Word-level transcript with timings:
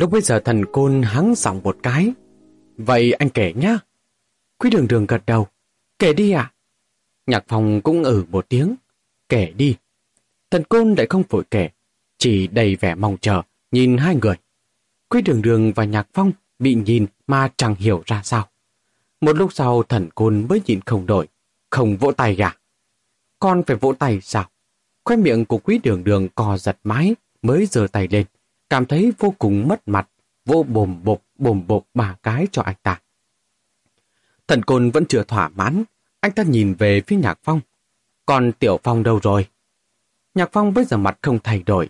Lúc 0.00 0.10
bây 0.10 0.20
giờ 0.20 0.40
thần 0.40 0.64
côn 0.72 1.02
hắng 1.02 1.34
giọng 1.36 1.60
một 1.62 1.76
cái. 1.82 2.12
Vậy 2.76 3.12
anh 3.12 3.28
kể 3.30 3.52
nhá. 3.56 3.78
Quý 4.58 4.70
đường 4.70 4.88
đường 4.88 5.06
gật 5.06 5.22
đầu. 5.26 5.46
Kể 5.98 6.12
đi 6.12 6.30
ạ. 6.30 6.52
Nhạc 7.26 7.44
phòng 7.48 7.80
cũng 7.80 8.04
ử 8.04 8.24
một 8.30 8.48
tiếng. 8.48 8.74
Kể 9.28 9.52
đi. 9.56 9.76
Thần 10.50 10.64
côn 10.64 10.94
lại 10.94 11.06
không 11.10 11.22
vội 11.28 11.44
kể. 11.50 11.68
Chỉ 12.18 12.46
đầy 12.46 12.76
vẻ 12.76 12.94
mong 12.94 13.16
chờ, 13.20 13.42
nhìn 13.70 13.96
hai 13.96 14.16
người. 14.22 14.34
Quý 15.08 15.22
đường 15.22 15.42
đường 15.42 15.72
và 15.72 15.84
nhạc 15.84 16.08
phong 16.12 16.32
bị 16.58 16.74
nhìn 16.74 17.06
mà 17.26 17.50
chẳng 17.56 17.74
hiểu 17.74 18.02
ra 18.06 18.22
sao. 18.24 18.48
Một 19.20 19.36
lúc 19.36 19.52
sau 19.52 19.82
thần 19.82 20.08
côn 20.14 20.46
mới 20.48 20.62
nhìn 20.66 20.80
không 20.86 21.06
đổi, 21.06 21.28
không 21.70 21.96
vỗ 21.96 22.12
tay 22.12 22.34
gà. 22.34 22.52
Con 23.38 23.62
phải 23.66 23.76
vỗ 23.76 23.92
tay 23.98 24.20
sao? 24.22 24.50
Khoe 25.04 25.16
miệng 25.16 25.44
của 25.44 25.58
quý 25.58 25.80
đường 25.82 26.04
đường 26.04 26.28
co 26.34 26.58
giật 26.58 26.78
mái 26.84 27.14
mới 27.42 27.66
giơ 27.66 27.86
tay 27.92 28.08
lên, 28.10 28.26
cảm 28.70 28.86
thấy 28.86 29.12
vô 29.18 29.34
cùng 29.38 29.68
mất 29.68 29.88
mặt, 29.88 30.08
vô 30.44 30.62
bồm 30.62 31.04
bộp 31.04 31.22
bồm 31.38 31.66
bộp 31.66 31.84
ba 31.94 32.16
cái 32.22 32.46
cho 32.52 32.62
anh 32.62 32.76
ta. 32.82 33.00
Thần 34.48 34.62
côn 34.62 34.90
vẫn 34.90 35.04
chưa 35.08 35.22
thỏa 35.22 35.48
mãn, 35.48 35.84
anh 36.20 36.32
ta 36.32 36.42
nhìn 36.42 36.74
về 36.74 37.00
phía 37.06 37.16
nhạc 37.16 37.38
phong. 37.42 37.60
Còn 38.26 38.52
tiểu 38.52 38.80
phong 38.82 39.02
đâu 39.02 39.20
rồi? 39.22 39.48
Nhạc 40.34 40.48
phong 40.52 40.74
bây 40.74 40.84
giờ 40.84 40.96
mặt 40.96 41.18
không 41.22 41.38
thay 41.44 41.62
đổi. 41.66 41.88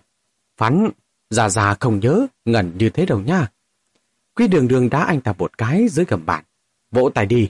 Phắn, 0.57 0.89
già 1.29 1.49
già 1.49 1.73
không 1.79 1.99
nhớ, 1.99 2.27
ngẩn 2.45 2.77
như 2.77 2.89
thế 2.89 3.05
đâu 3.05 3.19
nha. 3.19 3.47
Quy 4.35 4.47
đường 4.47 4.67
đường 4.67 4.89
đá 4.89 5.03
anh 5.03 5.21
ta 5.21 5.33
một 5.37 5.57
cái 5.57 5.87
dưới 5.87 6.05
gầm 6.05 6.25
bàn. 6.25 6.43
Vỗ 6.91 7.09
tay 7.09 7.25
đi. 7.25 7.49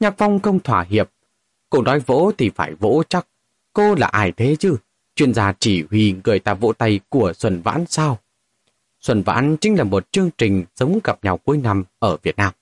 Nhạc 0.00 0.14
phong 0.18 0.40
không 0.40 0.60
thỏa 0.60 0.82
hiệp. 0.82 1.10
Cô 1.70 1.82
nói 1.82 2.00
vỗ 2.00 2.32
thì 2.38 2.50
phải 2.54 2.74
vỗ 2.74 3.02
chắc. 3.08 3.26
Cô 3.72 3.94
là 3.94 4.06
ai 4.06 4.32
thế 4.32 4.56
chứ? 4.58 4.76
Chuyên 5.14 5.34
gia 5.34 5.52
chỉ 5.58 5.84
huy 5.90 6.14
người 6.24 6.38
ta 6.38 6.54
vỗ 6.54 6.72
tay 6.72 7.00
của 7.08 7.32
Xuân 7.32 7.62
Vãn 7.62 7.84
sao? 7.88 8.18
Xuân 9.06 9.22
Vãn 9.22 9.56
chính 9.56 9.78
là 9.78 9.84
một 9.84 10.12
chương 10.12 10.30
trình 10.38 10.64
giống 10.76 10.98
gặp 11.04 11.18
nhau 11.22 11.36
cuối 11.36 11.58
năm 11.58 11.84
ở 11.98 12.16
Việt 12.22 12.36
Nam. 12.36 12.52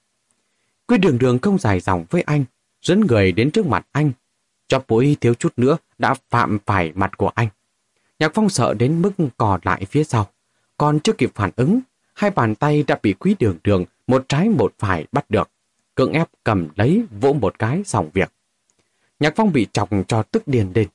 Quý 0.87 0.99
đường 0.99 1.19
đường 1.19 1.39
không 1.39 1.59
dài 1.59 1.81
dòng 1.81 2.05
với 2.11 2.23
anh, 2.23 2.45
dẫn 2.83 3.01
người 3.01 3.33
đến 3.33 3.51
trước 3.51 3.67
mặt 3.67 3.87
anh. 3.93 4.13
Cho 4.69 4.83
bối 4.89 5.17
thiếu 5.21 5.35
chút 5.35 5.53
nữa 5.57 5.77
đã 5.99 6.15
phạm 6.31 6.59
phải 6.67 6.93
mặt 6.95 7.17
của 7.17 7.29
anh. 7.29 7.49
Nhạc 8.19 8.35
Phong 8.35 8.49
sợ 8.49 8.75
đến 8.75 9.03
mức 9.03 9.13
cò 9.37 9.59
lại 9.63 9.85
phía 9.85 10.05
sau. 10.05 10.27
Còn 10.79 11.01
chưa 11.01 11.13
kịp 11.13 11.31
phản 11.35 11.51
ứng, 11.57 11.81
hai 12.15 12.31
bàn 12.31 12.55
tay 12.55 12.83
đã 12.83 12.99
bị 13.03 13.13
quý 13.13 13.37
đường 13.39 13.57
đường 13.65 13.85
một 14.07 14.25
trái 14.29 14.49
một 14.49 14.75
phải 14.79 15.07
bắt 15.13 15.31
được. 15.31 15.51
Cưỡng 15.95 16.13
ép 16.13 16.29
cầm 16.45 16.69
lấy 16.77 17.05
vỗ 17.21 17.33
một 17.33 17.59
cái 17.59 17.83
xong 17.85 18.11
việc. 18.13 18.33
Nhạc 19.21 19.33
Phong 19.37 19.53
bị 19.53 19.67
chọc 19.73 19.89
cho 20.09 20.23
tức 20.23 20.49
điền 20.49 20.73
lên. 20.75 20.89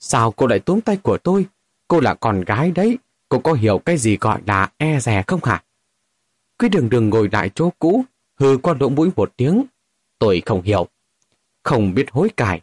Sao 0.00 0.32
cô 0.32 0.46
lại 0.46 0.58
túm 0.58 0.80
tay 0.80 0.96
của 0.96 1.18
tôi? 1.18 1.46
Cô 1.88 2.00
là 2.00 2.14
con 2.14 2.40
gái 2.40 2.70
đấy. 2.70 2.98
Cô 3.28 3.38
có 3.38 3.52
hiểu 3.52 3.78
cái 3.78 3.96
gì 3.96 4.16
gọi 4.20 4.40
là 4.46 4.72
e 4.76 5.00
rè 5.00 5.22
không 5.26 5.40
hả? 5.44 5.64
Quý 6.58 6.68
đường 6.68 6.90
đường 6.90 7.08
ngồi 7.10 7.28
lại 7.32 7.50
chỗ 7.54 7.70
cũ, 7.78 8.04
hừ 8.36 8.58
qua 8.62 8.74
lỗ 8.80 8.88
mũi 8.88 9.10
một 9.16 9.32
tiếng. 9.36 9.64
Tôi 10.18 10.42
không 10.46 10.62
hiểu. 10.62 10.86
Không 11.62 11.94
biết 11.94 12.10
hối 12.10 12.28
cải. 12.28 12.60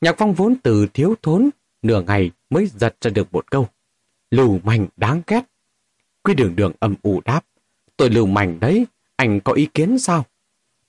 Nhạc 0.00 0.14
phong 0.18 0.34
vốn 0.34 0.54
từ 0.62 0.86
thiếu 0.94 1.14
thốn, 1.22 1.50
nửa 1.82 2.02
ngày 2.02 2.30
mới 2.50 2.66
giật 2.66 2.96
ra 3.00 3.10
được 3.10 3.32
một 3.32 3.50
câu. 3.50 3.68
Lưu 4.30 4.60
manh 4.64 4.86
đáng 4.96 5.22
ghét. 5.26 5.42
Quý 6.22 6.34
đường 6.34 6.56
đường 6.56 6.72
âm 6.78 6.94
ủ 7.02 7.20
đáp. 7.24 7.44
Tôi 7.96 8.10
lưu 8.10 8.26
manh 8.26 8.60
đấy, 8.60 8.86
anh 9.16 9.40
có 9.40 9.52
ý 9.52 9.66
kiến 9.74 9.98
sao? 9.98 10.24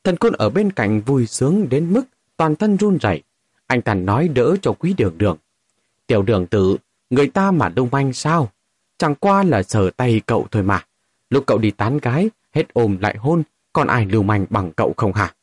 Thần 0.03 0.17
côn 0.17 0.33
ở 0.33 0.49
bên 0.49 0.71
cạnh 0.71 1.01
vui 1.01 1.25
sướng 1.25 1.69
đến 1.69 1.93
mức 1.93 2.03
toàn 2.37 2.55
thân 2.55 2.77
run 2.77 2.97
rẩy. 2.97 3.23
Anh 3.67 3.81
ta 3.81 3.93
nói 3.93 4.27
đỡ 4.27 4.55
cho 4.61 4.73
quý 4.73 4.93
đường 4.97 5.17
đường. 5.17 5.37
Tiểu 6.07 6.21
đường 6.21 6.47
tử, 6.47 6.77
người 7.09 7.27
ta 7.27 7.51
mà 7.51 7.69
đông 7.69 7.89
manh 7.91 8.13
sao? 8.13 8.51
Chẳng 8.99 9.15
qua 9.15 9.43
là 9.43 9.63
sờ 9.63 9.89
tay 9.97 10.21
cậu 10.25 10.47
thôi 10.51 10.63
mà. 10.63 10.85
Lúc 11.29 11.43
cậu 11.47 11.57
đi 11.57 11.71
tán 11.71 11.97
gái, 11.97 12.29
hết 12.51 12.73
ôm 12.73 12.97
lại 13.01 13.17
hôn, 13.17 13.43
còn 13.73 13.87
ai 13.87 14.05
lưu 14.05 14.23
manh 14.23 14.45
bằng 14.49 14.71
cậu 14.71 14.93
không 14.97 15.13
hả? 15.13 15.33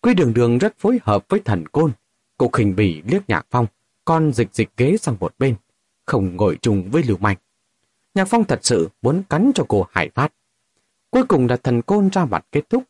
Quý 0.00 0.14
đường 0.14 0.34
đường 0.34 0.58
rất 0.58 0.78
phối 0.78 0.98
hợp 1.02 1.24
với 1.28 1.40
thần 1.40 1.68
côn. 1.68 1.92
Cô 2.36 2.48
khinh 2.48 2.76
bỉ 2.76 3.02
liếc 3.06 3.28
nhạc 3.28 3.46
phong, 3.50 3.66
con 4.04 4.32
dịch 4.32 4.48
dịch 4.52 4.68
ghế 4.76 4.96
sang 4.96 5.16
một 5.20 5.34
bên, 5.38 5.54
không 6.06 6.36
ngồi 6.36 6.58
chung 6.62 6.90
với 6.90 7.02
lưu 7.02 7.16
manh. 7.20 7.36
Nhạc 8.14 8.24
phong 8.24 8.44
thật 8.44 8.58
sự 8.62 8.88
muốn 9.02 9.22
cắn 9.30 9.50
cho 9.54 9.64
cô 9.68 9.86
hải 9.90 10.10
phát. 10.14 10.32
Cuối 11.10 11.24
cùng 11.24 11.46
là 11.48 11.56
thần 11.56 11.82
côn 11.82 12.08
ra 12.08 12.24
mặt 12.24 12.46
kết 12.52 12.70
thúc. 12.70 12.82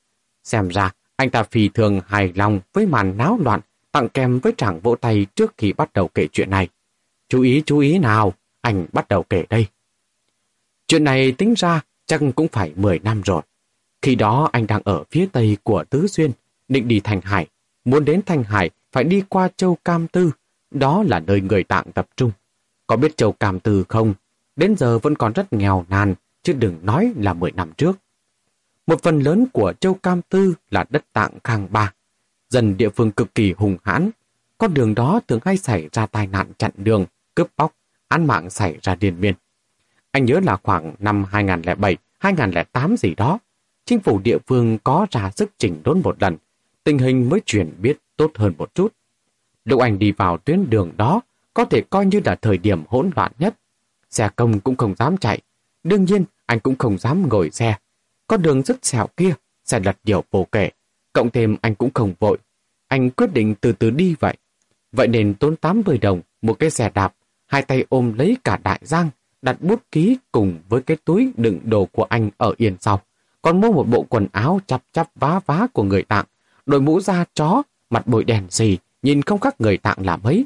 Xem 0.45 0.69
ra, 0.69 0.91
anh 1.17 1.31
ta 1.31 1.43
phi 1.43 1.69
thường 1.69 2.01
hài 2.07 2.33
lòng 2.35 2.61
với 2.73 2.87
màn 2.87 3.17
náo 3.17 3.39
loạn 3.43 3.61
tặng 3.93 4.09
kèm 4.09 4.39
với 4.39 4.53
tràng 4.57 4.81
vỗ 4.81 4.95
tay 4.95 5.27
trước 5.35 5.55
khi 5.57 5.73
bắt 5.73 5.93
đầu 5.93 6.09
kể 6.09 6.27
chuyện 6.33 6.51
này. 6.51 6.69
Chú 7.29 7.43
ý 7.43 7.63
chú 7.67 7.79
ý 7.79 7.99
nào, 7.99 8.35
anh 8.61 8.87
bắt 8.93 9.09
đầu 9.09 9.23
kể 9.23 9.45
đây. 9.51 9.67
Chuyện 10.87 11.05
này 11.05 11.33
tính 11.33 11.55
ra 11.57 11.81
chắc 12.07 12.21
cũng 12.37 12.49
phải 12.49 12.73
10 12.77 12.99
năm 12.99 13.23
rồi. 13.25 13.43
Khi 14.03 14.15
đó 14.15 14.49
anh 14.53 14.67
đang 14.67 14.83
ở 14.85 15.05
phía 15.11 15.27
tây 15.33 15.57
của 15.63 15.85
Tứ 15.85 16.07
Xuyên, 16.07 16.31
định 16.69 16.89
đi 16.89 17.01
Thành 17.01 17.21
Hải. 17.21 17.47
Muốn 17.85 18.05
đến 18.05 18.21
Thành 18.27 18.45
Hải 18.45 18.71
phải 18.93 19.05
đi 19.05 19.23
qua 19.29 19.49
Châu 19.57 19.79
Cam 19.85 20.09
Tư, 20.09 20.31
đó 20.71 21.03
là 21.07 21.21
nơi 21.21 21.41
người 21.41 21.65
tạng 21.65 21.93
tập 21.93 22.09
trung. 22.17 22.31
Có 22.87 22.97
biết 22.97 23.17
Châu 23.17 23.33
Cam 23.33 23.61
Tư 23.61 23.85
không? 23.89 24.15
Đến 24.57 24.77
giờ 24.77 24.99
vẫn 24.99 25.15
còn 25.15 25.33
rất 25.33 25.53
nghèo 25.53 25.85
nàn, 25.89 26.15
chứ 26.43 26.53
đừng 26.53 26.79
nói 26.83 27.13
là 27.17 27.33
10 27.33 27.53
năm 27.53 27.73
trước. 27.77 27.99
Một 28.87 29.03
phần 29.03 29.21
lớn 29.21 29.47
của 29.53 29.73
Châu 29.81 29.95
Cam 29.95 30.23
Tư 30.23 30.55
là 30.71 30.85
đất 30.91 31.05
tạng 31.13 31.33
khang 31.45 31.69
ba. 31.71 31.93
Dần 32.49 32.77
địa 32.77 32.89
phương 32.89 33.11
cực 33.11 33.35
kỳ 33.35 33.53
hùng 33.53 33.77
hãn. 33.83 34.11
Con 34.59 34.75
đường 34.75 34.95
đó 34.95 35.21
thường 35.29 35.41
hay 35.45 35.57
xảy 35.57 35.89
ra 35.93 36.07
tai 36.07 36.27
nạn 36.27 36.53
chặn 36.59 36.71
đường, 36.77 37.07
cướp 37.35 37.49
bóc, 37.57 37.75
án 38.11 38.27
mạng 38.27 38.51
xảy 38.51 38.79
ra 38.83 38.95
điên 38.95 39.21
miên. 39.21 39.35
Anh 40.11 40.25
nhớ 40.25 40.41
là 40.45 40.57
khoảng 40.57 40.95
năm 40.99 41.25
2007, 41.31 41.97
2008 42.19 42.97
gì 42.97 43.15
đó, 43.15 43.39
chính 43.85 44.01
phủ 44.01 44.21
địa 44.25 44.39
phương 44.47 44.79
có 44.85 45.07
ra 45.11 45.31
sức 45.37 45.51
chỉnh 45.59 45.81
đốn 45.85 46.01
một 46.05 46.23
lần, 46.23 46.37
tình 46.85 46.99
hình 46.99 47.29
mới 47.29 47.41
chuyển 47.47 47.73
biến 47.79 47.97
tốt 48.17 48.31
hơn 48.35 48.55
một 48.59 48.75
chút. 48.75 48.95
Lúc 49.65 49.81
anh 49.81 49.99
đi 49.99 50.13
vào 50.13 50.39
tuyến 50.39 50.71
đường 50.71 50.93
đó, 50.97 51.21
có 51.55 51.65
thể 51.65 51.83
coi 51.91 52.07
như 52.07 52.21
là 52.25 52.35
thời 52.35 52.59
điểm 52.59 52.83
hỗn 52.89 53.11
loạn 53.17 53.33
nhất. 53.39 53.55
Xe 54.11 54.29
công 54.37 54.61
cũng 54.61 54.77
không 54.77 54.95
dám 54.99 55.17
chạy, 55.17 55.41
đương 55.85 56.05
nhiên 56.05 56.25
anh 56.47 56.61
cũng 56.61 56.77
không 56.79 56.99
dám 56.99 57.29
ngồi 57.29 57.51
xe. 57.51 57.77
Con 58.27 58.43
đường 58.43 58.63
rất 58.63 58.85
xẻo 58.85 59.07
kia, 59.17 59.35
xe 59.65 59.81
lật 59.81 59.97
nhiều 60.05 60.25
vô 60.31 60.47
kể, 60.53 60.71
cộng 61.13 61.31
thêm 61.31 61.57
anh 61.61 61.75
cũng 61.75 61.91
không 61.95 62.15
vội. 62.19 62.39
Anh 62.89 63.11
quyết 63.11 63.33
định 63.33 63.55
từ 63.61 63.73
từ 63.73 63.91
đi 63.91 64.15
vậy. 64.21 64.37
Vậy 64.93 65.09
nên 65.09 65.35
tốn 65.35 65.57
80 65.57 65.99
đồng 65.99 66.21
một 66.43 66.55
cái 66.59 66.71
xe 66.71 66.91
đạp, 66.95 67.15
hai 67.51 67.63
tay 67.63 67.85
ôm 67.89 68.13
lấy 68.19 68.37
cả 68.45 68.59
đại 68.65 68.81
giang, 68.83 69.11
đặt 69.43 69.57
bút 69.61 69.83
ký 69.93 70.17
cùng 70.33 70.59
với 70.69 70.83
cái 70.83 70.97
túi 71.05 71.33
đựng 71.37 71.61
đồ 71.65 71.85
của 71.93 72.05
anh 72.05 72.31
ở 72.37 72.55
yên 72.57 72.77
sau. 72.81 73.01
Còn 73.43 73.61
mua 73.61 73.73
một 73.73 73.85
bộ 73.85 74.07
quần 74.09 74.27
áo 74.33 74.61
chắp 74.67 74.83
chắp 74.93 75.09
vá 75.15 75.41
vá 75.47 75.67
của 75.73 75.83
người 75.83 76.03
tạng, 76.03 76.25
đội 76.67 76.81
mũ 76.81 77.01
da 77.01 77.25
chó, 77.35 77.63
mặt 77.91 78.07
bồi 78.07 78.25
đèn 78.25 78.47
gì 78.51 78.79
nhìn 79.03 79.23
không 79.23 79.41
khác 79.41 79.61
người 79.61 79.77
tạng 79.77 79.99
là 80.07 80.17
mấy. 80.17 80.45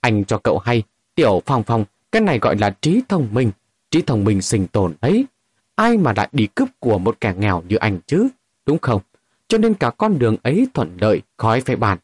Anh 0.00 0.24
cho 0.24 0.38
cậu 0.38 0.58
hay, 0.58 0.82
tiểu 1.14 1.42
phong 1.46 1.62
phong, 1.62 1.84
cái 2.12 2.22
này 2.22 2.38
gọi 2.38 2.56
là 2.56 2.70
trí 2.80 3.00
thông 3.08 3.28
minh, 3.32 3.50
trí 3.90 4.02
thông 4.02 4.24
minh 4.24 4.42
sinh 4.42 4.66
tồn 4.66 4.94
ấy 5.00 5.26
Ai 5.74 5.96
mà 5.96 6.12
lại 6.16 6.28
đi 6.32 6.46
cướp 6.46 6.68
của 6.78 6.98
một 6.98 7.16
kẻ 7.20 7.34
nghèo 7.38 7.62
như 7.68 7.76
anh 7.76 7.98
chứ, 8.06 8.28
đúng 8.66 8.78
không? 8.78 9.02
Cho 9.48 9.58
nên 9.58 9.74
cả 9.74 9.90
con 9.90 10.18
đường 10.18 10.36
ấy 10.42 10.66
thuận 10.74 10.96
lợi, 11.00 11.22
khói 11.36 11.60
phải 11.60 11.76
bàn. 11.76 11.98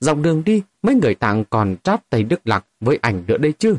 Dọc 0.00 0.18
đường 0.18 0.42
đi, 0.44 0.62
mấy 0.82 0.94
người 0.94 1.14
tàng 1.14 1.44
còn 1.44 1.76
tráp 1.82 2.10
tay 2.10 2.22
Đức 2.22 2.40
Lạc 2.44 2.66
với 2.80 2.98
anh 3.02 3.24
nữa 3.26 3.36
đây 3.36 3.52
chứ. 3.58 3.76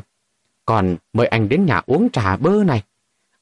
Còn 0.64 0.96
mời 1.12 1.26
anh 1.26 1.48
đến 1.48 1.66
nhà 1.66 1.82
uống 1.86 2.10
trà 2.10 2.36
bơ 2.36 2.64
này. 2.64 2.82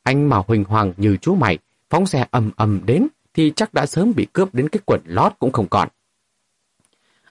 Anh 0.02 0.28
mà 0.28 0.42
huỳnh 0.46 0.64
hoàng 0.64 0.92
như 0.96 1.16
chú 1.16 1.34
mày, 1.34 1.58
phóng 1.90 2.06
xe 2.06 2.26
ầm 2.30 2.50
ầm 2.56 2.80
đến 2.86 3.06
thì 3.34 3.52
chắc 3.56 3.74
đã 3.74 3.86
sớm 3.86 4.12
bị 4.16 4.26
cướp 4.32 4.54
đến 4.54 4.68
cái 4.68 4.80
quần 4.86 5.00
lót 5.04 5.32
cũng 5.38 5.52
không 5.52 5.68
còn. 5.68 5.88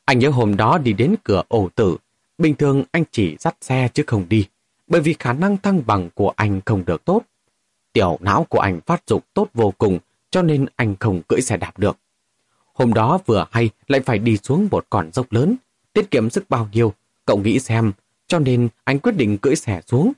Anh 0.05 0.19
nhớ 0.19 0.29
hôm 0.29 0.57
đó 0.57 0.77
đi 0.77 0.93
đến 0.93 1.15
cửa 1.23 1.43
ổ 1.47 1.69
tử, 1.75 1.97
bình 2.37 2.55
thường 2.55 2.83
anh 2.91 3.03
chỉ 3.11 3.35
dắt 3.39 3.55
xe 3.61 3.89
chứ 3.93 4.03
không 4.07 4.25
đi, 4.29 4.47
bởi 4.87 5.01
vì 5.01 5.15
khả 5.19 5.33
năng 5.33 5.57
thăng 5.57 5.81
bằng 5.85 6.09
của 6.13 6.33
anh 6.35 6.61
không 6.65 6.85
được 6.85 7.05
tốt. 7.05 7.21
Tiểu 7.93 8.17
não 8.21 8.45
của 8.49 8.59
anh 8.59 8.81
phát 8.85 9.03
dục 9.07 9.25
tốt 9.33 9.47
vô 9.53 9.73
cùng, 9.77 9.99
cho 10.29 10.41
nên 10.41 10.65
anh 10.75 10.95
không 10.99 11.21
cưỡi 11.27 11.41
xe 11.41 11.57
đạp 11.57 11.79
được. 11.79 11.97
Hôm 12.73 12.93
đó 12.93 13.19
vừa 13.25 13.45
hay 13.51 13.69
lại 13.87 14.01
phải 14.01 14.19
đi 14.19 14.37
xuống 14.37 14.67
một 14.71 14.85
con 14.89 15.11
dốc 15.11 15.31
lớn, 15.31 15.55
tiết 15.93 16.11
kiệm 16.11 16.29
sức 16.29 16.49
bao 16.49 16.69
nhiêu, 16.71 16.93
cậu 17.25 17.37
nghĩ 17.37 17.59
xem, 17.59 17.91
cho 18.27 18.39
nên 18.39 18.69
anh 18.83 18.99
quyết 18.99 19.15
định 19.15 19.37
cưỡi 19.37 19.55
xe 19.55 19.81
xuống. 19.87 20.11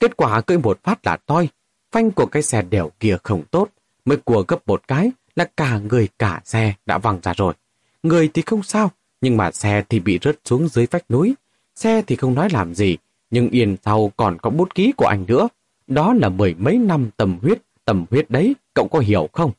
Kết 0.00 0.16
quả 0.16 0.40
cưỡi 0.40 0.58
một 0.58 0.82
phát 0.82 1.06
là 1.06 1.16
toi, 1.16 1.48
phanh 1.92 2.10
của 2.10 2.26
cái 2.26 2.42
xe 2.42 2.62
đèo 2.62 2.90
kia 3.00 3.16
không 3.22 3.42
tốt, 3.50 3.68
mới 4.04 4.16
cua 4.16 4.44
gấp 4.48 4.68
một 4.68 4.88
cái 4.88 5.10
là 5.36 5.44
cả 5.56 5.78
người 5.78 6.08
cả 6.18 6.40
xe 6.44 6.74
đã 6.86 6.98
văng 6.98 7.18
ra 7.22 7.32
rồi. 7.36 7.54
Người 8.02 8.30
thì 8.34 8.42
không 8.42 8.62
sao, 8.62 8.90
nhưng 9.20 9.36
mà 9.36 9.50
xe 9.50 9.84
thì 9.88 10.00
bị 10.00 10.18
rớt 10.22 10.38
xuống 10.44 10.68
dưới 10.68 10.86
vách 10.90 11.10
núi. 11.10 11.34
Xe 11.76 12.02
thì 12.06 12.16
không 12.16 12.34
nói 12.34 12.48
làm 12.52 12.74
gì, 12.74 12.96
nhưng 13.30 13.50
yên 13.50 13.76
sau 13.84 14.12
còn 14.16 14.38
có 14.38 14.50
bút 14.50 14.74
ký 14.74 14.92
của 14.96 15.06
anh 15.06 15.24
nữa. 15.28 15.48
Đó 15.86 16.14
là 16.14 16.28
mười 16.28 16.54
mấy 16.54 16.78
năm 16.78 17.10
tầm 17.16 17.38
huyết, 17.42 17.58
tầm 17.84 18.04
huyết 18.10 18.30
đấy, 18.30 18.54
cậu 18.74 18.88
có 18.88 18.98
hiểu 18.98 19.28
không? 19.32 19.52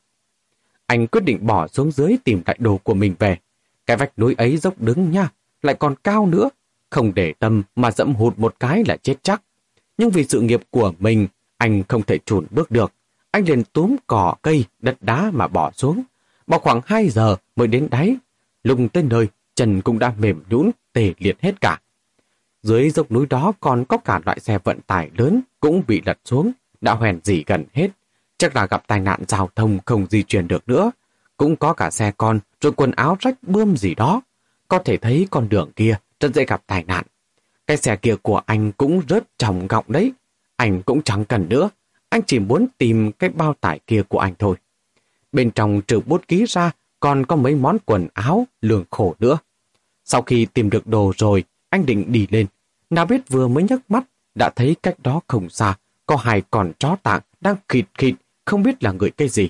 Anh 0.86 1.06
quyết 1.06 1.24
định 1.24 1.46
bỏ 1.46 1.68
xuống 1.68 1.90
dưới 1.90 2.16
tìm 2.24 2.42
lại 2.46 2.56
đồ 2.60 2.76
của 2.76 2.94
mình 2.94 3.14
về. 3.18 3.36
Cái 3.86 3.96
vách 3.96 4.18
núi 4.18 4.34
ấy 4.38 4.56
dốc 4.56 4.80
đứng 4.80 5.10
nha, 5.10 5.28
lại 5.62 5.74
còn 5.74 5.94
cao 6.04 6.26
nữa. 6.26 6.50
Không 6.90 7.14
để 7.14 7.34
tâm 7.38 7.62
mà 7.76 7.90
dẫm 7.90 8.14
hụt 8.14 8.38
một 8.38 8.54
cái 8.60 8.84
là 8.86 8.96
chết 8.96 9.14
chắc. 9.22 9.42
Nhưng 9.98 10.10
vì 10.10 10.24
sự 10.24 10.40
nghiệp 10.40 10.60
của 10.70 10.92
mình, 10.98 11.28
anh 11.56 11.82
không 11.88 12.02
thể 12.02 12.18
chùn 12.18 12.46
bước 12.50 12.70
được. 12.70 12.92
anh 13.30 13.44
liền 13.44 13.64
túm 13.64 13.96
cỏ 14.06 14.34
cây, 14.42 14.64
đất 14.78 14.96
đá 15.00 15.30
mà 15.34 15.48
bỏ 15.48 15.70
xuống. 15.70 16.02
Bỏ 16.46 16.58
khoảng 16.58 16.80
2 16.86 17.08
giờ 17.08 17.36
mới 17.56 17.66
đến 17.66 17.88
đáy. 17.90 18.16
Lùng 18.62 18.88
tới 18.88 19.02
nơi, 19.02 19.28
chân 19.54 19.80
cũng 19.80 19.98
đã 19.98 20.12
mềm 20.18 20.42
nhũn 20.50 20.70
tề 20.92 21.14
liệt 21.18 21.36
hết 21.40 21.60
cả. 21.60 21.80
Dưới 22.62 22.90
dốc 22.90 23.10
núi 23.10 23.26
đó 23.26 23.52
còn 23.60 23.84
có 23.84 23.96
cả 23.96 24.20
loại 24.24 24.40
xe 24.40 24.58
vận 24.64 24.80
tải 24.80 25.10
lớn 25.16 25.40
cũng 25.60 25.82
bị 25.86 26.02
lật 26.06 26.18
xuống, 26.24 26.52
đã 26.80 26.94
hoèn 26.94 27.20
dỉ 27.24 27.44
gần 27.46 27.64
hết. 27.72 27.88
Chắc 28.38 28.56
là 28.56 28.66
gặp 28.66 28.86
tai 28.86 29.00
nạn 29.00 29.20
giao 29.28 29.50
thông 29.56 29.78
không 29.86 30.06
di 30.10 30.22
chuyển 30.22 30.48
được 30.48 30.68
nữa. 30.68 30.90
Cũng 31.36 31.56
có 31.56 31.72
cả 31.72 31.90
xe 31.90 32.12
con, 32.16 32.40
rồi 32.60 32.72
quần 32.72 32.90
áo 32.90 33.16
rách 33.20 33.34
bươm 33.42 33.76
gì 33.76 33.94
đó. 33.94 34.20
Có 34.70 34.78
thể 34.78 34.96
thấy 34.96 35.26
con 35.30 35.48
đường 35.48 35.70
kia 35.76 35.96
rất 36.20 36.34
dễ 36.34 36.44
gặp 36.44 36.62
tai 36.66 36.84
nạn. 36.84 37.04
Cái 37.66 37.76
xe 37.76 37.96
kia 37.96 38.14
của 38.22 38.42
anh 38.46 38.72
cũng 38.72 39.02
rớt 39.08 39.38
trọng 39.38 39.66
gọng 39.66 39.84
đấy. 39.88 40.12
Anh 40.56 40.82
cũng 40.82 41.02
chẳng 41.02 41.24
cần 41.24 41.48
nữa. 41.48 41.70
Anh 42.08 42.20
chỉ 42.26 42.38
muốn 42.38 42.66
tìm 42.78 43.12
cái 43.12 43.30
bao 43.30 43.54
tải 43.54 43.80
kia 43.86 44.02
của 44.08 44.18
anh 44.18 44.34
thôi. 44.38 44.56
Bên 45.32 45.50
trong 45.50 45.80
trừ 45.86 46.00
bút 46.00 46.28
ký 46.28 46.44
ra 46.48 46.70
còn 47.00 47.26
có 47.26 47.36
mấy 47.36 47.54
món 47.54 47.78
quần 47.84 48.08
áo, 48.14 48.46
lường 48.60 48.84
khổ 48.90 49.14
nữa. 49.18 49.38
Sau 50.04 50.22
khi 50.22 50.46
tìm 50.46 50.70
được 50.70 50.86
đồ 50.86 51.12
rồi, 51.16 51.44
anh 51.70 51.86
định 51.86 52.12
đi 52.12 52.26
lên. 52.30 52.46
Nào 52.90 53.06
biết 53.06 53.20
vừa 53.28 53.48
mới 53.48 53.64
nhấc 53.64 53.90
mắt, 53.90 54.04
đã 54.34 54.50
thấy 54.56 54.76
cách 54.82 54.94
đó 55.02 55.20
không 55.26 55.50
xa, 55.50 55.76
có 56.06 56.16
hai 56.16 56.42
con 56.50 56.72
chó 56.78 56.96
tạng 57.02 57.20
đang 57.40 57.56
khịt 57.68 57.84
khịt, 57.98 58.14
không 58.44 58.62
biết 58.62 58.84
là 58.84 58.92
người 58.92 59.10
cái 59.10 59.28
gì. 59.28 59.48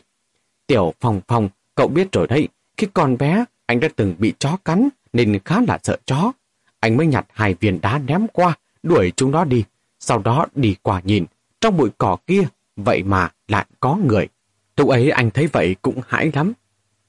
Tiểu 0.66 0.94
Phong 1.00 1.20
Phong, 1.28 1.49
cậu 1.75 1.88
biết 1.88 2.12
rồi 2.12 2.26
đấy, 2.26 2.49
khi 2.76 2.87
còn 2.94 3.19
bé, 3.19 3.44
anh 3.66 3.81
đã 3.81 3.88
từng 3.96 4.14
bị 4.19 4.32
chó 4.38 4.56
cắn, 4.64 4.88
nên 5.12 5.38
khá 5.44 5.60
là 5.68 5.78
sợ 5.82 5.98
chó. 6.06 6.32
Anh 6.80 6.96
mới 6.96 7.06
nhặt 7.06 7.26
hai 7.32 7.54
viên 7.60 7.80
đá 7.80 7.98
ném 7.98 8.26
qua, 8.32 8.58
đuổi 8.82 9.12
chúng 9.16 9.30
nó 9.30 9.44
đi. 9.44 9.64
Sau 9.98 10.18
đó 10.18 10.46
đi 10.54 10.76
qua 10.82 11.00
nhìn, 11.04 11.24
trong 11.60 11.76
bụi 11.76 11.90
cỏ 11.98 12.16
kia, 12.26 12.42
vậy 12.76 13.02
mà 13.02 13.30
lại 13.48 13.66
có 13.80 13.96
người. 13.96 14.28
Lúc 14.76 14.88
ấy 14.88 15.10
anh 15.10 15.30
thấy 15.30 15.46
vậy 15.46 15.76
cũng 15.82 16.00
hãi 16.08 16.30
lắm. 16.34 16.52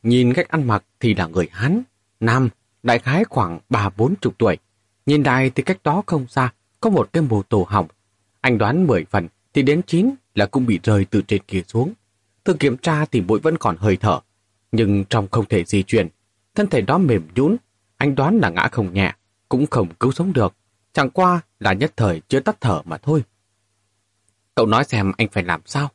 Nhìn 0.03 0.33
cách 0.33 0.49
ăn 0.49 0.67
mặc 0.67 0.83
thì 0.99 1.13
là 1.13 1.27
người 1.27 1.47
Hán, 1.51 1.81
Nam, 2.19 2.49
đại 2.83 2.99
khái 2.99 3.23
khoảng 3.23 3.59
ba 3.69 3.89
bốn 3.89 4.15
chục 4.21 4.33
tuổi. 4.37 4.57
Nhìn 5.05 5.23
đài 5.23 5.49
thì 5.49 5.63
cách 5.63 5.83
đó 5.83 6.03
không 6.05 6.27
xa, 6.27 6.53
có 6.79 6.89
một 6.89 7.13
cái 7.13 7.23
mô 7.23 7.43
tổ 7.43 7.65
hỏng. 7.69 7.87
Anh 8.41 8.57
đoán 8.57 8.87
10 8.87 9.05
phần 9.09 9.27
thì 9.53 9.61
đến 9.61 9.81
9 9.87 10.11
là 10.35 10.45
cũng 10.45 10.65
bị 10.65 10.79
rơi 10.83 11.05
từ 11.05 11.21
trên 11.21 11.41
kia 11.47 11.61
xuống. 11.67 11.93
Thử 12.45 12.53
kiểm 12.53 12.77
tra 12.77 13.05
thì 13.05 13.21
mũi 13.21 13.39
vẫn 13.39 13.57
còn 13.57 13.77
hơi 13.77 13.97
thở, 13.97 14.19
nhưng 14.71 15.05
trong 15.05 15.27
không 15.31 15.45
thể 15.45 15.63
di 15.63 15.83
chuyển. 15.83 16.07
Thân 16.55 16.67
thể 16.67 16.81
đó 16.81 16.97
mềm 16.97 17.27
nhũn, 17.35 17.55
anh 18.01 18.15
đoán 18.15 18.37
là 18.37 18.49
ngã 18.49 18.69
không 18.71 18.93
nhẹ, 18.93 19.13
cũng 19.49 19.65
không 19.67 19.93
cứu 19.99 20.11
sống 20.11 20.33
được. 20.33 20.53
Chẳng 20.93 21.09
qua 21.09 21.41
là 21.59 21.73
nhất 21.73 21.93
thời 21.97 22.21
chưa 22.27 22.39
tắt 22.39 22.61
thở 22.61 22.81
mà 22.85 22.97
thôi. 22.97 23.23
Cậu 24.55 24.65
nói 24.65 24.83
xem 24.83 25.11
anh 25.17 25.27
phải 25.27 25.43
làm 25.43 25.61
sao? 25.65 25.89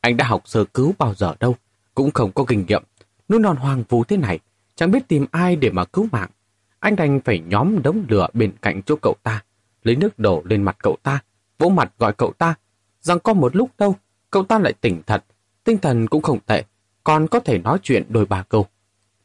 Anh 0.00 0.16
đã 0.16 0.24
học 0.24 0.42
sơ 0.44 0.64
cứu 0.64 0.94
bao 0.98 1.14
giờ 1.14 1.34
đâu, 1.40 1.56
cũng 1.94 2.10
không 2.10 2.32
có 2.32 2.44
kinh 2.44 2.64
nghiệm. 2.68 2.82
Núi 3.28 3.40
non 3.40 3.56
hoang 3.56 3.84
vu 3.88 4.04
thế 4.04 4.16
này, 4.16 4.38
chẳng 4.74 4.90
biết 4.90 5.08
tìm 5.08 5.26
ai 5.30 5.56
để 5.56 5.70
mà 5.70 5.84
cứu 5.84 6.06
mạng. 6.12 6.30
Anh 6.78 6.96
đành 6.96 7.20
phải 7.24 7.38
nhóm 7.38 7.82
đống 7.82 8.04
lửa 8.08 8.26
bên 8.34 8.52
cạnh 8.62 8.82
chỗ 8.82 8.96
cậu 9.02 9.14
ta, 9.22 9.44
lấy 9.82 9.96
nước 9.96 10.18
đổ 10.18 10.42
lên 10.44 10.62
mặt 10.62 10.76
cậu 10.82 10.96
ta, 11.02 11.20
vỗ 11.58 11.68
mặt 11.68 11.92
gọi 11.98 12.12
cậu 12.12 12.32
ta. 12.38 12.54
Rằng 13.00 13.18
có 13.20 13.34
một 13.34 13.56
lúc 13.56 13.70
đâu, 13.78 13.96
cậu 14.30 14.44
ta 14.44 14.58
lại 14.58 14.72
tỉnh 14.72 15.02
thật, 15.06 15.24
tinh 15.64 15.78
thần 15.78 16.06
cũng 16.06 16.22
không 16.22 16.40
tệ, 16.46 16.64
còn 17.04 17.28
có 17.28 17.40
thể 17.40 17.58
nói 17.58 17.78
chuyện 17.82 18.02
đôi 18.08 18.26
ba 18.26 18.42
câu. 18.42 18.66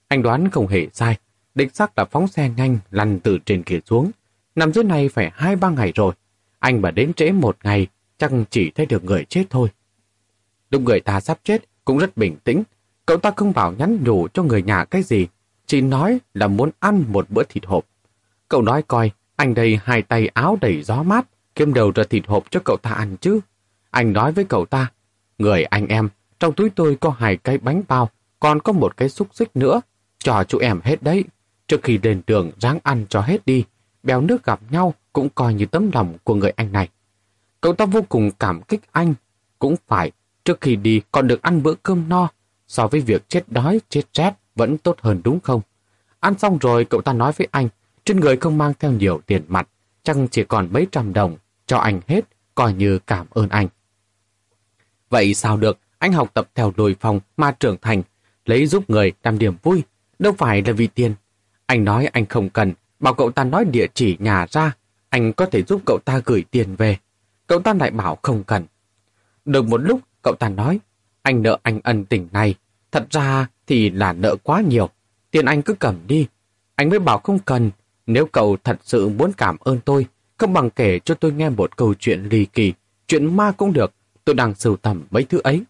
Anh 0.07 0.23
đoán 0.23 0.49
không 0.49 0.67
hề 0.67 0.87
sai, 0.93 1.17
đích 1.55 1.75
xác 1.75 1.97
là 1.97 2.05
phóng 2.05 2.27
xe 2.27 2.49
nhanh 2.49 2.77
lăn 2.91 3.19
từ 3.19 3.37
trên 3.45 3.63
kia 3.63 3.79
xuống. 3.85 4.11
Nằm 4.55 4.73
dưới 4.73 4.83
này 4.83 5.09
phải 5.09 5.31
hai 5.33 5.55
ba 5.55 5.69
ngày 5.69 5.91
rồi. 5.95 6.13
Anh 6.59 6.81
mà 6.81 6.91
đến 6.91 7.13
trễ 7.13 7.31
một 7.31 7.57
ngày, 7.63 7.87
chắc 8.17 8.31
chỉ 8.49 8.71
thấy 8.71 8.85
được 8.85 9.03
người 9.03 9.25
chết 9.25 9.43
thôi. 9.49 9.69
Lúc 10.69 10.81
người 10.81 10.99
ta 10.99 11.19
sắp 11.19 11.39
chết 11.43 11.63
cũng 11.85 11.97
rất 11.97 12.17
bình 12.17 12.37
tĩnh, 12.43 12.63
cậu 13.05 13.17
ta 13.17 13.31
không 13.35 13.53
bảo 13.53 13.71
nhắn 13.71 14.03
nhủ 14.03 14.27
cho 14.33 14.43
người 14.43 14.61
nhà 14.61 14.85
cái 14.85 15.03
gì, 15.03 15.27
chỉ 15.65 15.81
nói 15.81 16.19
là 16.33 16.47
muốn 16.47 16.69
ăn 16.79 17.03
một 17.07 17.29
bữa 17.29 17.43
thịt 17.43 17.65
hộp. 17.65 17.85
Cậu 18.49 18.61
nói 18.61 18.83
coi, 18.87 19.11
anh 19.35 19.53
đây 19.53 19.79
hai 19.83 20.01
tay 20.01 20.27
áo 20.27 20.57
đầy 20.61 20.83
gió 20.83 21.03
mát, 21.03 21.25
kiếm 21.55 21.73
đầu 21.73 21.91
ra 21.91 22.03
thịt 22.09 22.23
hộp 22.27 22.51
cho 22.51 22.59
cậu 22.65 22.77
ta 22.77 22.89
ăn 22.89 23.17
chứ. 23.17 23.39
Anh 23.89 24.13
nói 24.13 24.31
với 24.31 24.45
cậu 24.45 24.65
ta, 24.65 24.91
người 25.37 25.63
anh 25.63 25.87
em, 25.87 26.09
trong 26.39 26.53
túi 26.53 26.69
tôi 26.69 26.97
có 27.01 27.09
hai 27.09 27.37
cái 27.37 27.57
bánh 27.57 27.83
bao, 27.87 28.09
còn 28.39 28.59
có 28.59 28.73
một 28.73 28.97
cái 28.97 29.09
xúc 29.09 29.27
xích 29.33 29.49
nữa, 29.55 29.81
cho 30.17 30.43
chú 30.43 30.57
em 30.57 30.79
hết 30.83 31.03
đấy. 31.03 31.23
Trước 31.73 31.83
khi 31.83 31.99
lên 32.03 32.21
đường 32.27 32.51
ráng 32.59 32.79
ăn 32.83 33.05
cho 33.09 33.21
hết 33.21 33.45
đi, 33.45 33.65
béo 34.03 34.21
nước 34.21 34.43
gặp 34.43 34.59
nhau 34.69 34.93
cũng 35.13 35.29
coi 35.35 35.53
như 35.53 35.65
tấm 35.65 35.89
lòng 35.93 36.13
của 36.23 36.35
người 36.35 36.49
anh 36.55 36.71
này. 36.71 36.89
Cậu 37.61 37.73
ta 37.73 37.85
vô 37.85 38.01
cùng 38.09 38.31
cảm 38.39 38.61
kích 38.61 38.81
anh, 38.91 39.13
cũng 39.59 39.75
phải, 39.87 40.11
trước 40.45 40.61
khi 40.61 40.75
đi 40.75 41.01
còn 41.11 41.27
được 41.27 41.41
ăn 41.41 41.63
bữa 41.63 41.73
cơm 41.73 42.09
no, 42.09 42.27
so 42.67 42.87
với 42.87 43.01
việc 43.01 43.29
chết 43.29 43.51
đói, 43.51 43.79
chết 43.89 44.01
rét 44.13 44.33
vẫn 44.55 44.77
tốt 44.77 44.97
hơn 45.01 45.21
đúng 45.23 45.39
không? 45.39 45.61
Ăn 46.19 46.39
xong 46.39 46.57
rồi 46.57 46.85
cậu 46.85 47.01
ta 47.01 47.13
nói 47.13 47.31
với 47.37 47.47
anh, 47.51 47.67
trên 48.05 48.19
người 48.19 48.37
không 48.37 48.57
mang 48.57 48.73
theo 48.79 48.91
nhiều 48.91 49.21
tiền 49.25 49.43
mặt, 49.47 49.67
chăng 50.03 50.27
chỉ 50.27 50.43
còn 50.43 50.67
mấy 50.71 50.87
trăm 50.91 51.13
đồng, 51.13 51.37
cho 51.67 51.77
anh 51.77 52.01
hết, 52.07 52.25
coi 52.55 52.73
như 52.73 52.99
cảm 52.99 53.27
ơn 53.29 53.49
anh. 53.49 53.67
Vậy 55.09 55.33
sao 55.33 55.57
được, 55.57 55.79
anh 55.99 56.11
học 56.11 56.31
tập 56.33 56.49
theo 56.55 56.73
đồi 56.75 56.95
phòng 56.99 57.19
mà 57.37 57.51
trưởng 57.51 57.77
thành, 57.81 58.01
lấy 58.45 58.65
giúp 58.67 58.89
người 58.89 59.11
làm 59.23 59.39
điểm 59.39 59.55
vui, 59.63 59.83
đâu 60.19 60.33
phải 60.37 60.61
là 60.61 60.73
vì 60.73 60.87
tiền. 60.87 61.15
Anh 61.65 61.83
nói 61.83 62.05
anh 62.05 62.25
không 62.25 62.49
cần, 62.49 62.73
bảo 62.99 63.13
cậu 63.13 63.31
ta 63.31 63.43
nói 63.43 63.65
địa 63.65 63.87
chỉ 63.93 64.17
nhà 64.19 64.45
ra, 64.49 64.75
anh 65.09 65.33
có 65.33 65.45
thể 65.45 65.63
giúp 65.63 65.81
cậu 65.85 65.99
ta 66.05 66.21
gửi 66.25 66.45
tiền 66.51 66.75
về. 66.75 66.97
Cậu 67.47 67.59
ta 67.59 67.73
lại 67.73 67.91
bảo 67.91 68.17
không 68.21 68.43
cần. 68.43 68.65
Được 69.45 69.67
một 69.67 69.77
lúc, 69.77 69.99
cậu 70.21 70.35
ta 70.35 70.49
nói, 70.49 70.79
anh 71.21 71.43
nợ 71.43 71.59
anh 71.63 71.79
ân 71.83 72.05
tình 72.05 72.27
này, 72.31 72.55
thật 72.91 73.07
ra 73.09 73.47
thì 73.67 73.89
là 73.89 74.13
nợ 74.13 74.35
quá 74.43 74.61
nhiều, 74.61 74.89
tiền 75.31 75.45
anh 75.45 75.61
cứ 75.61 75.73
cầm 75.73 75.95
đi. 76.07 76.27
Anh 76.75 76.89
mới 76.89 76.99
bảo 76.99 77.19
không 77.19 77.39
cần, 77.39 77.71
nếu 78.07 78.25
cậu 78.25 78.57
thật 78.63 78.79
sự 78.83 79.09
muốn 79.09 79.31
cảm 79.37 79.57
ơn 79.59 79.79
tôi, 79.85 80.07
không 80.37 80.53
bằng 80.53 80.69
kể 80.69 80.99
cho 80.99 81.15
tôi 81.15 81.31
nghe 81.33 81.49
một 81.49 81.77
câu 81.77 81.93
chuyện 81.93 82.27
ly 82.29 82.45
kỳ, 82.45 82.73
chuyện 83.07 83.35
ma 83.35 83.51
cũng 83.51 83.73
được, 83.73 83.93
tôi 84.25 84.35
đang 84.35 84.55
sưu 84.55 84.75
tầm 84.75 85.03
mấy 85.11 85.23
thứ 85.23 85.41
ấy. 85.43 85.63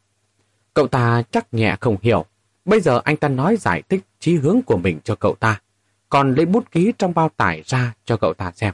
Cậu 0.73 0.87
ta 0.87 1.23
chắc 1.31 1.53
nhẹ 1.53 1.77
không 1.81 1.97
hiểu, 2.01 2.25
bây 2.65 2.81
giờ 2.81 3.01
anh 3.03 3.17
ta 3.17 3.27
nói 3.27 3.57
giải 3.59 3.81
thích 3.89 4.01
chí 4.19 4.35
hướng 4.35 4.61
của 4.61 4.77
mình 4.77 4.99
cho 5.03 5.15
cậu 5.15 5.35
ta, 5.39 5.61
còn 6.13 6.35
lấy 6.35 6.45
bút 6.45 6.71
ký 6.71 6.93
trong 6.97 7.13
bao 7.13 7.29
tải 7.37 7.63
ra 7.65 7.93
cho 8.05 8.17
cậu 8.17 8.33
ta 8.33 8.51
xem. 8.51 8.73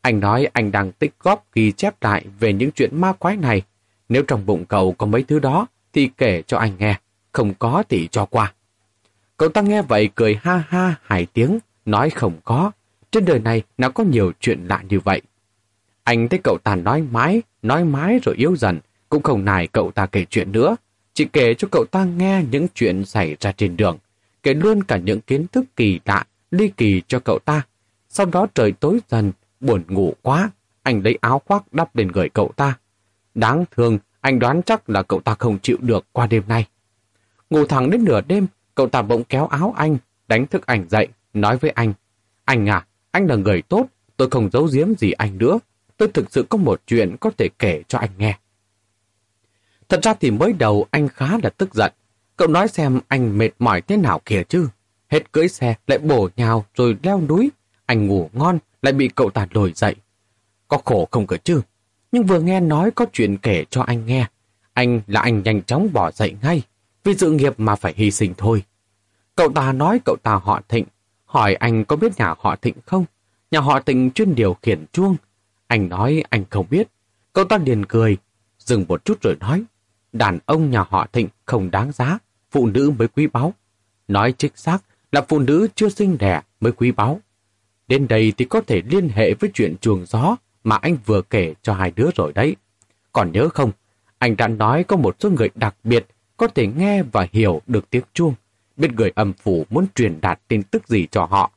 Anh 0.00 0.20
nói 0.20 0.48
anh 0.52 0.72
đang 0.72 0.92
tích 0.92 1.14
góp 1.20 1.46
ghi 1.52 1.72
chép 1.72 2.02
lại 2.02 2.24
về 2.40 2.52
những 2.52 2.70
chuyện 2.70 3.00
ma 3.00 3.12
quái 3.12 3.36
này. 3.36 3.62
Nếu 4.08 4.22
trong 4.22 4.46
bụng 4.46 4.64
cậu 4.64 4.92
có 4.92 5.06
mấy 5.06 5.22
thứ 5.22 5.38
đó, 5.38 5.66
thì 5.92 6.10
kể 6.16 6.42
cho 6.46 6.58
anh 6.58 6.72
nghe, 6.78 6.98
không 7.32 7.54
có 7.54 7.82
thì 7.88 8.08
cho 8.10 8.24
qua. 8.24 8.52
Cậu 9.36 9.48
ta 9.48 9.60
nghe 9.60 9.82
vậy 9.82 10.10
cười 10.14 10.38
ha 10.42 10.64
ha 10.68 10.94
hai 11.02 11.26
tiếng, 11.32 11.58
nói 11.84 12.10
không 12.10 12.40
có. 12.44 12.70
Trên 13.10 13.24
đời 13.24 13.38
này 13.38 13.62
nào 13.78 13.90
có 13.90 14.04
nhiều 14.04 14.32
chuyện 14.40 14.64
lạ 14.68 14.82
như 14.88 15.00
vậy. 15.00 15.22
Anh 16.04 16.28
thấy 16.28 16.40
cậu 16.44 16.58
ta 16.58 16.74
nói 16.74 17.02
mãi, 17.02 17.42
nói 17.62 17.84
mãi 17.84 18.18
rồi 18.22 18.34
yếu 18.34 18.56
dần, 18.56 18.80
cũng 19.08 19.22
không 19.22 19.44
nài 19.44 19.66
cậu 19.66 19.90
ta 19.90 20.06
kể 20.06 20.24
chuyện 20.30 20.52
nữa. 20.52 20.76
Chỉ 21.14 21.24
kể 21.32 21.54
cho 21.54 21.68
cậu 21.70 21.84
ta 21.84 22.04
nghe 22.04 22.44
những 22.50 22.66
chuyện 22.74 23.04
xảy 23.04 23.36
ra 23.40 23.52
trên 23.52 23.76
đường, 23.76 23.98
kể 24.42 24.54
luôn 24.54 24.82
cả 24.82 24.96
những 24.96 25.20
kiến 25.20 25.46
thức 25.52 25.64
kỳ 25.76 26.00
lạ, 26.04 26.24
ly 26.50 26.72
kỳ 26.76 27.02
cho 27.08 27.20
cậu 27.20 27.38
ta. 27.38 27.62
Sau 28.08 28.26
đó 28.26 28.46
trời 28.54 28.72
tối 28.72 28.98
dần, 29.08 29.32
buồn 29.60 29.84
ngủ 29.88 30.14
quá, 30.22 30.50
anh 30.82 31.00
lấy 31.04 31.18
áo 31.20 31.42
khoác 31.44 31.72
đắp 31.72 31.96
lên 31.96 32.12
người 32.12 32.28
cậu 32.28 32.52
ta. 32.56 32.78
Đáng 33.34 33.64
thương, 33.70 33.98
anh 34.20 34.38
đoán 34.38 34.62
chắc 34.62 34.90
là 34.90 35.02
cậu 35.02 35.20
ta 35.20 35.34
không 35.34 35.58
chịu 35.58 35.76
được 35.80 36.04
qua 36.12 36.26
đêm 36.26 36.42
nay. 36.48 36.66
Ngủ 37.50 37.66
thẳng 37.66 37.90
đến 37.90 38.04
nửa 38.04 38.20
đêm, 38.20 38.46
cậu 38.74 38.88
ta 38.88 39.02
bỗng 39.02 39.24
kéo 39.24 39.46
áo 39.46 39.74
anh, 39.76 39.96
đánh 40.28 40.46
thức 40.46 40.66
anh 40.66 40.88
dậy, 40.88 41.08
nói 41.34 41.56
với 41.56 41.70
anh. 41.70 41.92
Anh 42.44 42.68
à, 42.68 42.86
anh 43.10 43.26
là 43.26 43.36
người 43.36 43.62
tốt, 43.62 43.86
tôi 44.16 44.30
không 44.30 44.50
giấu 44.52 44.68
giếm 44.72 44.94
gì 44.94 45.12
anh 45.12 45.38
nữa. 45.38 45.58
Tôi 45.96 46.08
thực 46.08 46.32
sự 46.32 46.42
có 46.48 46.58
một 46.58 46.82
chuyện 46.86 47.16
có 47.20 47.30
thể 47.38 47.48
kể 47.58 47.82
cho 47.88 47.98
anh 47.98 48.10
nghe. 48.18 48.38
Thật 49.88 50.00
ra 50.02 50.14
thì 50.14 50.30
mới 50.30 50.52
đầu 50.52 50.86
anh 50.90 51.08
khá 51.08 51.38
là 51.42 51.50
tức 51.50 51.74
giận. 51.74 51.92
Cậu 52.36 52.48
nói 52.48 52.68
xem 52.68 53.00
anh 53.08 53.38
mệt 53.38 53.50
mỏi 53.58 53.80
thế 53.80 53.96
nào 53.96 54.20
kìa 54.24 54.42
chứ. 54.48 54.68
Hết 55.08 55.32
cưỡi 55.32 55.48
xe, 55.48 55.74
lại 55.86 55.98
bổ 55.98 56.28
nhào 56.36 56.64
rồi 56.74 56.96
leo 57.02 57.20
núi. 57.20 57.50
Anh 57.86 58.06
ngủ 58.06 58.30
ngon, 58.32 58.58
lại 58.82 58.92
bị 58.92 59.08
cậu 59.08 59.30
ta 59.30 59.46
lồi 59.50 59.72
dậy. 59.74 59.94
Có 60.68 60.78
khổ 60.84 61.08
không 61.10 61.26
cơ 61.26 61.36
chứ? 61.36 61.60
Nhưng 62.12 62.24
vừa 62.24 62.40
nghe 62.40 62.60
nói 62.60 62.90
có 62.90 63.06
chuyện 63.12 63.36
kể 63.36 63.64
cho 63.70 63.82
anh 63.82 64.06
nghe. 64.06 64.26
Anh 64.72 65.00
là 65.06 65.20
anh 65.20 65.42
nhanh 65.42 65.62
chóng 65.62 65.88
bỏ 65.92 66.10
dậy 66.10 66.36
ngay. 66.42 66.62
Vì 67.04 67.14
sự 67.14 67.30
nghiệp 67.30 67.60
mà 67.60 67.76
phải 67.76 67.94
hy 67.96 68.10
sinh 68.10 68.34
thôi. 68.36 68.62
Cậu 69.36 69.52
ta 69.52 69.72
nói 69.72 70.00
cậu 70.04 70.16
ta 70.22 70.34
họ 70.34 70.60
Thịnh. 70.68 70.84
Hỏi 71.24 71.54
anh 71.54 71.84
có 71.84 71.96
biết 71.96 72.12
nhà 72.18 72.34
họ 72.38 72.56
Thịnh 72.56 72.74
không? 72.86 73.04
Nhà 73.50 73.60
họ 73.60 73.80
Thịnh 73.80 74.10
chuyên 74.10 74.34
điều 74.34 74.56
khiển 74.62 74.84
chuông. 74.92 75.16
Anh 75.66 75.88
nói 75.88 76.22
anh 76.30 76.44
không 76.50 76.66
biết. 76.70 76.88
Cậu 77.32 77.44
ta 77.44 77.58
liền 77.58 77.86
cười. 77.86 78.16
Dừng 78.58 78.84
một 78.88 79.04
chút 79.04 79.18
rồi 79.22 79.34
nói. 79.40 79.64
Đàn 80.12 80.38
ông 80.46 80.70
nhà 80.70 80.84
họ 80.88 81.06
Thịnh 81.12 81.28
không 81.44 81.70
đáng 81.70 81.92
giá. 81.92 82.18
Phụ 82.50 82.66
nữ 82.66 82.92
mới 82.98 83.08
quý 83.08 83.26
báu. 83.26 83.54
Nói 84.08 84.34
chính 84.38 84.52
xác 84.56 84.78
là 85.16 85.22
phụ 85.28 85.38
nữ 85.38 85.68
chưa 85.74 85.88
sinh 85.88 86.18
đẻ 86.18 86.42
mới 86.60 86.72
quý 86.72 86.92
báu. 86.92 87.20
Đến 87.88 88.08
đây 88.08 88.32
thì 88.36 88.44
có 88.44 88.60
thể 88.60 88.82
liên 88.90 89.08
hệ 89.08 89.34
với 89.34 89.50
chuyện 89.54 89.76
chuồng 89.80 90.06
gió 90.06 90.36
mà 90.64 90.76
anh 90.76 90.96
vừa 91.06 91.22
kể 91.22 91.54
cho 91.62 91.74
hai 91.74 91.92
đứa 91.96 92.10
rồi 92.14 92.32
đấy. 92.32 92.56
Còn 93.12 93.32
nhớ 93.32 93.48
không, 93.48 93.70
Anh 94.18 94.36
đã 94.36 94.48
nói 94.48 94.84
có 94.84 94.96
một 94.96 95.16
số 95.20 95.30
người 95.30 95.48
đặc 95.54 95.74
biệt 95.84 96.06
có 96.36 96.46
thể 96.48 96.66
nghe 96.66 97.02
và 97.02 97.26
hiểu 97.32 97.62
được 97.66 97.90
tiếng 97.90 98.02
chuông, 98.12 98.34
biết 98.76 98.92
người 98.92 99.12
âm 99.14 99.32
phủ 99.32 99.66
muốn 99.70 99.86
truyền 99.94 100.20
đạt 100.20 100.40
tin 100.48 100.62
tức 100.62 100.88
gì 100.88 101.06
cho 101.10 101.24
họ. 101.24 101.50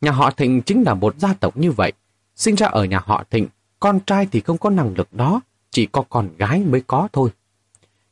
Nhà 0.00 0.10
họ 0.10 0.30
Thịnh 0.30 0.62
chính 0.62 0.82
là 0.82 0.94
một 0.94 1.14
gia 1.18 1.34
tộc 1.34 1.56
như 1.56 1.72
vậy. 1.72 1.92
Sinh 2.36 2.54
ra 2.54 2.66
ở 2.66 2.84
nhà 2.84 3.00
họ 3.04 3.24
Thịnh, 3.30 3.48
con 3.80 4.00
trai 4.06 4.26
thì 4.32 4.40
không 4.40 4.58
có 4.58 4.70
năng 4.70 4.94
lực 4.96 5.08
đó, 5.12 5.40
chỉ 5.70 5.86
có 5.86 6.04
con 6.08 6.28
gái 6.38 6.60
mới 6.60 6.82
có 6.86 7.08
thôi. 7.12 7.30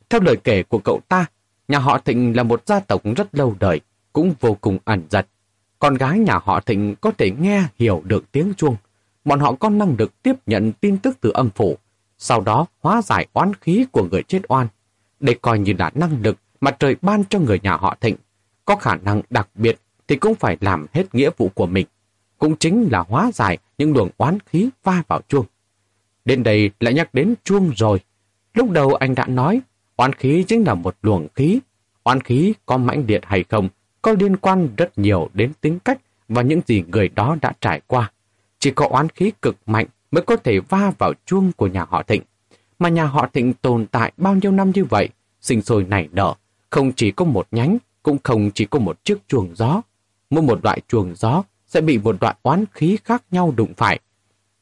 Theo 0.09 0.21
lời 0.21 0.35
kể 0.43 0.63
của 0.63 0.79
cậu 0.83 0.99
ta, 1.07 1.25
nhà 1.67 1.79
họ 1.79 1.97
Thịnh 1.97 2.35
là 2.35 2.43
một 2.43 2.67
gia 2.67 2.79
tộc 2.79 3.01
rất 3.15 3.35
lâu 3.35 3.55
đời, 3.59 3.81
cũng 4.13 4.33
vô 4.39 4.57
cùng 4.61 4.77
ẩn 4.85 5.03
giật. 5.09 5.27
Con 5.79 5.93
gái 5.93 6.19
nhà 6.19 6.39
họ 6.43 6.59
Thịnh 6.59 6.95
có 7.01 7.11
thể 7.11 7.31
nghe 7.31 7.63
hiểu 7.79 8.01
được 8.05 8.31
tiếng 8.31 8.53
chuông. 8.57 8.75
Bọn 9.25 9.39
họ 9.39 9.55
có 9.55 9.69
năng 9.69 9.95
lực 9.97 10.23
tiếp 10.23 10.35
nhận 10.45 10.71
tin 10.71 10.97
tức 10.97 11.17
từ 11.21 11.29
âm 11.29 11.49
phủ, 11.49 11.77
sau 12.17 12.41
đó 12.41 12.65
hóa 12.79 13.01
giải 13.01 13.27
oán 13.33 13.53
khí 13.53 13.85
của 13.91 14.07
người 14.11 14.23
chết 14.23 14.41
oan. 14.47 14.67
Đây 15.19 15.39
coi 15.41 15.59
như 15.59 15.73
là 15.79 15.91
năng 15.95 16.21
lực 16.21 16.37
mà 16.61 16.71
trời 16.71 16.95
ban 17.01 17.23
cho 17.29 17.39
người 17.39 17.59
nhà 17.63 17.77
họ 17.77 17.97
Thịnh. 18.01 18.15
Có 18.65 18.75
khả 18.75 18.95
năng 18.95 19.21
đặc 19.29 19.49
biệt 19.55 19.79
thì 20.07 20.15
cũng 20.15 20.35
phải 20.35 20.57
làm 20.61 20.85
hết 20.93 21.15
nghĩa 21.15 21.29
vụ 21.37 21.49
của 21.55 21.65
mình. 21.65 21.85
Cũng 22.37 22.55
chính 22.55 22.87
là 22.91 22.99
hóa 22.99 23.31
giải 23.33 23.57
những 23.77 23.93
luồng 23.93 24.09
oán 24.17 24.37
khí 24.45 24.69
va 24.83 25.03
vào 25.07 25.21
chuông. 25.27 25.45
Đến 26.25 26.43
đây 26.43 26.71
lại 26.79 26.93
nhắc 26.93 27.13
đến 27.13 27.33
chuông 27.43 27.71
rồi. 27.75 27.99
Lúc 28.53 28.71
đầu 28.71 28.93
anh 28.93 29.15
đã 29.15 29.27
nói, 29.27 29.61
oán 29.95 30.13
khí 30.13 30.45
chính 30.47 30.63
là 30.63 30.73
một 30.73 30.95
luồng 31.01 31.27
khí. 31.35 31.59
Oán 32.03 32.21
khí 32.21 32.53
có 32.65 32.77
mãnh 32.77 33.03
liệt 33.07 33.21
hay 33.25 33.43
không, 33.49 33.69
có 34.01 34.15
liên 34.19 34.37
quan 34.37 34.69
rất 34.77 34.97
nhiều 34.97 35.29
đến 35.33 35.51
tính 35.61 35.79
cách 35.79 35.99
và 36.29 36.41
những 36.41 36.61
gì 36.67 36.83
người 36.87 37.09
đó 37.09 37.37
đã 37.41 37.53
trải 37.61 37.81
qua. 37.87 38.11
Chỉ 38.59 38.71
có 38.71 38.87
oán 38.87 39.09
khí 39.09 39.31
cực 39.41 39.55
mạnh 39.65 39.87
mới 40.11 40.23
có 40.23 40.35
thể 40.35 40.59
va 40.59 40.91
vào 40.97 41.13
chuông 41.25 41.51
của 41.51 41.67
nhà 41.67 41.85
họ 41.89 42.03
Thịnh. 42.03 42.21
Mà 42.79 42.89
nhà 42.89 43.05
họ 43.05 43.29
Thịnh 43.33 43.53
tồn 43.53 43.85
tại 43.85 44.11
bao 44.17 44.35
nhiêu 44.35 44.51
năm 44.51 44.71
như 44.75 44.85
vậy, 44.85 45.09
sinh 45.41 45.61
sôi 45.61 45.83
nảy 45.83 46.09
nở, 46.11 46.33
không 46.69 46.91
chỉ 46.95 47.11
có 47.11 47.25
một 47.25 47.47
nhánh, 47.51 47.77
cũng 48.03 48.17
không 48.23 48.51
chỉ 48.51 48.65
có 48.65 48.79
một 48.79 49.03
chiếc 49.03 49.17
chuồng 49.27 49.55
gió. 49.55 49.81
Mỗi 50.29 50.43
một 50.43 50.59
loại 50.63 50.81
chuồng 50.87 51.15
gió 51.15 51.43
sẽ 51.67 51.81
bị 51.81 51.97
một 51.97 52.15
loại 52.21 52.35
oán 52.43 52.65
khí 52.71 52.97
khác 53.03 53.23
nhau 53.31 53.53
đụng 53.57 53.73
phải. 53.77 53.99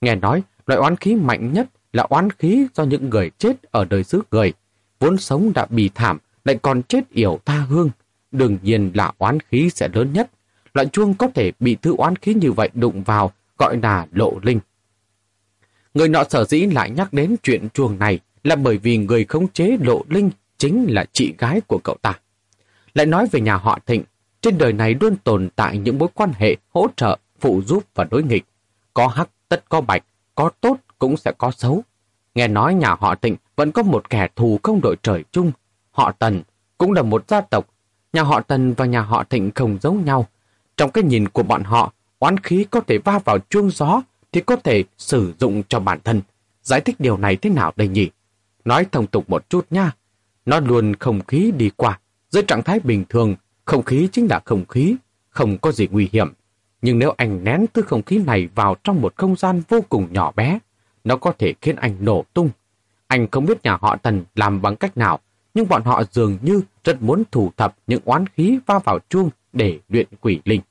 Nghe 0.01 0.15
nói, 0.15 0.43
loại 0.65 0.79
oán 0.79 0.95
khí 0.95 1.15
mạnh 1.15 1.53
nhất 1.53 1.69
là 1.93 2.03
oán 2.09 2.29
khí 2.29 2.67
do 2.75 2.83
những 2.83 3.09
người 3.09 3.31
chết 3.37 3.71
ở 3.71 3.85
đời 3.85 4.03
xứ 4.03 4.21
người. 4.31 4.53
Vốn 4.99 5.17
sống 5.17 5.51
đã 5.53 5.65
bị 5.69 5.89
thảm, 5.95 6.17
lại 6.45 6.59
còn 6.61 6.83
chết 6.83 7.09
yểu 7.09 7.39
tha 7.45 7.59
hương. 7.59 7.89
Đương 8.31 8.57
nhiên 8.61 8.91
là 8.93 9.11
oán 9.17 9.39
khí 9.39 9.69
sẽ 9.69 9.89
lớn 9.93 10.13
nhất. 10.13 10.29
Loại 10.73 10.87
chuông 10.87 11.13
có 11.13 11.27
thể 11.35 11.51
bị 11.59 11.77
thứ 11.81 11.95
oán 11.97 12.15
khí 12.15 12.33
như 12.33 12.51
vậy 12.51 12.69
đụng 12.73 13.03
vào, 13.03 13.31
gọi 13.57 13.77
là 13.83 14.07
lộ 14.11 14.39
linh. 14.43 14.59
Người 15.93 16.09
nọ 16.09 16.23
sở 16.29 16.45
dĩ 16.45 16.65
lại 16.65 16.89
nhắc 16.89 17.13
đến 17.13 17.35
chuyện 17.43 17.69
chuông 17.73 17.99
này 17.99 18.19
là 18.43 18.55
bởi 18.55 18.77
vì 18.77 18.97
người 18.97 19.25
khống 19.25 19.47
chế 19.47 19.77
lộ 19.81 20.03
linh 20.09 20.29
chính 20.57 20.85
là 20.89 21.05
chị 21.13 21.33
gái 21.37 21.61
của 21.67 21.79
cậu 21.83 21.95
ta. 22.01 22.19
Lại 22.93 23.05
nói 23.05 23.27
về 23.31 23.41
nhà 23.41 23.55
họ 23.55 23.79
Thịnh, 23.85 24.03
trên 24.41 24.57
đời 24.57 24.73
này 24.73 24.95
luôn 25.01 25.15
tồn 25.23 25.49
tại 25.55 25.77
những 25.77 25.97
mối 25.97 26.09
quan 26.13 26.31
hệ 26.35 26.55
hỗ 26.69 26.87
trợ, 26.95 27.17
phụ 27.39 27.61
giúp 27.65 27.83
và 27.95 28.03
đối 28.11 28.23
nghịch. 28.23 28.45
Có 28.93 29.07
hắc 29.07 29.29
tất 29.49 29.69
có 29.69 29.81
bạch, 29.81 30.03
có 30.35 30.49
tốt 30.61 30.77
cũng 30.99 31.17
sẽ 31.17 31.31
có 31.37 31.51
xấu. 31.51 31.83
Nghe 32.35 32.47
nói 32.47 32.73
nhà 32.73 32.95
họ 32.99 33.15
Thịnh 33.15 33.35
vẫn 33.55 33.71
có 33.71 33.83
một 33.83 34.09
kẻ 34.09 34.27
thù 34.35 34.59
không 34.63 34.79
đội 34.83 34.95
trời 35.03 35.23
chung. 35.31 35.51
Họ 35.91 36.11
Tần 36.11 36.41
cũng 36.77 36.91
là 36.91 37.01
một 37.01 37.29
gia 37.29 37.41
tộc. 37.41 37.67
Nhà 38.13 38.23
họ 38.23 38.41
Tần 38.41 38.73
và 38.73 38.85
nhà 38.85 39.01
họ 39.01 39.23
Thịnh 39.23 39.51
không 39.55 39.77
giống 39.81 40.05
nhau. 40.05 40.27
Trong 40.77 40.91
cái 40.91 41.03
nhìn 41.03 41.27
của 41.27 41.43
bọn 41.43 41.63
họ, 41.63 41.93
oán 42.19 42.37
khí 42.37 42.65
có 42.69 42.79
thể 42.79 42.97
va 42.97 43.19
vào 43.25 43.37
chuông 43.49 43.69
gió 43.71 44.01
thì 44.31 44.41
có 44.41 44.55
thể 44.55 44.83
sử 44.97 45.33
dụng 45.39 45.63
cho 45.69 45.79
bản 45.79 45.99
thân. 46.03 46.21
Giải 46.63 46.81
thích 46.81 46.95
điều 46.99 47.17
này 47.17 47.35
thế 47.35 47.49
nào 47.49 47.73
đây 47.75 47.87
nhỉ? 47.87 48.09
Nói 48.65 48.85
thông 48.91 49.07
tục 49.07 49.29
một 49.29 49.49
chút 49.49 49.65
nha. 49.69 49.91
Nó 50.45 50.59
luôn 50.59 50.95
không 50.95 51.21
khí 51.27 51.51
đi 51.57 51.69
qua. 51.75 51.99
Dưới 52.29 52.43
trạng 52.43 52.63
thái 52.63 52.79
bình 52.79 53.03
thường, 53.09 53.35
không 53.65 53.83
khí 53.83 54.09
chính 54.11 54.27
là 54.29 54.39
không 54.45 54.65
khí, 54.65 54.95
không 55.29 55.57
có 55.57 55.71
gì 55.71 55.87
nguy 55.91 56.09
hiểm. 56.11 56.33
Nhưng 56.81 56.99
nếu 56.99 57.13
anh 57.17 57.43
nén 57.43 57.65
thứ 57.73 57.81
không 57.81 58.03
khí 58.03 58.17
này 58.17 58.49
vào 58.55 58.75
trong 58.83 59.01
một 59.01 59.15
không 59.15 59.35
gian 59.35 59.61
vô 59.69 59.79
cùng 59.89 60.07
nhỏ 60.13 60.31
bé, 60.31 60.59
nó 61.03 61.15
có 61.15 61.33
thể 61.37 61.53
khiến 61.61 61.75
anh 61.75 61.95
nổ 61.99 62.25
tung. 62.33 62.49
Anh 63.07 63.27
không 63.31 63.45
biết 63.45 63.63
nhà 63.63 63.77
họ 63.81 63.95
Tần 63.95 64.23
làm 64.35 64.61
bằng 64.61 64.75
cách 64.75 64.97
nào, 64.97 65.19
nhưng 65.53 65.67
bọn 65.67 65.83
họ 65.83 66.03
dường 66.11 66.37
như 66.41 66.61
rất 66.83 67.01
muốn 67.01 67.23
thủ 67.31 67.51
thập 67.57 67.75
những 67.87 68.01
oán 68.05 68.27
khí 68.27 68.59
va 68.65 68.79
vào 68.79 68.99
chuông 69.09 69.29
để 69.53 69.79
luyện 69.89 70.07
quỷ 70.21 70.39
linh. 70.45 70.61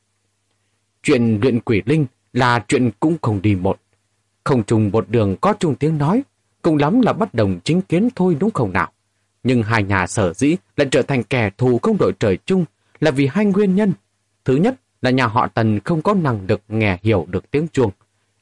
Chuyện 1.03 1.39
luyện 1.43 1.61
quỷ 1.61 1.83
linh 1.87 2.07
là 2.33 2.65
chuyện 2.69 2.91
cũng 3.01 3.17
không 3.23 3.43
đi 3.43 3.55
một. 3.55 3.81
Không 4.45 4.63
trùng 4.63 4.91
một 4.93 5.09
đường 5.09 5.37
có 5.41 5.55
chung 5.59 5.75
tiếng 5.75 5.99
nói, 5.99 6.23
cùng 6.63 6.77
lắm 6.77 7.01
là 7.01 7.13
bất 7.13 7.35
đồng 7.35 7.61
chính 7.65 7.81
kiến 7.81 8.09
thôi 8.17 8.37
đúng 8.41 8.51
không 8.51 8.73
nào. 8.73 8.93
Nhưng 9.43 9.63
hai 9.63 9.83
nhà 9.83 10.07
sở 10.07 10.33
dĩ 10.33 10.57
lại 10.77 10.89
trở 10.91 11.03
thành 11.03 11.23
kẻ 11.23 11.51
thù 11.59 11.79
không 11.83 11.99
đội 11.99 12.13
trời 12.19 12.39
chung 12.47 12.65
là 13.01 13.11
vì 13.11 13.27
hai 13.27 13.45
nguyên 13.45 13.75
nhân. 13.75 13.93
Thứ 14.45 14.57
nhất 14.57 14.75
là 15.03 15.11
nhà 15.11 15.27
họ 15.27 15.49
Tần 15.49 15.81
không 15.81 16.03
có 16.03 16.15
năng 16.15 16.47
lực 16.49 16.61
nghe 16.69 16.99
hiểu 17.03 17.27
được 17.29 17.51
tiếng 17.51 17.69
chuông. 17.69 17.91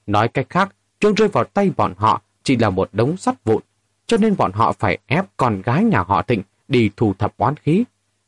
Nói 0.07 0.29
cách 0.29 0.47
khác, 0.51 0.75
chuông 1.01 1.15
rơi 1.15 1.29
vào 1.29 1.45
tay 1.45 1.71
bọn 1.77 1.95
họ 1.97 2.23
chỉ 2.43 2.57
là 2.57 2.71
một 2.71 2.89
đống 2.93 3.17
sắt 3.17 3.45
vụn, 3.45 3.63
cho 4.07 4.17
nên 4.17 4.37
bọn 4.37 4.53
họ 4.53 4.73
phải 4.73 4.99
ép 5.07 5.25
con 5.37 5.63
gái 5.63 5.85
nhà 5.85 6.03
họ 6.03 6.23
Thịnh 6.23 6.43
đi 6.69 6.91
thu 6.97 7.15
thập 7.19 7.37
oán 7.37 7.57
khí. 7.57 7.85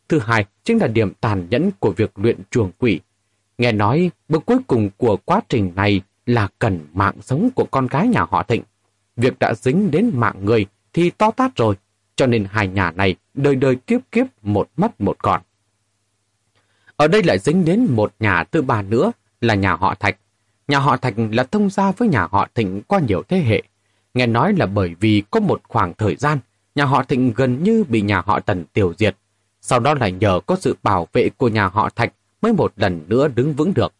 Thứ 0.09 0.19
hai 0.19 0.47
chính 0.65 0.79
là 0.79 0.87
điểm 0.87 1.13
tàn 1.21 1.47
nhẫn 1.51 1.71
của 1.79 1.91
việc 1.91 2.19
luyện 2.19 2.37
chuồng 2.51 2.71
quỷ. 2.79 3.01
Nghe 3.59 3.73
nói, 3.73 4.11
bước 4.29 4.47
cuối 4.47 4.59
cùng 4.67 4.91
của 4.97 5.17
quá 5.25 5.41
trình 5.49 5.73
này 5.77 6.01
là 6.27 6.49
cần 6.59 6.87
mạng 6.95 7.15
sống 7.23 7.51
của 7.55 7.65
con 7.71 7.87
gái 7.87 8.09
nhà 8.09 8.27
họ 8.31 8.43
Thịnh. 8.43 8.63
Việc 9.17 9.39
đã 9.39 9.55
dính 9.55 9.91
đến 9.91 10.11
mạng 10.15 10.37
người 10.45 10.67
thì 10.93 11.11
to 11.11 11.31
tát 11.31 11.57
rồi, 11.57 11.75
cho 12.17 12.27
nên 12.27 12.47
hai 12.51 12.69
nhà 12.69 12.91
này 12.91 13.17
đời 13.35 13.57
đời 13.57 13.77
kiếp 13.77 14.01
kiếp 14.13 14.27
một 14.43 14.69
mất 14.77 15.01
một 15.01 15.17
còn. 15.19 15.41
Ở 16.97 17.09
đây 17.09 17.23
lại 17.23 17.39
dính 17.39 17.65
đến 17.65 17.87
một 17.91 18.13
nhà 18.19 18.45
thứ 18.45 18.63
ba 18.63 18.83
nữa 18.83 19.13
là 19.41 19.55
nhà 19.55 19.77
họ 19.77 19.95
Thạch. 19.95 20.17
Nhà 20.69 20.79
họ 20.79 20.97
Thạch 20.97 21.15
là 21.31 21.45
thông 21.45 21.71
gia 21.71 21.93
với 21.93 22.09
nhà 22.09 22.27
họ 22.31 22.49
Thịnh 22.55 22.83
qua 22.87 23.01
nhiều 23.01 23.23
thế 23.29 23.39
hệ. 23.39 23.63
Nghe 24.15 24.27
nói 24.27 24.53
là 24.53 24.67
bởi 24.67 24.95
vì 25.01 25.23
có 25.31 25.41
một 25.41 25.61
khoảng 25.69 25.95
thời 25.95 26.17
gian, 26.17 26.39
nhà 26.75 26.85
họ 26.85 27.03
Thịnh 27.03 27.33
gần 27.37 27.63
như 27.63 27.85
bị 27.89 28.01
nhà 28.01 28.23
họ 28.27 28.41
Tần 28.41 28.65
tiêu 28.73 28.95
diệt. 28.99 29.17
Sau 29.61 29.81
đó 29.81 29.95
là 29.95 30.09
nhờ 30.09 30.41
có 30.47 30.57
sự 30.57 30.77
bảo 30.83 31.09
vệ 31.13 31.31
của 31.37 31.49
nhà 31.49 31.69
họ 31.69 31.91
Thạch 31.91 32.13
mới 32.43 32.53
một 32.53 32.73
lần 32.77 33.05
nữa 33.09 33.29
đứng 33.29 33.55
vững 33.55 33.75
được. 33.75 33.93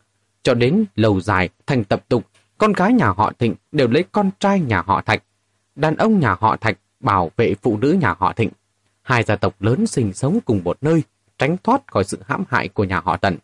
Cho 0.43 0.55
đến 0.55 0.85
lâu 0.97 1.21
dài 1.21 1.49
thành 1.67 1.85
tập 1.85 2.05
tục, 2.09 2.25
con 2.59 2.73
gái 2.73 2.93
nhà 2.93 3.09
họ 3.09 3.33
Thịnh 3.39 3.55
đều 3.73 3.89
lấy 3.89 4.05
con 4.13 4.31
trai 4.41 4.61
nhà 4.61 4.83
họ 4.87 5.03
Thạch. 5.03 5.23
Đàn 5.77 5.97
ông 5.97 6.21
nhà 6.21 6.37
họ 6.41 6.57
Thạch 6.57 6.79
bảo 7.01 7.31
vệ 7.37 7.55
phụ 7.63 7.79
nữ 7.79 7.93
nhà 7.93 8.15
họ 8.19 8.33
Thịnh. 8.33 8.51
Hai 9.03 9.23
gia 9.23 9.37
tộc 9.37 9.63
lớn 9.63 9.87
sinh 9.87 10.13
sống 10.13 10.39
cùng 10.45 10.61
một 10.65 10.79
nơi, 10.81 11.03
tránh 11.39 11.57
thoát 11.65 11.87
khỏi 11.87 12.05
sự 12.05 12.19
hãm 12.27 12.45
hại 12.49 12.69
của 12.69 12.85
nhà 12.85 13.01
họ 13.05 13.17
Tần. 13.17 13.37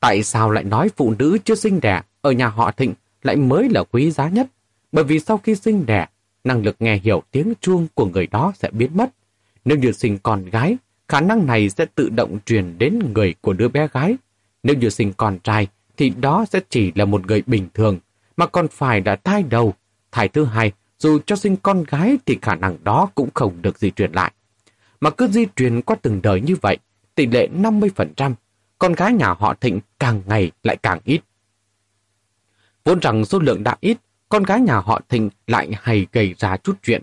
Tại 0.00 0.22
sao 0.22 0.50
lại 0.50 0.64
nói 0.64 0.90
phụ 0.96 1.14
nữ 1.18 1.38
chưa 1.44 1.54
sinh 1.54 1.80
đẻ 1.80 2.02
ở 2.20 2.32
nhà 2.32 2.48
họ 2.48 2.70
Thịnh 2.70 2.94
lại 3.22 3.36
mới 3.36 3.68
là 3.68 3.84
quý 3.84 4.10
giá 4.10 4.28
nhất? 4.28 4.46
Bởi 4.92 5.04
vì 5.04 5.20
sau 5.20 5.38
khi 5.38 5.54
sinh 5.54 5.86
đẻ, 5.86 6.06
năng 6.44 6.64
lực 6.64 6.76
nghe 6.78 6.96
hiểu 6.96 7.22
tiếng 7.30 7.52
chuông 7.60 7.86
của 7.94 8.06
người 8.06 8.26
đó 8.26 8.52
sẽ 8.54 8.70
biến 8.72 8.90
mất. 8.94 9.10
Nếu 9.64 9.78
như 9.78 9.92
sinh 9.92 10.18
con 10.18 10.44
gái, 10.44 10.76
khả 11.08 11.20
năng 11.20 11.46
này 11.46 11.70
sẽ 11.70 11.86
tự 11.94 12.08
động 12.08 12.38
truyền 12.46 12.78
đến 12.78 12.98
người 13.14 13.34
của 13.40 13.52
đứa 13.52 13.68
bé 13.68 13.88
gái. 13.92 14.16
Nếu 14.62 14.76
như 14.76 14.88
sinh 14.88 15.12
con 15.16 15.38
trai, 15.38 15.66
thì 15.96 16.10
đó 16.10 16.44
sẽ 16.50 16.60
chỉ 16.70 16.92
là 16.94 17.04
một 17.04 17.26
người 17.26 17.42
bình 17.46 17.68
thường, 17.74 17.98
mà 18.36 18.46
còn 18.46 18.68
phải 18.68 19.00
đã 19.00 19.16
thai 19.16 19.42
đầu. 19.42 19.74
Thai 20.12 20.28
thứ 20.28 20.44
hai, 20.44 20.72
dù 20.98 21.18
cho 21.26 21.36
sinh 21.36 21.56
con 21.56 21.84
gái 21.84 22.18
thì 22.26 22.38
khả 22.42 22.54
năng 22.54 22.84
đó 22.84 23.10
cũng 23.14 23.28
không 23.34 23.62
được 23.62 23.78
di 23.78 23.90
truyền 23.90 24.12
lại. 24.12 24.32
Mà 25.00 25.10
cứ 25.10 25.28
di 25.28 25.46
truyền 25.56 25.82
qua 25.82 25.96
từng 26.02 26.22
đời 26.22 26.40
như 26.40 26.56
vậy, 26.60 26.78
tỷ 27.14 27.26
lệ 27.26 27.48
50%, 27.48 28.34
con 28.78 28.92
gái 28.92 29.12
nhà 29.12 29.34
họ 29.38 29.54
Thịnh 29.54 29.80
càng 29.98 30.22
ngày 30.26 30.50
lại 30.62 30.76
càng 30.76 31.00
ít. 31.04 31.20
Vốn 32.84 32.98
rằng 33.00 33.24
số 33.24 33.38
lượng 33.38 33.62
đã 33.62 33.76
ít, 33.80 33.98
con 34.30 34.42
gái 34.42 34.60
nhà 34.60 34.76
họ 34.76 35.00
Thịnh 35.08 35.30
lại 35.46 35.70
hay 35.82 36.06
gây 36.12 36.34
ra 36.38 36.56
chút 36.56 36.76
chuyện. 36.82 37.02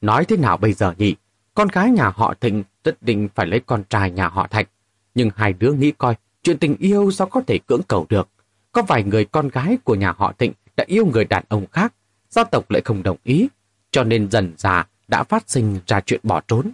Nói 0.00 0.24
thế 0.24 0.36
nào 0.36 0.56
bây 0.56 0.72
giờ 0.72 0.94
nhỉ? 0.98 1.14
Con 1.54 1.68
gái 1.68 1.90
nhà 1.90 2.12
họ 2.14 2.34
Thịnh 2.40 2.64
tất 2.82 3.02
định 3.02 3.28
phải 3.34 3.46
lấy 3.46 3.60
con 3.60 3.84
trai 3.84 4.10
nhà 4.10 4.28
họ 4.28 4.46
Thạch. 4.46 4.68
Nhưng 5.14 5.30
hai 5.36 5.52
đứa 5.52 5.72
nghĩ 5.72 5.92
coi, 5.98 6.14
chuyện 6.42 6.58
tình 6.58 6.76
yêu 6.78 7.10
sao 7.10 7.26
có 7.26 7.42
thể 7.46 7.58
cưỡng 7.66 7.82
cầu 7.88 8.06
được. 8.08 8.28
Có 8.72 8.82
vài 8.82 9.04
người 9.04 9.24
con 9.24 9.48
gái 9.48 9.78
của 9.84 9.94
nhà 9.94 10.14
họ 10.18 10.32
Thịnh 10.38 10.52
đã 10.76 10.84
yêu 10.86 11.06
người 11.06 11.24
đàn 11.24 11.44
ông 11.48 11.66
khác, 11.72 11.94
gia 12.30 12.44
tộc 12.44 12.70
lại 12.70 12.82
không 12.84 13.02
đồng 13.02 13.16
ý, 13.24 13.48
cho 13.90 14.04
nên 14.04 14.30
dần 14.30 14.54
già 14.56 14.86
đã 15.08 15.24
phát 15.24 15.50
sinh 15.50 15.78
ra 15.86 16.00
chuyện 16.00 16.20
bỏ 16.22 16.40
trốn. 16.48 16.70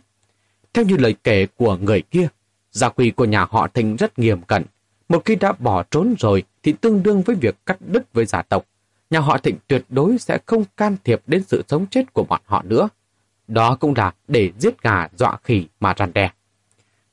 Theo 0.73 0.85
như 0.85 0.97
lời 0.97 1.15
kể 1.25 1.47
của 1.57 1.77
người 1.77 2.03
kia, 2.03 2.29
gia 2.71 2.89
quy 2.89 3.11
của 3.11 3.25
nhà 3.25 3.47
họ 3.51 3.69
Thịnh 3.69 3.97
rất 3.97 4.19
nghiêm 4.19 4.43
cẩn. 4.43 4.65
Một 5.09 5.23
khi 5.25 5.35
đã 5.37 5.53
bỏ 5.53 5.83
trốn 5.91 6.15
rồi 6.19 6.43
thì 6.63 6.73
tương 6.73 7.03
đương 7.03 7.23
với 7.23 7.37
việc 7.37 7.57
cắt 7.67 7.77
đứt 7.81 8.13
với 8.13 8.27
gia 8.27 8.43
tộc. 8.43 8.65
Nhà 9.15 9.21
họ 9.21 9.39
Thịnh 9.39 9.59
tuyệt 9.69 9.85
đối 9.89 10.19
sẽ 10.19 10.39
không 10.47 10.65
can 10.77 10.97
thiệp 11.05 11.23
đến 11.27 11.43
sự 11.47 11.63
sống 11.69 11.87
chết 11.91 12.13
của 12.13 12.25
bọn 12.29 12.41
họ 12.45 12.63
nữa. 12.63 12.89
Đó 13.49 13.77
cũng 13.81 13.95
là 13.97 14.15
để 14.29 14.53
giết 14.59 14.83
gà 14.83 15.09
dọa 15.17 15.37
khỉ 15.45 15.67
mà 15.81 15.95
rằn 15.97 16.13
đè. 16.13 16.31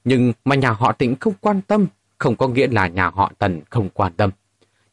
Nhưng 0.03 0.34
mà 0.46 0.55
nhà 0.55 0.72
họ 0.72 0.91
Thịnh 0.91 1.15
không 1.15 1.34
quan 1.41 1.62
tâm, 1.62 1.88
không 2.17 2.36
có 2.36 2.48
nghĩa 2.48 2.67
là 2.67 2.88
nhà 2.88 3.10
họ 3.10 3.31
Tần 3.38 3.62
không 3.70 3.89
quan 3.93 4.13
tâm. 4.13 4.29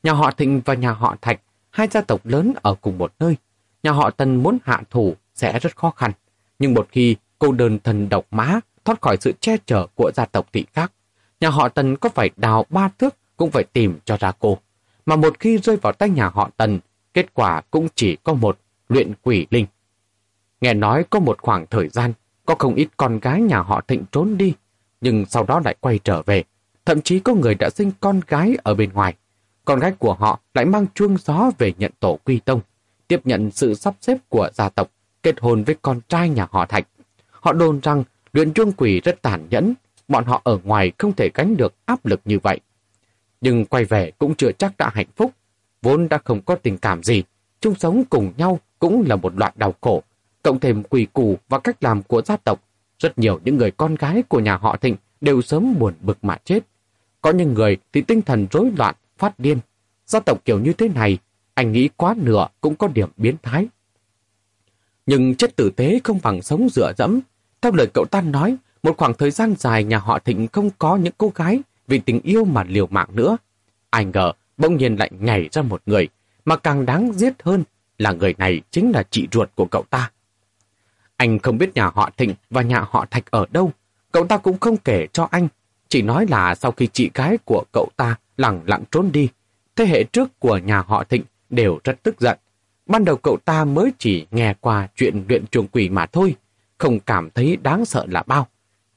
Nhà 0.02 0.12
họ 0.12 0.30
Thịnh 0.30 0.60
và 0.64 0.74
nhà 0.74 0.92
họ 0.92 1.16
Thạch, 1.20 1.40
hai 1.70 1.88
gia 1.90 2.00
tộc 2.00 2.26
lớn 2.26 2.54
ở 2.62 2.74
cùng 2.74 2.98
một 2.98 3.12
nơi. 3.18 3.36
Nhà 3.82 3.90
họ 3.90 4.10
Tần 4.10 4.42
muốn 4.42 4.58
hạ 4.64 4.82
thủ 4.90 5.14
sẽ 5.34 5.58
rất 5.58 5.76
khó 5.76 5.90
khăn. 5.90 6.12
Nhưng 6.58 6.74
một 6.74 6.88
khi 6.92 7.16
cô 7.38 7.52
đơn 7.52 7.78
thần 7.84 8.08
độc 8.08 8.26
mã 8.30 8.60
thoát 8.84 9.00
khỏi 9.00 9.16
sự 9.20 9.32
che 9.40 9.56
chở 9.66 9.86
của 9.94 10.10
gia 10.14 10.24
tộc 10.24 10.46
thị 10.52 10.64
khác, 10.72 10.92
nhà 11.40 11.48
họ 11.50 11.68
Tần 11.68 11.96
có 11.96 12.08
phải 12.08 12.30
đào 12.36 12.66
ba 12.70 12.88
thước 12.98 13.16
cũng 13.36 13.50
phải 13.50 13.64
tìm 13.64 13.98
cho 14.04 14.16
ra 14.16 14.32
cô. 14.38 14.58
Mà 15.06 15.16
một 15.16 15.40
khi 15.40 15.58
rơi 15.58 15.76
vào 15.76 15.92
tay 15.92 16.10
nhà 16.10 16.28
họ 16.28 16.50
Tần, 16.56 16.78
kết 17.14 17.34
quả 17.34 17.60
cũng 17.70 17.88
chỉ 17.94 18.16
có 18.16 18.34
một 18.34 18.58
luyện 18.88 19.12
quỷ 19.22 19.46
linh. 19.50 19.66
Nghe 20.60 20.74
nói 20.74 21.04
có 21.10 21.20
một 21.20 21.38
khoảng 21.42 21.66
thời 21.66 21.88
gian, 21.88 22.12
có 22.46 22.54
không 22.58 22.74
ít 22.74 22.88
con 22.96 23.18
gái 23.18 23.40
nhà 23.40 23.58
họ 23.58 23.80
Thịnh 23.80 24.04
trốn 24.12 24.36
đi, 24.38 24.54
nhưng 25.00 25.24
sau 25.26 25.44
đó 25.44 25.60
lại 25.64 25.76
quay 25.80 25.98
trở 26.04 26.22
về. 26.22 26.44
Thậm 26.84 27.00
chí 27.00 27.18
có 27.18 27.34
người 27.34 27.54
đã 27.54 27.70
sinh 27.70 27.90
con 28.00 28.20
gái 28.26 28.56
ở 28.62 28.74
bên 28.74 28.92
ngoài. 28.92 29.14
Con 29.64 29.80
gái 29.80 29.92
của 29.98 30.14
họ 30.14 30.40
lại 30.54 30.64
mang 30.64 30.86
chuông 30.94 31.16
gió 31.24 31.50
về 31.58 31.72
nhận 31.78 31.92
tổ 32.00 32.18
quy 32.24 32.40
tông, 32.44 32.60
tiếp 33.08 33.20
nhận 33.24 33.50
sự 33.50 33.74
sắp 33.74 33.94
xếp 34.00 34.18
của 34.28 34.50
gia 34.54 34.68
tộc, 34.68 34.90
kết 35.22 35.40
hôn 35.40 35.64
với 35.64 35.76
con 35.82 36.00
trai 36.08 36.28
nhà 36.28 36.46
họ 36.50 36.66
Thạch. 36.66 36.86
Họ 37.30 37.52
đồn 37.52 37.80
rằng 37.80 38.04
luyện 38.32 38.52
chuông 38.52 38.72
quỷ 38.72 39.00
rất 39.00 39.22
tàn 39.22 39.46
nhẫn, 39.50 39.74
bọn 40.08 40.24
họ 40.24 40.40
ở 40.44 40.58
ngoài 40.64 40.92
không 40.98 41.12
thể 41.12 41.30
gánh 41.34 41.56
được 41.56 41.74
áp 41.84 42.06
lực 42.06 42.20
như 42.24 42.38
vậy. 42.38 42.60
Nhưng 43.40 43.64
quay 43.64 43.84
về 43.84 44.12
cũng 44.18 44.34
chưa 44.34 44.52
chắc 44.52 44.76
đã 44.78 44.90
hạnh 44.94 45.06
phúc, 45.16 45.32
vốn 45.82 46.08
đã 46.08 46.18
không 46.24 46.40
có 46.42 46.54
tình 46.54 46.78
cảm 46.78 47.02
gì, 47.02 47.22
chung 47.60 47.74
sống 47.74 48.04
cùng 48.10 48.32
nhau 48.36 48.60
cũng 48.78 49.04
là 49.08 49.16
một 49.16 49.38
loại 49.38 49.52
đau 49.56 49.74
khổ. 49.80 50.02
Cộng 50.42 50.60
thêm 50.60 50.82
quỳ 50.82 51.06
củ 51.12 51.38
và 51.48 51.58
cách 51.58 51.82
làm 51.82 52.02
của 52.02 52.22
gia 52.22 52.36
tộc, 52.36 52.62
rất 52.98 53.18
nhiều 53.18 53.40
những 53.44 53.56
người 53.56 53.70
con 53.70 53.94
gái 53.94 54.22
của 54.28 54.40
nhà 54.40 54.56
họ 54.56 54.76
Thịnh 54.76 54.96
đều 55.20 55.42
sớm 55.42 55.78
buồn 55.78 55.94
bực 56.00 56.18
mà 56.22 56.38
chết. 56.44 56.60
Có 57.20 57.30
những 57.30 57.54
người 57.54 57.76
thì 57.92 58.02
tinh 58.02 58.22
thần 58.22 58.46
rối 58.50 58.70
loạn, 58.76 58.94
phát 59.18 59.38
điên. 59.38 59.58
Gia 60.06 60.20
tộc 60.20 60.44
kiểu 60.44 60.60
như 60.60 60.72
thế 60.72 60.88
này, 60.88 61.18
anh 61.54 61.72
nghĩ 61.72 61.88
quá 61.96 62.14
nửa 62.18 62.46
cũng 62.60 62.76
có 62.76 62.88
điểm 62.88 63.08
biến 63.16 63.36
thái. 63.42 63.66
Nhưng 65.06 65.34
chết 65.34 65.56
tử 65.56 65.70
tế 65.76 66.00
không 66.04 66.18
bằng 66.22 66.42
sống 66.42 66.68
dựa 66.68 66.92
dẫm. 66.96 67.20
Theo 67.60 67.72
lời 67.72 67.86
cậu 67.94 68.04
ta 68.10 68.20
nói, 68.20 68.56
một 68.82 68.96
khoảng 68.96 69.14
thời 69.14 69.30
gian 69.30 69.54
dài 69.58 69.84
nhà 69.84 69.98
họ 69.98 70.18
Thịnh 70.18 70.48
không 70.48 70.70
có 70.78 70.96
những 70.96 71.12
cô 71.18 71.32
gái 71.34 71.60
vì 71.86 71.98
tình 71.98 72.20
yêu 72.20 72.44
mà 72.44 72.64
liều 72.68 72.86
mạng 72.86 73.08
nữa. 73.12 73.36
Ai 73.90 74.04
ngờ, 74.04 74.32
bỗng 74.58 74.76
nhiên 74.76 74.96
lại 74.96 75.10
nhảy 75.20 75.48
ra 75.52 75.62
một 75.62 75.82
người, 75.86 76.08
mà 76.44 76.56
càng 76.56 76.86
đáng 76.86 77.12
giết 77.12 77.42
hơn 77.42 77.64
là 77.98 78.12
người 78.12 78.34
này 78.38 78.60
chính 78.70 78.90
là 78.90 79.02
chị 79.10 79.28
ruột 79.32 79.48
của 79.54 79.66
cậu 79.70 79.84
ta. 79.90 80.10
Anh 81.16 81.38
không 81.38 81.58
biết 81.58 81.74
nhà 81.74 81.90
họ 81.94 82.10
Thịnh 82.16 82.34
và 82.50 82.62
nhà 82.62 82.84
họ 82.90 83.06
Thạch 83.10 83.30
ở 83.30 83.46
đâu, 83.50 83.72
cậu 84.12 84.26
ta 84.26 84.36
cũng 84.36 84.58
không 84.58 84.76
kể 84.76 85.06
cho 85.12 85.28
anh, 85.30 85.48
chỉ 85.88 86.02
nói 86.02 86.26
là 86.28 86.54
sau 86.54 86.72
khi 86.72 86.88
chị 86.92 87.10
gái 87.14 87.38
của 87.44 87.64
cậu 87.72 87.88
ta 87.96 88.16
lặng 88.36 88.62
lặng 88.66 88.84
trốn 88.90 89.12
đi, 89.12 89.28
thế 89.76 89.86
hệ 89.86 90.04
trước 90.04 90.40
của 90.40 90.58
nhà 90.58 90.82
họ 90.86 91.04
Thịnh 91.04 91.22
đều 91.50 91.78
rất 91.84 92.02
tức 92.02 92.20
giận. 92.20 92.38
Ban 92.86 93.04
đầu 93.04 93.16
cậu 93.16 93.38
ta 93.44 93.64
mới 93.64 93.92
chỉ 93.98 94.26
nghe 94.30 94.54
qua 94.60 94.88
chuyện 94.96 95.24
luyện 95.28 95.46
chuồng 95.46 95.66
quỷ 95.66 95.88
mà 95.88 96.06
thôi, 96.06 96.34
không 96.78 97.00
cảm 97.00 97.30
thấy 97.30 97.56
đáng 97.56 97.84
sợ 97.84 98.06
là 98.08 98.22
bao. 98.26 98.46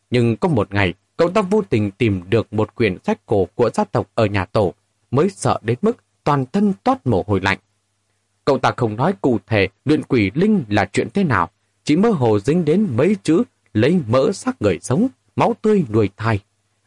Nhưng 0.10 0.38
có 0.38 0.50
một 0.50 0.74
ngày, 0.74 0.94
cậu 1.18 1.30
ta 1.30 1.41
vô 1.41 1.62
tình 1.70 1.91
tìm 1.91 2.30
được 2.30 2.53
một 2.53 2.75
quyển 2.75 2.98
sách 3.03 3.25
cổ 3.25 3.48
của 3.56 3.70
gia 3.74 3.84
tộc 3.84 4.08
ở 4.15 4.25
nhà 4.25 4.46
tổ, 4.46 4.74
mới 5.12 5.30
sợ 5.30 5.60
đến 5.62 5.77
mức 5.82 5.98
toàn 6.24 6.46
thân 6.53 6.74
toát 6.84 7.08
mồ 7.08 7.24
hôi 7.27 7.39
lạnh. 7.44 7.58
Cậu 8.46 8.58
ta 8.58 8.72
không 8.77 8.96
nói 8.96 9.13
cụ 9.22 9.39
thể 9.48 9.68
luyện 9.86 10.03
quỷ 10.03 10.32
linh 10.34 10.63
là 10.70 10.86
chuyện 10.86 11.08
thế 11.13 11.24
nào, 11.24 11.50
chỉ 11.84 11.96
mơ 11.96 12.10
hồ 12.10 12.39
dính 12.39 12.65
đến 12.65 12.88
mấy 12.96 13.15
chữ 13.24 13.44
lấy 13.74 14.00
mỡ 14.08 14.32
xác 14.32 14.62
người 14.62 14.80
sống, 14.82 15.08
máu 15.36 15.56
tươi 15.62 15.86
nuôi 15.89 16.10
thai. 16.18 16.39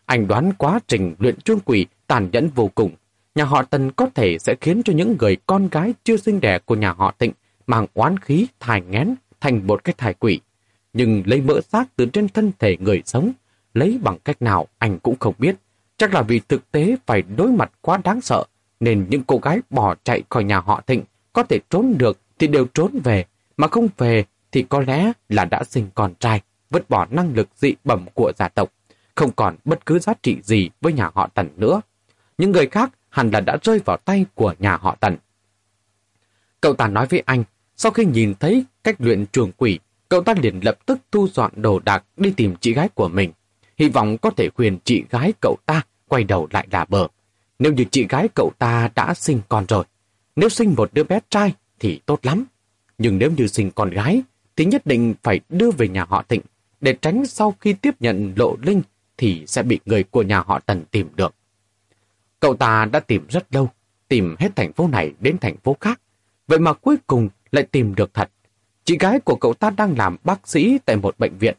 Anh 0.07 0.29
đoán 0.29 0.53
quá 0.59 0.81
trình 0.89 1.15
luyện 1.19 1.41
chuông 1.41 1.61
quỷ 1.61 1.87
tàn 2.07 2.29
nhẫn 2.33 2.49
vô 2.49 2.71
cùng. 2.75 2.91
Nhà 3.35 3.45
họ 3.45 3.63
Tần 3.63 3.91
có 3.91 4.09
thể 4.15 4.39
sẽ 4.39 4.55
khiến 4.61 4.83
cho 4.85 4.93
những 4.93 5.17
người 5.19 5.37
con 5.47 5.69
gái 5.69 5.95
chưa 6.05 6.17
sinh 6.17 6.41
đẻ 6.41 6.59
của 6.59 6.75
nhà 6.75 6.93
họ 6.93 7.11
Tịnh 7.19 7.33
mang 7.67 7.87
oán 7.95 8.19
khí 8.19 8.47
thải 8.61 8.81
ngén 8.81 9.15
thành 9.41 9.67
một 9.67 9.85
cái 9.85 9.95
thải 9.99 10.15
quỷ. 10.15 10.41
Nhưng 10.93 11.23
lấy 11.27 11.41
mỡ 11.41 11.61
xác 11.61 11.97
từ 11.97 12.07
trên 12.07 12.29
thân 12.29 12.53
thể 12.59 12.77
người 12.81 13.03
sống, 13.05 13.33
lấy 13.75 13.99
bằng 14.03 14.19
cách 14.25 14.43
nào 14.43 14.67
anh 14.79 14.99
cũng 14.99 15.17
không 15.19 15.35
biết. 15.39 15.57
Chắc 15.97 16.15
là 16.15 16.23
vì 16.23 16.41
thực 16.49 16.73
tế 16.73 16.97
phải 17.07 17.23
đối 17.23 17.53
mặt 17.53 17.73
quá 17.81 17.99
đáng 18.05 18.21
sợ, 18.21 18.45
nên 18.81 19.07
những 19.11 19.23
cô 19.27 19.39
gái 19.39 19.61
bỏ 19.71 19.95
chạy 20.05 20.23
khỏi 20.29 20.45
nhà 20.45 20.61
họ 20.61 20.83
Thịnh 20.87 21.05
có 21.33 21.43
thể 21.43 21.59
trốn 21.71 21.95
được 21.99 22.19
thì 22.39 22.47
đều 22.47 22.67
trốn 22.75 23.01
về, 23.05 23.25
mà 23.57 23.69
không 23.69 23.89
về 23.99 24.25
thì 24.53 24.63
có 24.69 24.81
lẽ 24.81 25.13
là 25.29 25.45
đã 25.45 25.65
sinh 25.65 25.89
con 25.95 26.15
trai, 26.15 26.41
vứt 26.71 26.91
bỏ 26.91 27.07
năng 27.11 27.35
lực 27.35 27.49
dị 27.57 27.75
bẩm 27.85 28.07
của 28.15 28.33
gia 28.37 28.49
tộc, 28.49 28.73
không 29.15 29.31
còn 29.37 29.57
bất 29.65 29.87
cứ 29.87 29.99
giá 29.99 30.13
trị 30.23 30.39
gì 30.43 30.71
với 30.81 30.93
nhà 30.93 31.11
họ 31.15 31.29
Tần 31.35 31.49
nữa. 31.57 31.81
Những 32.39 32.53
người 32.53 32.67
khác 32.67 32.91
hẳn 33.09 33.31
là 33.31 33.41
đã 33.41 33.57
rơi 33.63 33.81
vào 33.85 33.97
tay 33.97 34.27
của 34.35 34.55
nhà 34.59 34.77
họ 34.77 34.97
Tần. 35.01 35.17
Cậu 36.61 36.75
ta 36.75 36.89
nói 36.89 37.07
với 37.07 37.23
anh, 37.27 37.45
sau 37.77 37.93
khi 37.93 38.05
nhìn 38.05 38.35
thấy 38.41 38.65
cách 38.85 38.97
luyện 38.99 39.27
trường 39.27 39.53
quỷ, 39.57 39.79
cậu 40.09 40.23
ta 40.23 40.35
liền 40.43 40.61
lập 40.65 40.87
tức 40.87 40.99
thu 41.13 41.29
dọn 41.29 41.53
đồ 41.57 41.79
đạc 41.79 42.05
đi 42.17 42.33
tìm 42.37 42.55
chị 42.61 42.75
gái 42.75 42.89
của 42.89 43.09
mình, 43.09 43.33
hy 43.79 43.89
vọng 43.89 44.19
có 44.19 44.31
thể 44.31 44.49
khuyên 44.55 44.79
chị 44.85 45.05
gái 45.11 45.33
cậu 45.41 45.57
ta 45.67 45.83
quay 46.09 46.25
đầu 46.25 46.49
lại 46.51 46.67
đà 46.71 46.85
bờ. 46.85 47.09
Nếu 47.59 47.73
như 47.73 47.85
chị 47.91 48.07
gái 48.09 48.29
cậu 48.35 48.53
ta 48.59 48.91
đã 48.95 49.15
sinh 49.15 49.41
con 49.49 49.65
rồi, 49.69 49.85
nếu 50.37 50.49
sinh 50.49 50.75
một 50.77 50.91
đứa 50.93 51.05
bé 51.05 51.21
trai 51.29 51.55
thì 51.79 52.01
tốt 52.07 52.19
lắm. 52.23 52.45
Nhưng 52.99 53.19
nếu 53.19 53.31
như 53.31 53.47
sinh 53.47 53.71
con 53.71 53.91
gái 53.91 54.23
thì 54.57 54.65
nhất 54.65 54.87
định 54.87 55.15
phải 55.23 55.41
đưa 55.49 55.71
về 55.71 55.89
nhà 55.89 56.05
họ 56.09 56.25
Thịnh 56.29 56.41
để 56.81 56.97
tránh 57.03 57.27
sau 57.27 57.55
khi 57.61 57.73
tiếp 57.73 57.95
nhận 58.01 58.33
lộ 58.37 58.57
linh 58.63 58.83
thì 59.17 59.45
sẽ 59.47 59.63
bị 59.63 59.81
người 59.87 60.05
của 60.05 60.23
nhà 60.23 60.41
họ 60.41 60.59
Tần 60.59 60.85
tìm 60.91 61.09
được. 61.17 61.35
Cậu 62.41 62.57
ta 62.57 62.85
đã 62.85 63.01
tìm 63.01 63.27
rất 63.29 63.55
lâu, 63.55 63.71
tìm 64.09 64.37
hết 64.39 64.57
thành 64.57 64.73
phố 64.73 64.89
này 64.89 65.13
đến 65.21 65.39
thành 65.39 65.57
phố 65.57 65.77
khác. 65.81 66.01
Vậy 66.47 66.59
mà 66.59 66.73
cuối 66.73 66.97
cùng 67.07 67.29
lại 67.53 67.65
tìm 67.65 67.95
được 67.95 68.15
thật. 68.15 68.31
Chị 68.85 68.97
gái 68.99 69.21
của 69.21 69.37
cậu 69.37 69.55
ta 69.55 69.71
đang 69.71 69.99
làm 69.99 70.17
bác 70.25 70.49
sĩ 70.49 70.79
tại 70.85 70.97
một 70.97 71.19
bệnh 71.19 71.39
viện. 71.39 71.57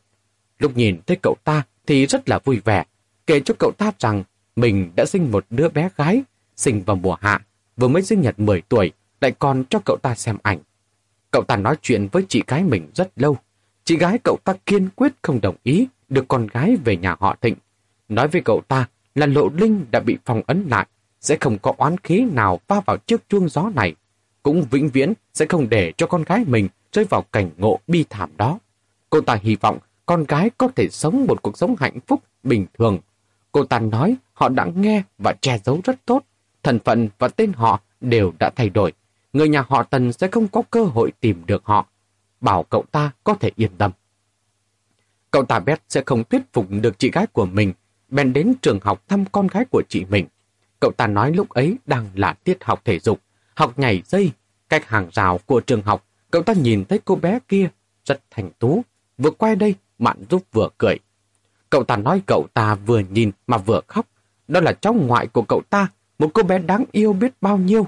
Lúc 0.60 0.78
nhìn 0.78 0.99
thấy 1.08 1.17
cậu 1.21 1.36
ta 1.43 1.63
thì 1.88 2.06
rất 2.06 2.30
là 2.30 2.39
vui 2.43 2.62
vẻ, 2.65 2.84
kể 3.28 3.39
cho 3.39 3.54
cậu 3.60 3.71
ta 3.78 3.91
rằng 4.00 4.24
mình 4.56 4.91
đã 4.95 5.06
sinh 5.06 5.32
một 5.32 5.45
đứa 5.50 5.69
bé 5.69 5.89
gái, 5.98 6.24
sinh 6.56 6.84
vào 6.84 6.95
mùa 6.95 7.15
hạ, 7.21 7.41
vừa 7.78 7.88
mới 7.88 8.02
sinh 8.02 8.21
nhật 8.21 8.39
10 8.39 8.62
tuổi, 8.62 8.91
lại 9.21 9.32
còn 9.39 9.63
cho 9.69 9.80
cậu 9.86 9.98
ta 10.02 10.15
xem 10.15 10.38
ảnh. 10.43 10.60
Cậu 11.32 11.43
ta 11.43 11.56
nói 11.56 11.76
chuyện 11.82 12.08
với 12.12 12.26
chị 12.30 12.43
gái 12.48 12.63
mình 12.63 12.89
rất 12.95 13.12
lâu. 13.15 13.38
Chị 13.84 13.98
gái 13.98 14.19
cậu 14.24 14.38
ta 14.43 14.54
kiên 14.65 14.89
quyết 14.95 15.13
không 15.21 15.41
đồng 15.41 15.56
ý 15.63 15.88
được 16.10 16.26
con 16.28 16.48
gái 16.48 16.76
về 16.84 16.98
nhà 16.98 17.15
họ 17.19 17.36
Thịnh. 17.41 17.56
Nói 18.10 18.28
với 18.28 18.41
cậu 18.45 18.62
ta 18.67 18.88
là 19.15 19.26
lộ 19.26 19.50
linh 19.50 19.86
đã 19.91 20.00
bị 20.00 20.17
phong 20.26 20.41
ấn 20.48 20.67
lại, 20.69 20.88
sẽ 21.21 21.38
không 21.41 21.58
có 21.58 21.74
oán 21.78 21.98
khí 21.98 22.26
nào 22.32 22.60
va 22.67 22.82
vào 22.86 22.98
chiếc 22.98 23.30
chuông 23.30 23.50
gió 23.50 23.71
này. 23.76 23.95
Cũng 24.43 24.65
vĩnh 24.71 24.89
viễn 24.89 25.13
sẽ 25.34 25.45
không 25.45 25.69
để 25.69 25.93
cho 25.98 26.08
con 26.08 26.24
gái 26.24 26.43
mình 26.48 26.67
rơi 26.91 27.06
vào 27.10 27.21
cảnh 27.21 27.50
ngộ 27.58 27.80
bi 27.88 28.06
thảm 28.10 28.30
đó. 28.38 28.60
Cô 29.10 29.21
ta 29.21 29.39
hy 29.41 29.56
vọng 29.56 29.78
con 30.06 30.24
gái 30.24 30.50
có 30.58 30.68
thể 30.76 30.89
sống 30.89 31.26
một 31.28 31.41
cuộc 31.41 31.58
sống 31.58 31.76
hạnh 31.80 32.00
phúc, 32.08 32.24
bình 32.44 32.65
thường. 32.78 33.00
Cô 33.52 33.65
ta 33.65 33.80
nói 33.80 34.15
họ 34.34 34.50
đã 34.50 34.65
nghe 34.76 35.04
và 35.18 35.34
che 35.41 35.58
giấu 35.58 35.82
rất 35.84 36.06
tốt. 36.06 36.24
Thần 36.63 36.80
phận 36.80 37.10
và 37.20 37.28
tên 37.28 37.54
họ 37.54 37.82
đều 38.02 38.34
đã 38.39 38.50
thay 38.56 38.70
đổi. 38.70 38.94
Người 39.34 39.50
nhà 39.50 39.65
họ 39.70 39.84
Tần 39.84 40.13
sẽ 40.13 40.28
không 40.28 40.48
có 40.48 40.62
cơ 40.72 40.84
hội 40.84 41.12
tìm 41.20 41.46
được 41.46 41.65
họ. 41.65 41.88
Bảo 42.41 42.63
cậu 42.63 42.84
ta 42.91 43.12
có 43.24 43.34
thể 43.34 43.52
yên 43.56 43.72
tâm. 43.78 43.91
Cậu 45.32 45.46
ta 45.46 45.60
Bét 45.60 45.82
sẽ 45.89 46.04
không 46.06 46.24
thuyết 46.24 46.41
phục 46.54 46.65
được 46.70 47.00
chị 47.00 47.12
gái 47.12 47.28
của 47.28 47.46
mình, 47.46 47.74
bèn 48.10 48.34
đến 48.34 48.54
trường 48.62 48.80
học 48.82 49.04
thăm 49.08 49.26
con 49.32 49.48
gái 49.48 49.65
của 49.72 49.84
chị 49.89 50.06
mình. 50.10 50.28
Cậu 50.80 50.91
ta 50.91 51.08
nói 51.08 51.34
lúc 51.34 51.50
ấy 51.50 51.78
đang 51.86 52.10
là 52.15 52.34
tiết 52.34 52.63
học 52.63 52.82
thể 52.86 53.00
dục, 53.00 53.20
học 53.56 53.80
nhảy 53.80 54.02
dây. 54.06 54.32
Cách 54.70 54.89
hàng 54.89 55.10
rào 55.13 55.39
của 55.46 55.60
trường 55.60 55.82
học, 55.82 56.06
cậu 56.32 56.44
ta 56.44 56.54
nhìn 56.54 56.86
thấy 56.86 57.00
cô 57.06 57.15
bé 57.15 57.39
kia, 57.48 57.70
rất 58.06 58.22
thành 58.32 58.50
tú. 58.60 58.82
Vừa 59.18 59.32
quay 59.32 59.56
đây, 59.56 59.76
mạn 59.99 60.23
giúp 60.29 60.43
vừa 60.51 60.69
cười. 60.77 60.99
Cậu 61.69 61.84
ta 61.84 61.97
nói 61.97 62.21
cậu 62.27 62.47
ta 62.53 62.75
vừa 62.75 62.99
nhìn 62.99 63.31
mà 63.47 63.58
vừa 63.58 63.81
khóc. 63.88 64.05
Đó 64.47 64.60
là 64.60 64.73
cháu 64.73 64.93
ngoại 64.93 65.27
của 65.27 65.41
cậu 65.41 65.62
ta, 65.69 65.88
một 66.19 66.29
cô 66.34 66.43
bé 66.43 66.60
đáng 66.60 66.86
yêu 66.91 67.13
biết 67.13 67.34
bao 67.41 67.58
nhiêu. 67.58 67.88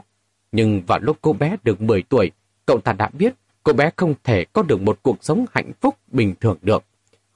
Nhưng 0.52 0.82
vào 0.88 1.00
lúc 1.00 1.18
cô 1.22 1.34
bé 1.34 1.56
được 1.64 1.82
10 1.82 2.02
tuổi, 2.02 2.32
cậu 2.66 2.80
ta 2.80 2.94
đã 2.94 3.10
biết 3.14 3.34
cô 3.64 3.74
bé 3.74 3.92
không 3.96 4.14
thể 4.24 4.46
có 4.54 4.64
được 4.64 4.82
một 4.82 5.00
cuộc 5.02 5.18
sống 5.22 5.46
hạnh 5.54 5.72
phúc 5.82 5.96
bình 6.08 6.36
thường 6.42 6.58
được. 6.62 6.84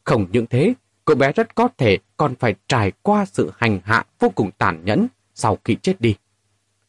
Không 0.03 0.27
những 0.31 0.45
thế, 0.45 0.73
cô 1.05 1.15
bé 1.15 1.31
rất 1.31 1.55
có 1.55 1.69
thể 1.77 1.97
còn 2.17 2.35
phải 2.35 2.55
trải 2.67 2.91
qua 3.01 3.25
sự 3.25 3.51
hành 3.57 3.79
hạ 3.83 4.05
vô 4.19 4.29
cùng 4.35 4.51
tàn 4.57 4.85
nhẫn 4.85 5.07
sau 5.35 5.57
khi 5.63 5.75
chết 5.81 6.01
đi. 6.01 6.15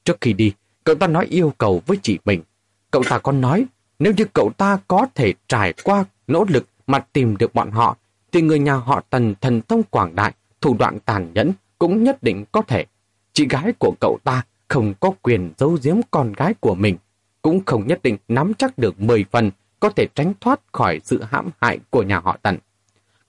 Trước 0.04 0.20
khi 0.20 0.32
đi, 0.32 0.52
cậu 0.84 0.94
ta 0.94 1.06
nói 1.06 1.26
yêu 1.26 1.52
cầu 1.58 1.82
với 1.86 1.98
chị 2.02 2.18
mình. 2.24 2.42
Cậu 2.90 3.02
ta 3.08 3.18
còn 3.18 3.40
nói, 3.40 3.66
nếu 3.98 4.12
như 4.16 4.24
cậu 4.32 4.52
ta 4.56 4.78
có 4.88 5.06
thể 5.14 5.34
trải 5.48 5.74
qua 5.84 6.04
nỗ 6.26 6.44
lực 6.48 6.66
mà 6.86 6.98
tìm 6.98 7.36
được 7.36 7.54
bọn 7.54 7.70
họ, 7.70 7.96
thì 8.32 8.42
người 8.42 8.58
nhà 8.58 8.74
họ 8.74 9.02
Tần 9.10 9.34
thần 9.40 9.62
thông 9.62 9.82
quảng 9.82 10.14
đại, 10.14 10.32
thủ 10.60 10.76
đoạn 10.78 10.98
tàn 11.00 11.30
nhẫn 11.34 11.52
cũng 11.78 12.04
nhất 12.04 12.22
định 12.22 12.44
có 12.52 12.62
thể. 12.62 12.84
Chị 13.32 13.46
gái 13.48 13.72
của 13.78 13.94
cậu 14.00 14.18
ta 14.24 14.42
không 14.68 14.94
có 15.00 15.12
quyền 15.22 15.52
giấu 15.58 15.78
giếm 15.82 15.96
con 16.10 16.32
gái 16.32 16.54
của 16.60 16.74
mình, 16.74 16.96
cũng 17.42 17.60
không 17.66 17.86
nhất 17.86 18.00
định 18.02 18.16
nắm 18.28 18.52
chắc 18.58 18.78
được 18.78 19.00
10 19.00 19.24
phần 19.30 19.50
có 19.80 19.90
thể 19.90 20.06
tránh 20.14 20.32
thoát 20.40 20.60
khỏi 20.72 21.00
sự 21.04 21.22
hãm 21.22 21.50
hại 21.60 21.78
của 21.90 22.02
nhà 22.02 22.18
họ 22.18 22.36
Tần. 22.42 22.58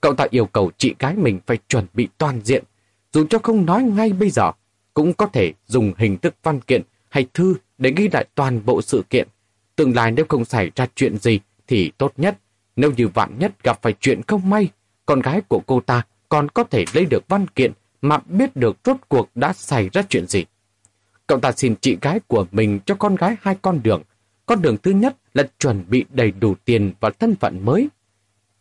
Cậu 0.00 0.14
ta 0.14 0.26
yêu 0.30 0.46
cầu 0.46 0.70
chị 0.78 0.94
gái 0.98 1.16
mình 1.16 1.40
phải 1.46 1.58
chuẩn 1.68 1.86
bị 1.94 2.08
toàn 2.18 2.40
diện, 2.44 2.64
dù 3.12 3.26
cho 3.30 3.38
không 3.42 3.66
nói 3.66 3.82
ngay 3.82 4.12
bây 4.12 4.30
giờ, 4.30 4.52
cũng 4.94 5.12
có 5.12 5.26
thể 5.26 5.52
dùng 5.66 5.92
hình 5.96 6.18
thức 6.18 6.34
văn 6.42 6.60
kiện 6.60 6.82
hay 7.08 7.26
thư 7.34 7.54
để 7.78 7.92
ghi 7.96 8.08
lại 8.12 8.26
toàn 8.34 8.60
bộ 8.66 8.82
sự 8.82 9.04
kiện. 9.10 9.28
Tương 9.76 9.94
lai 9.94 10.10
nếu 10.10 10.26
không 10.28 10.44
xảy 10.44 10.70
ra 10.76 10.86
chuyện 10.94 11.18
gì 11.18 11.40
thì 11.66 11.92
tốt 11.98 12.12
nhất 12.16 12.38
nếu 12.76 12.92
như 12.96 13.08
vạn 13.08 13.38
nhất 13.38 13.52
gặp 13.62 13.82
phải 13.82 13.94
chuyện 14.00 14.20
không 14.26 14.50
may, 14.50 14.68
con 15.06 15.20
gái 15.20 15.40
của 15.48 15.60
cô 15.66 15.80
ta 15.80 16.02
còn 16.28 16.48
có 16.48 16.64
thể 16.64 16.84
lấy 16.92 17.06
được 17.06 17.28
văn 17.28 17.46
kiện 17.46 17.72
mà 18.02 18.18
biết 18.18 18.56
được 18.56 18.76
rốt 18.84 18.96
cuộc 19.08 19.28
đã 19.34 19.52
xảy 19.52 19.88
ra 19.92 20.02
chuyện 20.08 20.26
gì. 20.26 20.44
Cậu 21.26 21.40
ta 21.40 21.52
xin 21.52 21.74
chị 21.80 21.98
gái 22.02 22.20
của 22.26 22.46
mình 22.52 22.80
cho 22.86 22.94
con 22.94 23.16
gái 23.16 23.36
hai 23.40 23.56
con 23.62 23.80
đường. 23.82 24.02
Con 24.46 24.62
đường 24.62 24.76
thứ 24.82 24.90
nhất 24.90 25.16
là 25.34 25.48
chuẩn 25.58 25.84
bị 25.88 26.04
đầy 26.10 26.30
đủ 26.30 26.54
tiền 26.64 26.92
và 27.00 27.10
thân 27.10 27.36
phận 27.36 27.64
mới. 27.64 27.88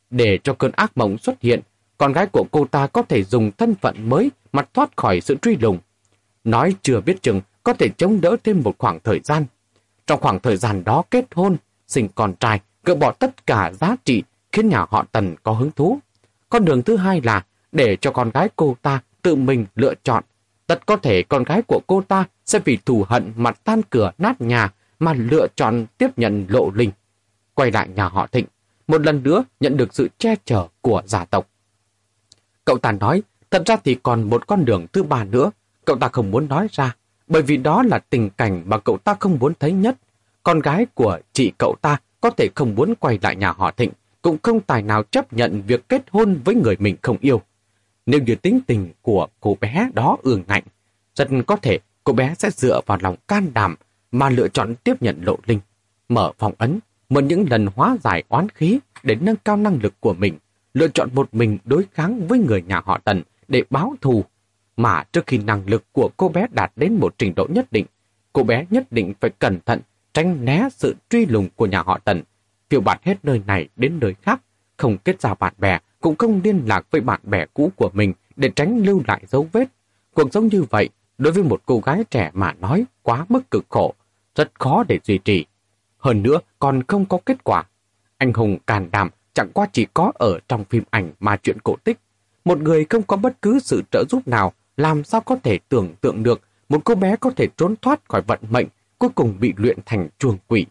Để 0.10 0.40
cho 0.44 0.54
cơn 0.54 0.72
ác 0.72 0.98
mộng 0.98 1.18
xuất 1.18 1.42
hiện, 1.42 1.62
con 1.98 2.14
gái 2.14 2.28
của 2.28 2.46
cô 2.52 2.66
ta 2.66 2.88
có 2.88 3.02
thể 3.02 3.24
dùng 3.24 3.52
thân 3.52 3.76
phận 3.76 4.10
mới 4.10 4.32
mà 4.52 4.66
thoát 4.74 4.98
khỏi 4.98 5.22
sự 5.22 5.36
truy 5.42 5.58
lùng. 5.58 5.80
Nói 6.44 6.76
chưa 6.82 7.02
biết 7.02 7.22
chừng 7.22 7.42
có 7.64 7.74
thể 7.74 7.90
chống 7.90 8.22
đỡ 8.22 8.36
thêm 8.44 8.62
một 8.64 8.76
khoảng 8.78 9.00
thời 9.00 9.20
gian. 9.24 9.46
Trong 10.08 10.22
khoảng 10.22 10.40
thời 10.40 10.58
gian 10.58 10.84
đó 10.84 11.04
kết 11.12 11.26
hôn, 11.36 11.58
sinh 11.88 12.08
con 12.16 12.34
trai, 12.40 12.62
gỡ 12.84 12.96
bỏ 12.96 13.12
tất 13.12 13.48
cả 13.48 13.72
giá 13.82 13.96
trị 14.06 14.24
khiến 14.52 14.70
nhà 14.70 14.86
họ 14.90 15.06
Tần 15.12 15.36
có 15.44 15.52
hứng 15.52 15.72
thú. 15.72 16.00
Con 16.50 16.66
đường 16.66 16.84
thứ 16.84 16.98
hai 16.98 17.22
là 17.24 17.46
để 17.72 17.98
cho 18.02 18.12
con 18.12 18.32
gái 18.32 18.50
cô 18.56 18.76
ta 18.82 19.02
tự 19.22 19.36
mình 19.36 19.66
lựa 19.76 19.94
chọn. 20.04 20.24
Tất 20.68 20.86
có 20.86 20.98
thể 20.98 21.24
con 21.24 21.44
gái 21.44 21.62
của 21.68 21.82
cô 21.88 22.02
ta 22.02 22.26
sẽ 22.46 22.60
vì 22.60 22.78
thù 22.86 23.06
hận 23.10 23.34
mà 23.36 23.52
tan 23.52 23.82
cửa 23.90 24.12
nát 24.18 24.42
nhà 24.42 24.72
mà 25.00 25.14
lựa 25.14 25.48
chọn 25.56 25.86
tiếp 25.98 26.18
nhận 26.18 26.46
lộ 26.50 26.72
linh. 26.76 26.92
Quay 27.54 27.72
lại 27.72 27.88
nhà 27.96 28.08
họ 28.08 28.28
Thịnh, 28.28 28.46
một 28.88 29.02
lần 29.02 29.24
nữa 29.24 29.44
nhận 29.60 29.78
được 29.78 29.94
sự 29.94 30.10
che 30.18 30.36
chở 30.46 30.68
của 30.82 31.02
gia 31.06 31.26
tộc. 31.26 31.48
Cậu 32.66 32.78
ta 32.78 32.92
nói, 32.92 33.24
thật 33.52 33.64
ra 33.66 33.76
thì 33.84 33.96
còn 34.04 34.30
một 34.30 34.48
con 34.48 34.66
đường 34.66 34.86
thứ 34.94 35.04
ba 35.04 35.24
nữa, 35.24 35.52
cậu 35.86 35.96
ta 35.96 36.08
không 36.08 36.32
muốn 36.32 36.48
nói 36.48 36.68
ra, 36.72 36.96
bởi 37.28 37.42
vì 37.42 37.58
đó 37.58 37.84
là 37.84 38.00
tình 38.00 38.30
cảnh 38.30 38.64
mà 38.66 38.78
cậu 38.78 38.98
ta 38.98 39.16
không 39.20 39.40
muốn 39.40 39.54
thấy 39.60 39.72
nhất. 39.72 39.98
Con 40.44 40.60
gái 40.60 40.86
của 40.94 41.20
chị 41.34 41.52
cậu 41.58 41.76
ta 41.82 41.98
có 42.24 42.30
thể 42.30 42.50
không 42.56 42.76
muốn 42.76 42.94
quay 43.00 43.20
lại 43.22 43.36
nhà 43.36 43.52
họ 43.52 43.72
Thịnh, 43.72 43.92
cũng 44.22 44.38
không 44.44 44.60
tài 44.60 44.82
nào 44.82 45.04
chấp 45.04 45.34
nhận 45.34 45.62
việc 45.68 45.90
kết 45.90 46.04
hôn 46.12 46.40
với 46.46 46.56
người 46.56 46.76
mình 46.80 46.96
không 47.02 47.18
yêu. 47.22 47.42
Nếu 48.06 48.20
như 48.22 48.36
tính 48.36 48.60
tình 48.68 48.92
của 49.02 49.28
cô 49.40 49.58
bé 49.62 49.90
đó 49.94 50.18
ương 50.22 50.44
ngạnh, 50.48 50.64
rất 51.16 51.30
có 51.48 51.56
thể 51.56 51.80
cô 52.04 52.14
bé 52.14 52.34
sẽ 52.40 52.50
dựa 52.50 52.82
vào 52.86 52.98
lòng 53.02 53.16
can 53.28 53.54
đảm 53.54 53.76
mà 54.12 54.30
lựa 54.30 54.48
chọn 54.48 54.76
tiếp 54.84 55.02
nhận 55.02 55.22
lộ 55.24 55.38
linh, 55.46 55.60
mở 56.10 56.32
phòng 56.38 56.54
ấn, 56.58 56.80
mượn 57.10 57.28
những 57.28 57.46
lần 57.50 57.68
hóa 57.76 57.98
giải 58.04 58.24
oán 58.30 58.50
khí 58.50 58.80
để 59.04 59.16
nâng 59.16 59.36
cao 59.46 59.58
năng 59.58 59.80
lực 59.84 59.94
của 60.00 60.14
mình, 60.14 60.38
lựa 60.74 60.88
chọn 60.88 61.10
một 61.14 61.34
mình 61.34 61.58
đối 61.66 61.86
kháng 61.94 62.28
với 62.28 62.40
người 62.40 62.62
nhà 62.62 62.82
họ 62.86 63.00
Tần 63.04 63.22
để 63.48 63.64
báo 63.70 63.96
thù. 64.02 64.24
Mà 64.78 65.04
trước 65.12 65.28
khi 65.28 65.38
năng 65.38 65.64
lực 65.66 65.84
của 65.92 66.10
cô 66.18 66.30
bé 66.30 66.48
đạt 66.52 66.72
đến 66.76 66.94
một 66.94 67.16
trình 67.18 67.34
độ 67.36 67.48
nhất 67.50 67.72
định, 67.72 67.86
cô 68.34 68.44
bé 68.44 68.66
nhất 68.70 68.92
định 68.92 69.14
phải 69.20 69.30
cẩn 69.40 69.60
thận 69.66 69.80
tránh 70.14 70.46
né 70.46 70.68
sự 70.72 70.96
truy 71.10 71.26
lùng 71.26 71.50
của 71.56 71.66
nhà 71.66 71.82
họ 71.82 72.00
Tần, 72.04 72.24
phiêu 72.70 72.82
bạt 72.82 73.04
hết 73.04 73.26
nơi 73.26 73.42
này 73.48 73.70
đến 73.76 74.00
nơi 74.02 74.16
khác, 74.22 74.42
không 74.78 74.98
kết 74.98 75.22
giao 75.22 75.36
bạn 75.36 75.54
bè, 75.58 75.80
cũng 76.02 76.16
không 76.16 76.42
liên 76.44 76.64
lạc 76.66 76.86
với 76.92 77.02
bạn 77.02 77.20
bè 77.24 77.46
cũ 77.54 77.72
của 77.76 77.90
mình 77.94 78.14
để 78.36 78.50
tránh 78.56 78.84
lưu 78.86 79.02
lại 79.08 79.24
dấu 79.28 79.48
vết. 79.52 79.66
Cuộc 80.14 80.34
sống 80.34 80.48
như 80.48 80.64
vậy, 80.64 80.90
đối 81.18 81.34
với 81.34 81.44
một 81.44 81.62
cô 81.66 81.80
gái 81.80 82.04
trẻ 82.12 82.32
mà 82.34 82.54
nói 82.54 82.86
quá 83.02 83.26
mức 83.30 83.52
cực 83.52 83.66
khổ, 83.70 83.94
rất 84.36 84.52
khó 84.60 84.84
để 84.88 85.00
duy 85.04 85.18
trì. 85.18 85.46
Hơn 85.98 86.24
nữa, 86.24 86.40
còn 86.60 86.84
không 86.84 87.06
có 87.06 87.18
kết 87.26 87.44
quả. 87.44 87.64
Anh 88.18 88.34
hùng 88.34 88.58
càn 88.68 88.92
đảm 88.92 89.10
chẳng 89.34 89.50
qua 89.54 89.68
chỉ 89.74 89.88
có 89.94 90.12
ở 90.16 90.40
trong 90.48 90.66
phim 90.66 90.84
ảnh 90.90 91.12
mà 91.20 91.38
chuyện 91.38 91.58
cổ 91.64 91.76
tích. 91.84 92.00
Một 92.46 92.60
người 92.60 92.86
không 92.90 93.04
có 93.04 93.18
bất 93.18 93.42
cứ 93.42 93.60
sự 93.60 93.82
trợ 93.92 94.04
giúp 94.10 94.28
nào, 94.28 94.54
làm 94.78 95.04
sao 95.04 95.22
có 95.22 95.36
thể 95.44 95.60
tưởng 95.70 95.96
tượng 96.02 96.24
được 96.24 96.42
một 96.70 96.82
cô 96.84 96.96
bé 96.96 97.16
có 97.16 97.30
thể 97.30 97.48
trốn 97.58 97.76
thoát 97.82 98.10
khỏi 98.10 98.22
vận 98.28 98.40
mệnh, 98.50 98.68
cuối 99.04 99.12
cùng 99.16 99.38
bị 99.40 99.54
luyện 99.58 99.78
thành 99.86 100.08
chuồng 100.20 100.38
quỷ. 100.48 100.66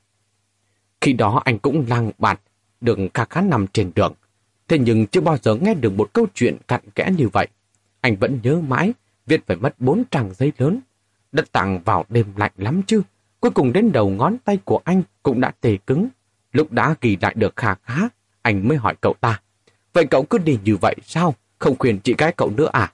Khi 1.01 1.13
đó 1.13 1.43
anh 1.45 1.59
cũng 1.59 1.85
lang 1.89 2.11
bạt, 2.19 2.41
được 2.81 2.99
khá 3.15 3.25
khá 3.25 3.41
nằm 3.41 3.67
trên 3.67 3.93
đường. 3.95 4.15
Thế 4.69 4.79
nhưng 4.79 5.07
chưa 5.07 5.21
bao 5.21 5.37
giờ 5.43 5.55
nghe 5.55 5.75
được 5.75 5.93
một 5.93 6.11
câu 6.13 6.27
chuyện 6.35 6.57
cặn 6.69 6.81
kẽ 6.95 7.11
như 7.19 7.29
vậy. 7.29 7.47
Anh 8.01 8.17
vẫn 8.17 8.41
nhớ 8.43 8.61
mãi, 8.69 8.93
viết 9.27 9.47
phải 9.47 9.57
mất 9.57 9.81
bốn 9.81 10.03
trang 10.11 10.31
giấy 10.35 10.53
lớn. 10.59 10.81
Đất 11.33 11.53
tặng 11.53 11.81
vào 11.85 12.05
đêm 12.09 12.27
lạnh 12.37 12.53
lắm 12.57 12.83
chứ. 12.87 13.03
Cuối 13.41 13.51
cùng 13.51 13.73
đến 13.73 13.93
đầu 13.93 14.11
ngón 14.11 14.37
tay 14.45 14.59
của 14.65 14.81
anh 14.85 15.03
cũng 15.23 15.41
đã 15.41 15.53
tê 15.61 15.77
cứng. 15.87 16.09
Lúc 16.53 16.73
đã 16.73 16.95
ghi 17.01 17.17
lại 17.21 17.35
được 17.37 17.57
khá 17.57 17.75
khá, 17.75 18.09
anh 18.43 18.69
mới 18.69 18.77
hỏi 18.77 18.95
cậu 19.01 19.15
ta. 19.21 19.41
Vậy 19.93 20.07
cậu 20.07 20.23
cứ 20.23 20.39
đi 20.39 20.59
như 20.65 20.77
vậy 20.77 20.95
sao? 21.05 21.35
Không 21.59 21.79
khuyên 21.79 21.99
chị 21.99 22.15
gái 22.19 22.33
cậu 22.37 22.51
nữa 22.51 22.69
à? 22.73 22.93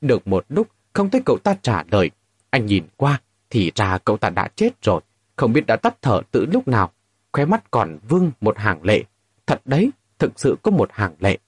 Được 0.00 0.28
một 0.28 0.44
lúc, 0.48 0.68
không 0.92 1.10
thấy 1.10 1.22
cậu 1.24 1.38
ta 1.38 1.54
trả 1.62 1.84
lời. 1.90 2.10
Anh 2.50 2.66
nhìn 2.66 2.84
qua, 2.96 3.20
thì 3.50 3.72
ra 3.74 3.98
cậu 3.98 4.16
ta 4.16 4.30
đã 4.30 4.48
chết 4.56 4.82
rồi. 4.82 5.00
Không 5.36 5.52
biết 5.52 5.66
đã 5.66 5.76
tắt 5.76 5.96
thở 6.02 6.20
từ 6.30 6.46
lúc 6.46 6.68
nào. 6.68 6.92
Khóe 7.32 7.44
mắt 7.44 7.70
còn 7.70 7.98
vương 8.08 8.30
một 8.40 8.58
hàng 8.58 8.82
lệ. 8.82 9.04
Thật 9.46 9.60
đấy, 9.64 9.90
thực 10.18 10.40
sự 10.40 10.56
có 10.62 10.70
một 10.70 10.90
hàng 10.92 11.14
lệ. 11.18 11.38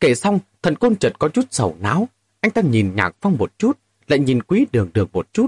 Kể 0.00 0.14
xong, 0.14 0.38
thần 0.62 0.76
côn 0.76 0.96
chợt 0.96 1.12
có 1.18 1.28
chút 1.28 1.46
sầu 1.50 1.76
não. 1.80 2.08
Anh 2.40 2.52
ta 2.52 2.62
nhìn 2.62 2.94
nhạc 2.94 3.16
phong 3.20 3.36
một 3.38 3.58
chút, 3.58 3.78
lại 4.06 4.18
nhìn 4.18 4.42
quý 4.42 4.66
đường 4.72 4.90
đường 4.94 5.08
một 5.12 5.32
chút. 5.32 5.46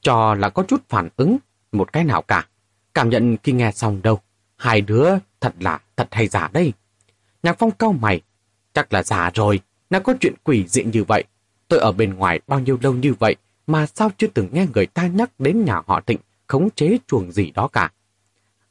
Cho 0.00 0.34
là 0.34 0.48
có 0.48 0.62
chút 0.62 0.82
phản 0.88 1.08
ứng, 1.16 1.36
một 1.72 1.92
cái 1.92 2.04
nào 2.04 2.22
cả. 2.22 2.48
Cảm 2.94 3.10
nhận 3.10 3.36
khi 3.42 3.52
nghe 3.52 3.72
xong 3.72 4.02
đâu. 4.02 4.20
Hai 4.56 4.80
đứa 4.80 5.10
thật 5.40 5.54
là 5.60 5.80
thật 5.96 6.08
hay 6.10 6.28
giả 6.28 6.50
đây. 6.52 6.72
Nhạc 7.42 7.58
phong 7.58 7.70
cau 7.70 7.92
mày. 7.92 8.20
Chắc 8.72 8.92
là 8.92 9.02
giả 9.02 9.30
rồi, 9.34 9.60
nào 9.90 10.00
có 10.00 10.14
chuyện 10.20 10.34
quỷ 10.44 10.64
dị 10.68 10.84
như 10.84 11.04
vậy. 11.04 11.24
Tôi 11.68 11.80
ở 11.80 11.92
bên 11.92 12.14
ngoài 12.14 12.40
bao 12.46 12.60
nhiêu 12.60 12.78
lâu 12.82 12.92
như 12.94 13.14
vậy 13.18 13.36
mà 13.66 13.86
sao 13.86 14.10
chưa 14.18 14.26
từng 14.26 14.48
nghe 14.52 14.66
người 14.74 14.86
ta 14.86 15.06
nhắc 15.06 15.30
đến 15.38 15.64
nhà 15.64 15.82
họ 15.86 16.00
Thịnh 16.00 16.18
khống 16.46 16.70
chế 16.70 16.98
chuồng 17.06 17.32
gì 17.32 17.50
đó 17.50 17.68
cả. 17.68 17.92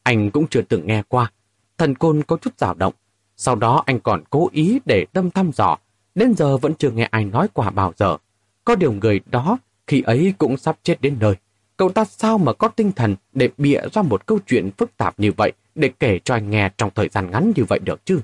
Anh 0.03 0.31
cũng 0.31 0.47
chưa 0.47 0.61
từng 0.61 0.87
nghe 0.87 1.03
qua. 1.07 1.31
Thần 1.77 1.95
côn 1.95 2.23
có 2.23 2.37
chút 2.41 2.53
dao 2.57 2.73
động. 2.73 2.93
Sau 3.37 3.55
đó 3.55 3.83
anh 3.85 3.99
còn 3.99 4.23
cố 4.29 4.49
ý 4.51 4.79
để 4.85 5.05
tâm 5.13 5.31
thăm 5.31 5.51
dò. 5.53 5.77
Đến 6.15 6.33
giờ 6.35 6.57
vẫn 6.57 6.73
chưa 6.75 6.91
nghe 6.91 7.03
ai 7.03 7.25
nói 7.25 7.47
qua 7.53 7.69
bao 7.69 7.93
giờ. 7.97 8.17
Có 8.65 8.75
điều 8.75 8.93
người 8.93 9.21
đó 9.25 9.57
khi 9.87 10.01
ấy 10.01 10.33
cũng 10.37 10.57
sắp 10.57 10.77
chết 10.83 11.01
đến 11.01 11.17
nơi. 11.19 11.35
Cậu 11.77 11.89
ta 11.89 12.05
sao 12.05 12.37
mà 12.37 12.53
có 12.53 12.67
tinh 12.67 12.91
thần 12.91 13.15
để 13.33 13.49
bịa 13.57 13.81
ra 13.93 14.01
một 14.01 14.25
câu 14.25 14.39
chuyện 14.47 14.71
phức 14.77 14.97
tạp 14.97 15.19
như 15.19 15.31
vậy 15.37 15.51
để 15.75 15.91
kể 15.99 16.19
cho 16.23 16.33
anh 16.33 16.49
nghe 16.49 16.69
trong 16.77 16.89
thời 16.95 17.09
gian 17.09 17.31
ngắn 17.31 17.51
như 17.55 17.63
vậy 17.69 17.79
được 17.79 18.05
chứ? 18.05 18.19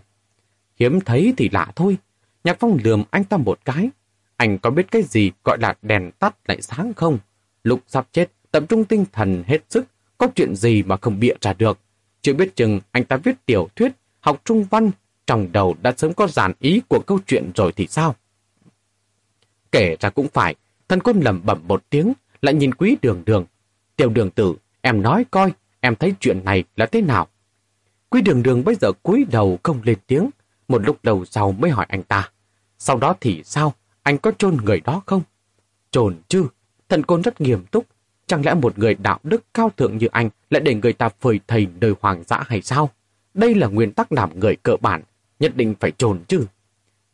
Hiếm 0.80 1.02
thấy 1.02 1.34
thì 1.38 1.50
lạ 1.50 1.72
thôi. 1.76 1.98
Nhạc 2.44 2.58
Phong 2.60 2.78
lườm 2.84 3.04
anh 3.12 3.24
ta 3.24 3.38
một 3.38 3.60
cái. 3.66 3.90
Anh 4.40 4.58
có 4.58 4.70
biết 4.70 4.92
cái 4.92 5.04
gì 5.04 5.32
gọi 5.44 5.58
là 5.62 5.74
đèn 5.82 6.12
tắt 6.20 6.36
lại 6.48 6.62
sáng 6.62 6.94
không? 6.94 7.18
lục 7.64 7.84
sắp 7.88 8.08
chết, 8.12 8.32
tập 8.52 8.64
trung 8.70 8.86
tinh 8.86 9.06
thần 9.12 9.44
hết 9.48 9.58
sức, 9.70 9.86
có 10.18 10.28
chuyện 10.36 10.56
gì 10.56 10.84
mà 10.84 10.98
không 10.98 11.20
bịa 11.20 11.34
ra 11.42 11.54
được. 11.54 11.80
Chưa 12.22 12.34
biết 12.34 12.56
chừng 12.56 12.80
anh 12.92 13.04
ta 13.04 13.18
viết 13.18 13.46
tiểu 13.46 13.68
thuyết, 13.76 13.92
học 14.20 14.42
trung 14.46 14.64
văn, 14.64 14.92
trong 15.28 15.52
đầu 15.52 15.76
đã 15.82 15.94
sớm 15.98 16.14
có 16.14 16.28
giản 16.28 16.54
ý 16.60 16.82
của 16.88 17.00
câu 17.08 17.20
chuyện 17.28 17.52
rồi 17.56 17.72
thì 17.72 17.88
sao? 17.88 18.16
Kể 19.72 19.96
ra 20.00 20.10
cũng 20.10 20.28
phải, 20.28 20.56
thần 20.88 21.00
côn 21.00 21.20
lẩm 21.20 21.42
bẩm 21.46 21.62
một 21.68 21.84
tiếng, 21.90 22.14
lại 22.42 22.54
nhìn 22.54 22.74
quý 22.74 22.98
đường 23.02 23.24
đường. 23.26 23.46
Tiểu 23.96 24.10
đường 24.10 24.30
tử, 24.30 24.56
em 24.82 25.02
nói 25.02 25.26
coi, 25.32 25.54
em 25.80 25.96
thấy 25.96 26.14
chuyện 26.20 26.46
này 26.46 26.64
là 26.76 26.86
thế 26.86 27.02
nào? 27.02 27.28
Quý 28.10 28.22
đường 28.22 28.44
đường 28.44 28.64
bây 28.64 28.76
giờ 28.76 28.92
cúi 29.04 29.26
đầu 29.32 29.60
không 29.64 29.80
lên 29.84 29.98
tiếng, 30.08 30.30
một 30.68 30.82
lúc 30.86 31.00
đầu 31.04 31.26
sau 31.26 31.52
mới 31.52 31.72
hỏi 31.72 31.86
anh 31.90 32.04
ta. 32.04 32.32
Sau 32.78 32.98
đó 32.98 33.16
thì 33.22 33.42
sao? 33.46 33.74
Anh 34.04 34.18
có 34.18 34.32
chôn 34.38 34.58
người 34.58 34.80
đó 34.80 35.02
không? 35.06 35.22
Chôn 35.92 36.18
chứ, 36.28 36.48
thần 36.90 37.04
côn 37.04 37.22
rất 37.22 37.42
nghiêm 37.42 37.66
túc. 37.72 37.86
Chẳng 38.28 38.46
lẽ 38.46 38.54
một 38.54 38.80
người 38.80 38.96
đạo 38.96 39.20
đức 39.24 39.44
cao 39.54 39.72
thượng 39.78 39.98
như 39.98 40.08
anh 40.12 40.30
lại 40.50 40.62
để 40.62 40.76
người 40.76 40.94
ta 40.94 41.10
phơi 41.10 41.40
thầy 41.48 41.66
đời 41.66 41.94
hoàng 42.02 42.24
dã 42.28 42.44
hay 42.48 42.62
sao? 42.62 42.90
Đây 43.34 43.56
là 43.56 43.68
nguyên 43.68 43.92
tắc 43.92 44.12
làm 44.12 44.40
người 44.40 44.56
cơ 44.56 44.76
bản, 44.82 45.02
nhất 45.40 45.56
định 45.56 45.76
phải 45.80 45.92
trồn 45.98 46.20
chứ. 46.28 46.46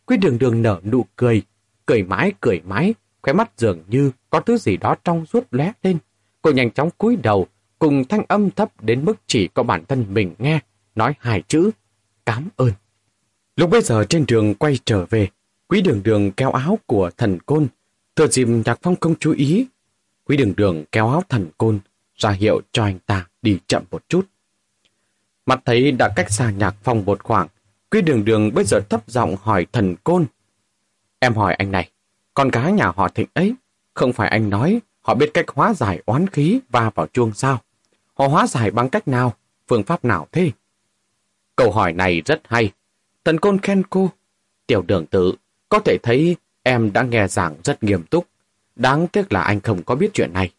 Quý 0.06 0.17
đường 0.17 0.39
đường 0.39 0.62
nở 0.62 0.82
nụ 0.84 1.06
cười, 1.15 1.41
cười 1.86 2.04
mãi 2.04 2.34
cười 2.41 2.62
mãi, 2.65 2.93
khóe 3.21 3.34
mắt 3.34 3.52
dường 3.58 3.84
như 3.88 4.12
có 4.30 4.39
thứ 4.39 4.58
gì 4.58 4.78
đó 4.78 4.95
trong 5.04 5.26
suốt 5.26 5.48
lóe 5.52 5.71
lên. 5.84 5.98
Cô 6.41 6.52
nhanh 6.52 6.71
chóng 6.71 6.89
cúi 6.98 7.15
đầu, 7.15 7.48
cùng 7.80 8.06
thanh 8.06 8.26
âm 8.28 8.52
thấp 8.52 8.84
đến 8.84 9.06
mức 9.06 9.13
chỉ 9.28 9.48
có 9.48 9.63
bản 9.63 9.86
thân 9.86 10.06
mình 10.10 10.36
nghe, 10.39 10.60
nói 10.95 11.13
hai 11.19 11.43
chữ, 11.48 11.71
cảm 12.26 12.50
ơn. 12.56 12.71
Lúc 13.56 13.69
bây 13.69 13.82
giờ 13.82 14.04
trên 14.10 14.26
đường 14.28 14.56
quay 14.56 14.80
trở 14.86 15.06
về, 15.06 15.28
quý 15.67 15.82
đường 15.82 16.04
đường 16.04 16.32
kéo 16.32 16.51
áo 16.51 16.80
của 16.86 17.12
thần 17.17 17.39
côn, 17.45 17.67
thừa 18.15 18.28
dịp 18.28 18.47
nhạc 18.65 18.80
phong 18.82 18.95
không 18.95 19.15
chú 19.19 19.34
ý. 19.34 19.67
Quý 20.25 20.38
đường 20.38 20.54
đường 20.58 20.84
kéo 20.91 21.10
áo 21.10 21.23
thần 21.30 21.47
côn, 21.58 21.80
ra 22.15 22.30
hiệu 22.30 22.62
cho 22.71 22.84
anh 22.84 22.99
ta 23.06 23.28
đi 23.41 23.60
chậm 23.67 23.84
một 23.91 24.04
chút. 24.10 24.28
Mặt 25.45 25.62
thấy 25.65 25.91
đã 25.91 26.13
cách 26.15 26.32
xa 26.32 26.51
nhạc 26.51 26.75
phong 26.84 27.06
một 27.06 27.23
khoảng, 27.23 27.47
quý 27.91 28.01
đường 28.01 28.25
đường 28.25 28.54
bây 28.54 28.65
giờ 28.65 28.80
thấp 28.89 29.04
giọng 29.08 29.36
hỏi 29.41 29.65
thần 29.71 29.95
côn. 30.04 30.25
Em 31.19 31.34
hỏi 31.34 31.54
anh 31.54 31.71
này, 31.71 31.89
con 32.34 32.49
gái 32.49 32.71
nhà 32.71 32.91
họ 32.95 33.08
thịnh 33.08 33.28
ấy, 33.34 33.56
không 33.93 34.13
phải 34.13 34.30
anh 34.30 34.49
nói 34.49 34.82
họ 35.06 35.15
biết 35.15 35.32
cách 35.34 35.45
hóa 35.47 35.73
giải 35.73 36.01
oán 36.06 36.28
khí 36.28 36.60
và 36.69 36.89
vào 36.89 37.08
chuông 37.08 37.34
sao? 37.34 37.62
Họ 38.13 38.28
hóa 38.28 38.47
giải 38.47 38.71
bằng 38.71 38.89
cách 38.89 39.08
nào? 39.08 39.34
Phương 39.67 39.84
pháp 39.84 40.06
nào 40.06 40.28
thế? 40.32 40.51
Câu 41.56 41.71
hỏi 41.71 41.93
này 41.93 42.21
rất 42.25 42.41
hay. 42.45 42.71
Thần 43.25 43.39
côn 43.39 43.60
khen 43.60 43.84
cô. 43.89 44.10
Tiểu 44.67 44.82
đường 44.82 45.06
tử, 45.06 45.34
có 45.75 45.81
thể 45.81 45.97
thấy 45.97 46.35
em 46.63 46.93
đã 46.93 47.03
nghe 47.03 47.27
giảng 47.27 47.55
rất 47.63 47.83
nghiêm 47.83 48.03
túc. 48.03 48.27
Đáng 48.75 49.07
tiếc 49.07 49.33
là 49.33 49.41
anh 49.41 49.59
không 49.59 49.83
có 49.83 49.95
biết 49.95 50.13
chuyện 50.13 50.33
này. 50.33 50.51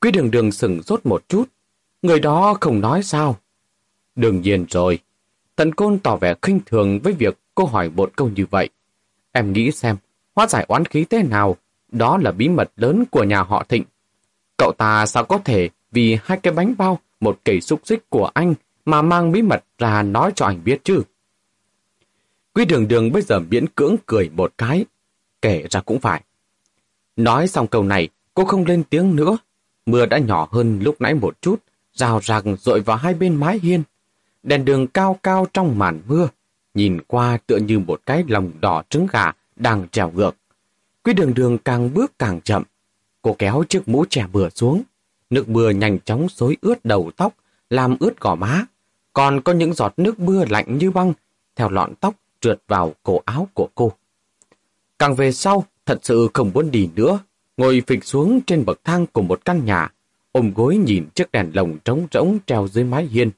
Quý 0.00 0.10
đường 0.10 0.30
đường 0.30 0.52
sừng 0.52 0.82
rốt 0.82 1.06
một 1.06 1.28
chút. 1.28 1.44
Người 2.02 2.20
đó 2.20 2.56
không 2.60 2.80
nói 2.80 3.02
sao. 3.02 3.36
Đương 4.16 4.40
nhiên 4.40 4.66
rồi. 4.70 4.98
Thần 5.56 5.74
Côn 5.74 5.98
tỏ 5.98 6.16
vẻ 6.16 6.34
khinh 6.42 6.60
thường 6.66 7.00
với 7.02 7.12
việc 7.12 7.38
cô 7.54 7.64
hỏi 7.64 7.90
một 7.90 8.12
câu 8.16 8.30
như 8.36 8.46
vậy. 8.50 8.68
Em 9.32 9.52
nghĩ 9.52 9.72
xem, 9.72 9.96
hóa 10.34 10.46
giải 10.46 10.64
oán 10.68 10.84
khí 10.84 11.04
thế 11.10 11.22
nào, 11.22 11.56
đó 11.92 12.18
là 12.18 12.32
bí 12.32 12.48
mật 12.48 12.70
lớn 12.76 13.04
của 13.10 13.24
nhà 13.24 13.42
họ 13.42 13.64
Thịnh. 13.68 13.84
Cậu 14.58 14.72
ta 14.78 15.06
sao 15.06 15.24
có 15.24 15.38
thể 15.38 15.68
vì 15.92 16.18
hai 16.22 16.38
cái 16.38 16.52
bánh 16.52 16.74
bao, 16.78 16.98
một 17.20 17.38
cây 17.44 17.60
xúc 17.60 17.80
xích 17.84 18.10
của 18.10 18.30
anh 18.34 18.54
mà 18.84 19.02
mang 19.02 19.32
bí 19.32 19.42
mật 19.42 19.64
ra 19.78 20.02
nói 20.02 20.32
cho 20.34 20.46
anh 20.46 20.60
biết 20.64 20.84
chứ? 20.84 21.02
Quý 22.56 22.64
đường 22.64 22.88
đường 22.88 23.12
bây 23.12 23.22
giờ 23.22 23.40
miễn 23.40 23.66
cưỡng 23.68 23.96
cười 24.06 24.30
một 24.36 24.52
cái, 24.58 24.84
kể 25.42 25.66
ra 25.70 25.80
cũng 25.80 26.00
phải. 26.00 26.22
Nói 27.16 27.48
xong 27.48 27.66
câu 27.66 27.82
này, 27.82 28.08
cô 28.34 28.44
không 28.44 28.66
lên 28.66 28.82
tiếng 28.90 29.16
nữa. 29.16 29.38
Mưa 29.86 30.06
đã 30.06 30.18
nhỏ 30.18 30.48
hơn 30.52 30.80
lúc 30.82 31.00
nãy 31.00 31.14
một 31.14 31.42
chút, 31.42 31.62
rào 31.92 32.20
ràng 32.22 32.56
rội 32.60 32.80
vào 32.80 32.96
hai 32.96 33.14
bên 33.14 33.34
mái 33.34 33.58
hiên. 33.62 33.82
Đèn 34.42 34.64
đường 34.64 34.86
cao 34.86 35.18
cao 35.22 35.46
trong 35.52 35.78
màn 35.78 36.00
mưa, 36.06 36.28
nhìn 36.74 37.00
qua 37.06 37.38
tựa 37.46 37.56
như 37.56 37.78
một 37.78 38.00
cái 38.06 38.24
lòng 38.28 38.52
đỏ 38.60 38.82
trứng 38.88 39.06
gà 39.12 39.32
đang 39.56 39.88
trèo 39.88 40.10
ngược. 40.10 40.36
Quý 41.04 41.12
đường 41.12 41.34
đường 41.34 41.58
càng 41.58 41.94
bước 41.94 42.18
càng 42.18 42.40
chậm. 42.40 42.62
Cô 43.22 43.36
kéo 43.38 43.64
chiếc 43.68 43.88
mũ 43.88 44.04
trẻ 44.10 44.26
bừa 44.32 44.48
xuống. 44.48 44.82
Nước 45.30 45.48
mưa 45.48 45.70
nhanh 45.70 45.98
chóng 46.04 46.28
xối 46.28 46.56
ướt 46.60 46.84
đầu 46.84 47.10
tóc, 47.16 47.34
làm 47.70 47.96
ướt 48.00 48.20
gò 48.20 48.34
má. 48.34 48.64
Còn 49.12 49.40
có 49.40 49.52
những 49.52 49.74
giọt 49.74 49.94
nước 49.96 50.20
mưa 50.20 50.44
lạnh 50.48 50.78
như 50.78 50.90
băng, 50.90 51.12
theo 51.56 51.70
lọn 51.70 51.94
tóc 51.94 52.14
trượt 52.40 52.62
vào 52.68 52.94
cổ 53.02 53.22
áo 53.24 53.48
của 53.54 53.68
cô. 53.74 53.92
Càng 54.98 55.14
về 55.14 55.32
sau, 55.32 55.64
thật 55.86 55.98
sự 56.02 56.28
không 56.34 56.50
muốn 56.54 56.70
đi 56.70 56.88
nữa, 56.96 57.18
ngồi 57.56 57.82
phịch 57.86 58.04
xuống 58.04 58.40
trên 58.46 58.64
bậc 58.64 58.84
thang 58.84 59.06
của 59.06 59.22
một 59.22 59.44
căn 59.44 59.64
nhà, 59.64 59.92
ôm 60.32 60.52
gối 60.54 60.76
nhìn 60.76 61.06
chiếc 61.14 61.32
đèn 61.32 61.50
lồng 61.54 61.78
trống 61.84 62.06
rỗng 62.12 62.38
treo 62.46 62.68
dưới 62.68 62.84
mái 62.84 63.04
hiên. 63.06 63.30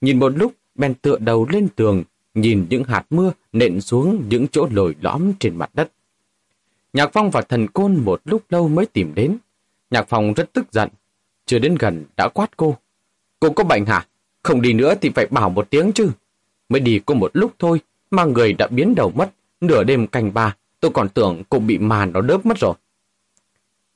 Nhìn 0.00 0.18
một 0.18 0.36
lúc, 0.36 0.52
bèn 0.74 0.94
tựa 0.94 1.18
đầu 1.18 1.46
lên 1.50 1.68
tường, 1.76 2.04
nhìn 2.34 2.66
những 2.70 2.84
hạt 2.84 3.06
mưa 3.10 3.32
nện 3.52 3.80
xuống 3.80 4.24
những 4.28 4.48
chỗ 4.48 4.68
lồi 4.70 4.94
lõm 5.00 5.32
trên 5.40 5.56
mặt 5.56 5.70
đất. 5.74 5.92
Nhạc 6.92 7.10
Phong 7.12 7.30
và 7.30 7.40
thần 7.40 7.68
côn 7.68 7.96
một 7.96 8.20
lúc 8.24 8.42
lâu 8.48 8.68
mới 8.68 8.86
tìm 8.86 9.14
đến. 9.14 9.36
Nhạc 9.90 10.08
Phong 10.08 10.34
rất 10.34 10.52
tức 10.52 10.72
giận. 10.72 10.88
Chưa 11.46 11.58
đến 11.58 11.74
gần 11.78 12.04
đã 12.16 12.28
quát 12.28 12.56
cô. 12.56 12.76
Cô 13.40 13.50
có 13.50 13.64
bệnh 13.64 13.86
hả? 13.86 14.06
Không 14.42 14.62
đi 14.62 14.72
nữa 14.72 14.94
thì 15.00 15.10
phải 15.14 15.26
bảo 15.26 15.50
một 15.50 15.70
tiếng 15.70 15.92
chứ. 15.92 16.10
Mới 16.68 16.80
đi 16.80 17.00
có 17.06 17.14
một 17.14 17.30
lúc 17.34 17.52
thôi 17.58 17.80
mà 18.10 18.24
người 18.24 18.52
đã 18.52 18.66
biến 18.66 18.94
đầu 18.94 19.12
mất. 19.14 19.30
Nửa 19.60 19.84
đêm 19.84 20.06
canh 20.06 20.34
ba, 20.34 20.56
tôi 20.80 20.90
còn 20.94 21.08
tưởng 21.08 21.42
cô 21.48 21.58
bị 21.58 21.78
màn 21.78 22.12
nó 22.12 22.20
đớp 22.20 22.46
mất 22.46 22.58
rồi. 22.58 22.74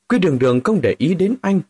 Quý 0.09 0.19
đường 0.19 0.39
đường 0.39 0.61
không 0.61 0.81
để 0.81 0.95
ý 0.99 1.15
đến 1.15 1.35
anh. 1.43 1.61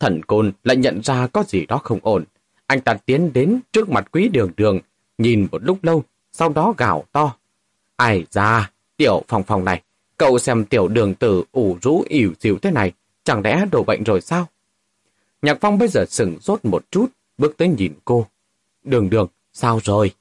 Thần 0.00 0.22
côn 0.22 0.52
lại 0.64 0.76
nhận 0.76 1.02
ra 1.02 1.26
có 1.26 1.42
gì 1.42 1.66
đó 1.66 1.80
không 1.84 1.98
ổn. 2.02 2.24
Anh 2.66 2.80
ta 2.80 2.94
tiến 2.94 3.32
đến 3.32 3.60
trước 3.72 3.88
mặt 3.88 4.08
quý 4.12 4.28
đường 4.28 4.50
đường, 4.56 4.78
nhìn 5.18 5.48
một 5.52 5.64
lúc 5.64 5.78
lâu, 5.82 6.04
sau 6.32 6.48
đó 6.48 6.74
gào 6.76 7.04
to. 7.12 7.36
Ai 7.96 8.24
ra, 8.30 8.70
tiểu 8.96 9.22
phòng 9.28 9.42
phòng 9.42 9.64
này, 9.64 9.82
cậu 10.16 10.38
xem 10.38 10.64
tiểu 10.64 10.88
đường 10.88 11.14
tử 11.14 11.44
ủ 11.52 11.78
rũ 11.82 12.04
ỉu 12.08 12.32
xìu 12.40 12.58
thế 12.58 12.70
này, 12.70 12.92
chẳng 13.24 13.42
lẽ 13.44 13.64
đổ 13.72 13.84
bệnh 13.84 14.04
rồi 14.04 14.20
sao? 14.20 14.48
Nhạc 15.42 15.58
phong 15.60 15.78
bây 15.78 15.88
giờ 15.88 16.04
sừng 16.08 16.40
sốt 16.40 16.64
một 16.64 16.84
chút, 16.90 17.06
bước 17.38 17.56
tới 17.56 17.68
nhìn 17.68 17.92
cô. 18.04 18.26
Đường 18.84 19.10
đường, 19.10 19.28
sao 19.52 19.80
rồi? 19.84 20.12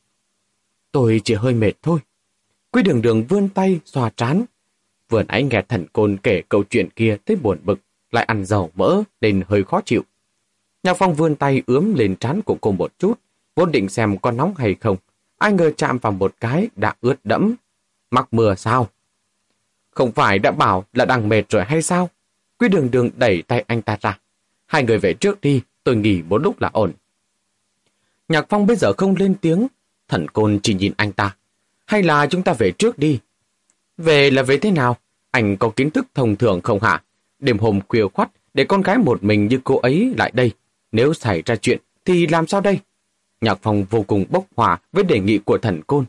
Tôi 0.93 1.21
chỉ 1.23 1.33
hơi 1.33 1.53
mệt 1.53 1.73
thôi. 1.81 1.99
Quý 2.71 2.83
đường 2.83 3.01
đường 3.01 3.23
vươn 3.23 3.49
tay, 3.49 3.79
xoa 3.85 4.09
trán. 4.09 4.45
Vừa 5.09 5.23
nãy 5.23 5.43
nghe 5.43 5.61
thần 5.69 5.85
côn 5.93 6.17
kể 6.23 6.41
câu 6.49 6.63
chuyện 6.63 6.89
kia 6.89 7.17
thấy 7.25 7.35
buồn 7.35 7.59
bực, 7.63 7.79
lại 8.11 8.23
ăn 8.23 8.45
dầu 8.45 8.71
mỡ 8.75 9.03
nên 9.21 9.43
hơi 9.47 9.63
khó 9.63 9.81
chịu. 9.85 10.01
Nhạc 10.83 10.93
phong 10.93 11.13
vươn 11.13 11.35
tay 11.35 11.63
ướm 11.67 11.93
lên 11.93 12.15
trán 12.15 12.41
của 12.41 12.57
cô 12.61 12.71
một 12.71 12.99
chút, 12.99 13.19
vốn 13.55 13.71
định 13.71 13.89
xem 13.89 14.17
có 14.17 14.31
nóng 14.31 14.55
hay 14.55 14.75
không. 14.75 14.97
Ai 15.37 15.53
ngờ 15.53 15.71
chạm 15.77 15.97
vào 15.97 16.11
một 16.11 16.35
cái 16.39 16.69
đã 16.75 16.95
ướt 17.01 17.15
đẫm. 17.23 17.55
Mắc 18.11 18.27
mưa 18.33 18.55
sao? 18.55 18.89
Không 19.91 20.11
phải 20.11 20.39
đã 20.39 20.51
bảo 20.51 20.85
là 20.93 21.05
đang 21.05 21.29
mệt 21.29 21.43
rồi 21.49 21.63
hay 21.63 21.81
sao? 21.81 22.09
Quý 22.57 22.69
đường 22.69 22.91
đường 22.91 23.09
đẩy 23.17 23.41
tay 23.41 23.63
anh 23.67 23.81
ta 23.81 23.97
ra. 24.01 24.19
Hai 24.65 24.83
người 24.83 24.97
về 24.97 25.13
trước 25.13 25.41
đi, 25.41 25.61
tôi 25.83 25.95
nghỉ 25.95 26.21
một 26.21 26.37
lúc 26.37 26.61
là 26.61 26.69
ổn. 26.73 26.91
Nhạc 28.27 28.45
phong 28.49 28.65
bây 28.65 28.75
giờ 28.75 28.93
không 28.97 29.15
lên 29.15 29.35
tiếng, 29.41 29.67
thần 30.07 30.27
côn 30.27 30.59
chỉ 30.63 30.73
nhìn 30.73 30.93
anh 30.97 31.11
ta. 31.11 31.35
Hay 31.85 32.03
là 32.03 32.27
chúng 32.27 32.43
ta 32.43 32.53
về 32.53 32.71
trước 32.71 32.99
đi? 32.99 33.19
Về 33.97 34.29
là 34.31 34.43
về 34.43 34.57
thế 34.57 34.71
nào? 34.71 34.97
Anh 35.31 35.57
có 35.57 35.69
kiến 35.69 35.91
thức 35.91 36.07
thông 36.13 36.35
thường 36.35 36.61
không 36.61 36.79
hả? 36.79 37.03
Đêm 37.39 37.57
hôm 37.57 37.79
khuya 37.87 38.07
khoắt 38.13 38.29
để 38.53 38.63
con 38.63 38.81
gái 38.81 38.97
một 38.97 39.23
mình 39.23 39.47
như 39.47 39.59
cô 39.63 39.77
ấy 39.77 40.13
lại 40.17 40.31
đây. 40.33 40.51
Nếu 40.91 41.13
xảy 41.13 41.41
ra 41.45 41.55
chuyện 41.55 41.79
thì 42.05 42.27
làm 42.27 42.47
sao 42.47 42.61
đây? 42.61 42.79
Nhạc 43.41 43.59
Phong 43.61 43.83
vô 43.89 44.03
cùng 44.03 44.25
bốc 44.29 44.45
hỏa 44.55 44.79
với 44.91 45.03
đề 45.03 45.19
nghị 45.19 45.37
của 45.37 45.57
thần 45.57 45.81
côn. 45.87 46.05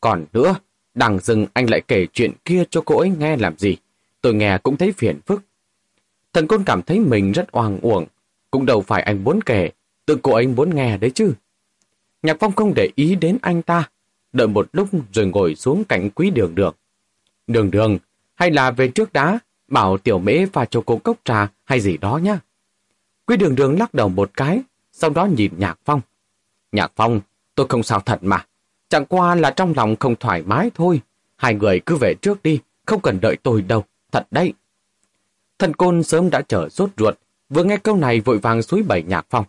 Còn 0.00 0.24
nữa, 0.32 0.54
đằng 0.94 1.18
dừng 1.18 1.46
anh 1.52 1.70
lại 1.70 1.82
kể 1.88 2.06
chuyện 2.12 2.32
kia 2.44 2.64
cho 2.70 2.82
cô 2.86 2.98
ấy 2.98 3.12
nghe 3.18 3.36
làm 3.36 3.58
gì. 3.58 3.76
Tôi 4.20 4.34
nghe 4.34 4.58
cũng 4.58 4.76
thấy 4.76 4.92
phiền 4.92 5.20
phức. 5.26 5.42
Thần 6.32 6.46
côn 6.46 6.64
cảm 6.66 6.82
thấy 6.82 7.00
mình 7.00 7.32
rất 7.32 7.52
oang 7.52 7.80
uổng. 7.80 8.06
Cũng 8.50 8.66
đâu 8.66 8.80
phải 8.80 9.02
anh 9.02 9.24
muốn 9.24 9.40
kể, 9.42 9.70
tự 10.06 10.18
cô 10.22 10.32
ấy 10.32 10.46
muốn 10.46 10.74
nghe 10.74 10.96
đấy 10.96 11.10
chứ. 11.14 11.32
Nhạc 12.22 12.36
Phong 12.40 12.52
không 12.52 12.74
để 12.74 12.90
ý 12.94 13.14
đến 13.14 13.38
anh 13.42 13.62
ta, 13.62 13.88
đợi 14.32 14.48
một 14.48 14.68
lúc 14.72 14.88
rồi 15.12 15.26
ngồi 15.26 15.54
xuống 15.54 15.84
cạnh 15.84 16.10
quý 16.10 16.30
đường 16.30 16.54
đường. 16.54 16.74
Đường 17.46 17.70
đường, 17.70 17.98
hay 18.34 18.50
là 18.50 18.70
về 18.70 18.88
trước 18.88 19.12
đá, 19.12 19.38
bảo 19.68 19.98
tiểu 19.98 20.18
mễ 20.18 20.46
pha 20.46 20.64
cho 20.64 20.82
cô 20.86 20.96
cốc 20.96 21.16
trà 21.24 21.48
hay 21.64 21.80
gì 21.80 21.96
đó 21.96 22.16
nhá. 22.16 22.40
Quý 23.26 23.36
đường 23.36 23.54
đường 23.54 23.78
lắc 23.78 23.94
đầu 23.94 24.08
một 24.08 24.30
cái, 24.34 24.60
sau 24.92 25.10
đó 25.10 25.24
nhìn 25.24 25.52
Nhạc 25.58 25.78
Phong. 25.84 26.00
Nhạc 26.72 26.92
Phong, 26.96 27.20
tôi 27.54 27.66
không 27.68 27.82
sao 27.82 28.00
thật 28.00 28.18
mà. 28.22 28.44
Chẳng 28.88 29.06
qua 29.06 29.34
là 29.34 29.50
trong 29.50 29.72
lòng 29.76 29.96
không 29.96 30.16
thoải 30.16 30.42
mái 30.42 30.70
thôi. 30.74 31.00
Hai 31.36 31.54
người 31.54 31.80
cứ 31.86 31.96
về 31.96 32.14
trước 32.22 32.42
đi, 32.42 32.60
không 32.86 33.00
cần 33.00 33.18
đợi 33.20 33.36
tôi 33.42 33.62
đâu. 33.62 33.84
Thật 34.12 34.26
đấy. 34.30 34.52
Thần 35.58 35.74
côn 35.74 36.02
sớm 36.02 36.30
đã 36.30 36.42
chờ 36.42 36.68
rốt 36.68 36.90
ruột, 36.96 37.18
vừa 37.48 37.64
nghe 37.64 37.76
câu 37.76 37.96
này 37.96 38.20
vội 38.20 38.38
vàng 38.38 38.62
suối 38.62 38.82
bảy 38.82 39.02
Nhạc 39.02 39.26
Phong. 39.30 39.44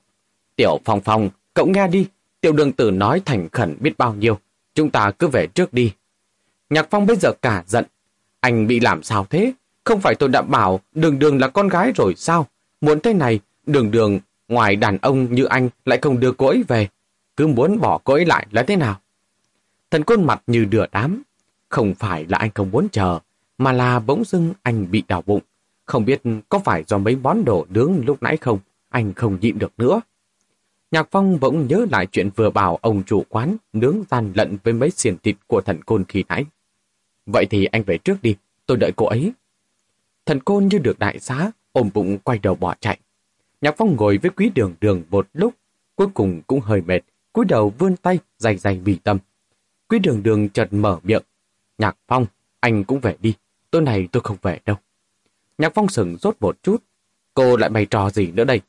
Tiểu 0.56 0.80
Phong 0.86 1.02
Phong, 1.02 1.30
cậu 1.54 1.68
nghe 1.68 1.88
đi. 1.88 2.08
Tiểu 2.42 2.52
đường 2.52 2.72
tử 2.72 2.92
nói 2.92 3.22
thành 3.26 3.50
khẩn 3.50 3.78
biết 3.80 3.98
bao 3.98 4.14
nhiêu. 4.14 4.38
Chúng 4.76 4.90
ta 4.90 5.12
cứ 5.12 5.28
về 5.28 5.48
trước 5.48 5.74
đi. 5.74 5.94
Nhạc 6.70 6.88
Phong 6.90 7.06
bây 7.06 7.16
giờ 7.16 7.32
cả 7.42 7.64
giận. 7.68 7.86
Anh 8.40 8.68
bị 8.68 8.80
làm 8.80 9.04
sao 9.04 9.26
thế? 9.30 9.54
Không 9.84 10.02
phải 10.02 10.16
tôi 10.16 10.30
đã 10.30 10.42
bảo 10.42 10.80
đường 10.96 11.20
đường 11.20 11.40
là 11.40 11.48
con 11.48 11.68
gái 11.68 11.92
rồi 11.96 12.14
sao? 12.18 12.48
Muốn 12.82 13.00
thế 13.00 13.14
này, 13.14 13.40
đường 13.66 13.92
đường 13.92 14.20
ngoài 14.48 14.76
đàn 14.76 14.98
ông 15.02 15.34
như 15.34 15.46
anh 15.46 15.70
lại 15.86 16.00
không 16.02 16.20
đưa 16.20 16.32
cô 16.32 16.48
ấy 16.48 16.64
về 16.68 16.88
cứ 17.40 17.48
muốn 17.48 17.80
bỏ 17.80 18.00
cô 18.04 18.14
ấy 18.14 18.26
lại 18.26 18.48
là 18.52 18.64
thế 18.64 18.76
nào? 18.76 19.00
Thần 19.92 20.04
côn 20.04 20.24
mặt 20.24 20.42
như 20.48 20.66
đửa 20.66 20.86
đám. 20.92 21.24
Không 21.70 21.96
phải 21.96 22.26
là 22.30 22.38
anh 22.38 22.50
không 22.54 22.72
muốn 22.72 22.88
chờ, 22.92 23.20
mà 23.58 23.72
là 23.72 24.00
bỗng 24.00 24.24
dưng 24.24 24.54
anh 24.64 24.92
bị 24.92 25.04
đau 25.08 25.24
bụng. 25.26 25.42
Không 25.86 26.06
biết 26.06 26.22
có 26.50 26.60
phải 26.60 26.84
do 26.88 26.98
mấy 26.98 27.16
món 27.16 27.46
đồ 27.46 27.66
nướng 27.70 28.06
lúc 28.06 28.24
nãy 28.24 28.38
không, 28.38 28.60
anh 28.90 29.14
không 29.14 29.38
nhịn 29.42 29.60
được 29.60 29.72
nữa. 29.78 30.02
Nhạc 30.92 31.08
Phong 31.12 31.40
bỗng 31.40 31.68
nhớ 31.68 31.86
lại 31.92 32.08
chuyện 32.12 32.30
vừa 32.36 32.50
bảo 32.50 32.76
ông 32.82 33.04
chủ 33.04 33.24
quán 33.30 33.58
nướng 33.74 34.04
gian 34.12 34.32
lận 34.36 34.58
với 34.64 34.74
mấy 34.74 34.90
xiền 34.90 35.18
thịt 35.18 35.36
của 35.48 35.62
thần 35.62 35.84
côn 35.84 36.06
khi 36.08 36.24
nãy. 36.30 36.46
Vậy 37.26 37.46
thì 37.50 37.66
anh 37.66 37.84
về 37.84 37.98
trước 37.98 38.22
đi, 38.22 38.36
tôi 38.66 38.78
đợi 38.78 38.92
cô 38.96 39.06
ấy. 39.06 39.32
Thần 40.26 40.40
côn 40.40 40.68
như 40.68 40.78
được 40.78 41.00
đại 41.00 41.20
xá, 41.20 41.52
ôm 41.72 41.90
bụng 41.94 42.18
quay 42.24 42.40
đầu 42.40 42.56
bỏ 42.56 42.76
chạy. 42.80 43.00
Nhạc 43.62 43.76
Phong 43.78 43.96
ngồi 43.96 44.18
với 44.18 44.32
quý 44.32 44.52
đường 44.56 44.74
đường 44.82 45.04
một 45.10 45.28
lúc, 45.34 45.54
cuối 45.96 46.08
cùng 46.14 46.42
cũng 46.48 46.60
hơi 46.60 46.82
mệt, 46.82 47.00
cúi 47.34 47.46
đầu 47.46 47.74
vươn 47.78 47.96
tay, 47.98 48.20
dày 48.38 48.58
dày 48.58 48.80
vì 48.84 48.96
tâm. 48.96 49.18
Quý 49.88 50.00
đường 50.00 50.24
đường 50.24 50.50
chợt 50.50 50.68
mở 50.72 51.00
miệng. 51.04 51.24
Nhạc 51.78 51.98
Phong, 52.08 52.26
anh 52.60 52.84
cũng 52.84 53.00
về 53.00 53.16
đi. 53.20 53.34
Tối 53.72 53.82
này 53.82 54.08
tôi 54.12 54.22
không 54.24 54.38
về 54.42 54.60
đâu. 54.66 54.76
Nhạc 55.58 55.72
Phong 55.76 55.90
sừng 55.90 56.18
rốt 56.18 56.36
một 56.40 56.64
chút. 56.64 56.84
Cô 57.34 57.58
lại 57.58 57.70
bày 57.70 57.86
trò 57.86 58.10
gì 58.10 58.32
nữa 58.32 58.44
đây? 58.44 58.62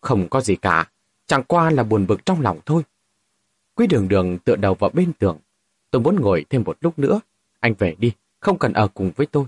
Không 0.00 0.28
có 0.28 0.40
gì 0.40 0.56
cả. 0.56 0.90
Chẳng 1.30 1.44
qua 1.44 1.70
là 1.70 1.82
buồn 1.82 2.06
bực 2.06 2.26
trong 2.26 2.40
lòng 2.40 2.60
thôi. 2.66 2.82
Quý 3.74 3.86
đường 3.86 4.08
đường 4.08 4.38
tựa 4.38 4.56
đầu 4.56 4.74
vào 4.74 4.90
bên 4.94 5.12
tường. 5.12 5.38
Tôi 5.90 6.02
muốn 6.02 6.20
ngồi 6.20 6.44
thêm 6.50 6.62
một 6.66 6.76
lúc 6.80 6.98
nữa. 6.98 7.20
Anh 7.60 7.74
về 7.78 7.96
đi, 7.98 8.12
không 8.40 8.58
cần 8.58 8.72
ở 8.72 8.88
cùng 8.88 9.10
với 9.16 9.26
tôi. 9.26 9.44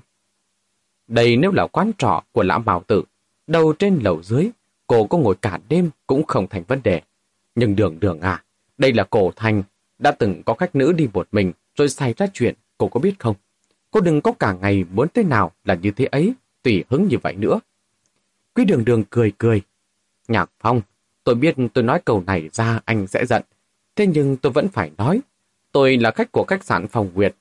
Đây 1.08 1.36
nếu 1.36 1.52
là 1.52 1.66
quán 1.66 1.92
trọ 1.98 2.22
của 2.32 2.42
lão 2.42 2.58
bào 2.58 2.82
tử, 2.86 3.02
đầu 3.46 3.72
trên 3.72 3.98
lầu 4.02 4.22
dưới, 4.22 4.50
cô 4.86 5.06
có 5.06 5.18
ngồi 5.18 5.34
cả 5.34 5.58
đêm 5.68 5.90
cũng 6.06 6.26
không 6.26 6.46
thành 6.48 6.62
vấn 6.68 6.82
đề. 6.82 7.02
Nhưng 7.54 7.76
đường 7.76 8.00
đường 8.00 8.20
à, 8.20 8.44
đây 8.78 8.92
là 8.92 9.04
cổ 9.04 9.32
thành, 9.36 9.62
đã 9.98 10.12
từng 10.12 10.42
có 10.42 10.54
khách 10.54 10.74
nữ 10.74 10.92
đi 10.92 11.08
một 11.12 11.28
mình 11.32 11.52
rồi 11.74 11.88
xảy 11.88 12.14
ra 12.16 12.26
chuyện, 12.32 12.54
cô 12.78 12.88
có 12.88 13.00
biết 13.00 13.14
không? 13.18 13.36
Cô 13.90 14.00
đừng 14.00 14.20
có 14.20 14.32
cả 14.32 14.52
ngày 14.52 14.84
muốn 14.92 15.08
thế 15.14 15.22
nào 15.22 15.52
là 15.64 15.74
như 15.74 15.90
thế 15.90 16.04
ấy, 16.04 16.34
tùy 16.62 16.84
hứng 16.88 17.08
như 17.08 17.16
vậy 17.22 17.34
nữa. 17.34 17.60
Quý 18.54 18.64
đường 18.64 18.84
đường 18.84 19.04
cười 19.10 19.32
cười. 19.38 19.62
Nhạc 20.28 20.50
Phong, 20.58 20.80
tôi 21.24 21.34
biết 21.34 21.54
tôi 21.74 21.84
nói 21.84 22.00
câu 22.04 22.22
này 22.26 22.48
ra 22.52 22.80
anh 22.84 23.06
sẽ 23.06 23.26
giận. 23.26 23.42
Thế 23.96 24.06
nhưng 24.06 24.36
tôi 24.36 24.52
vẫn 24.52 24.68
phải 24.68 24.90
nói. 24.98 25.20
Tôi 25.72 25.96
là 25.96 26.10
khách 26.10 26.32
của 26.32 26.44
khách 26.44 26.64
sạn 26.64 26.88
Phòng 26.88 27.10
Nguyệt. 27.14 27.34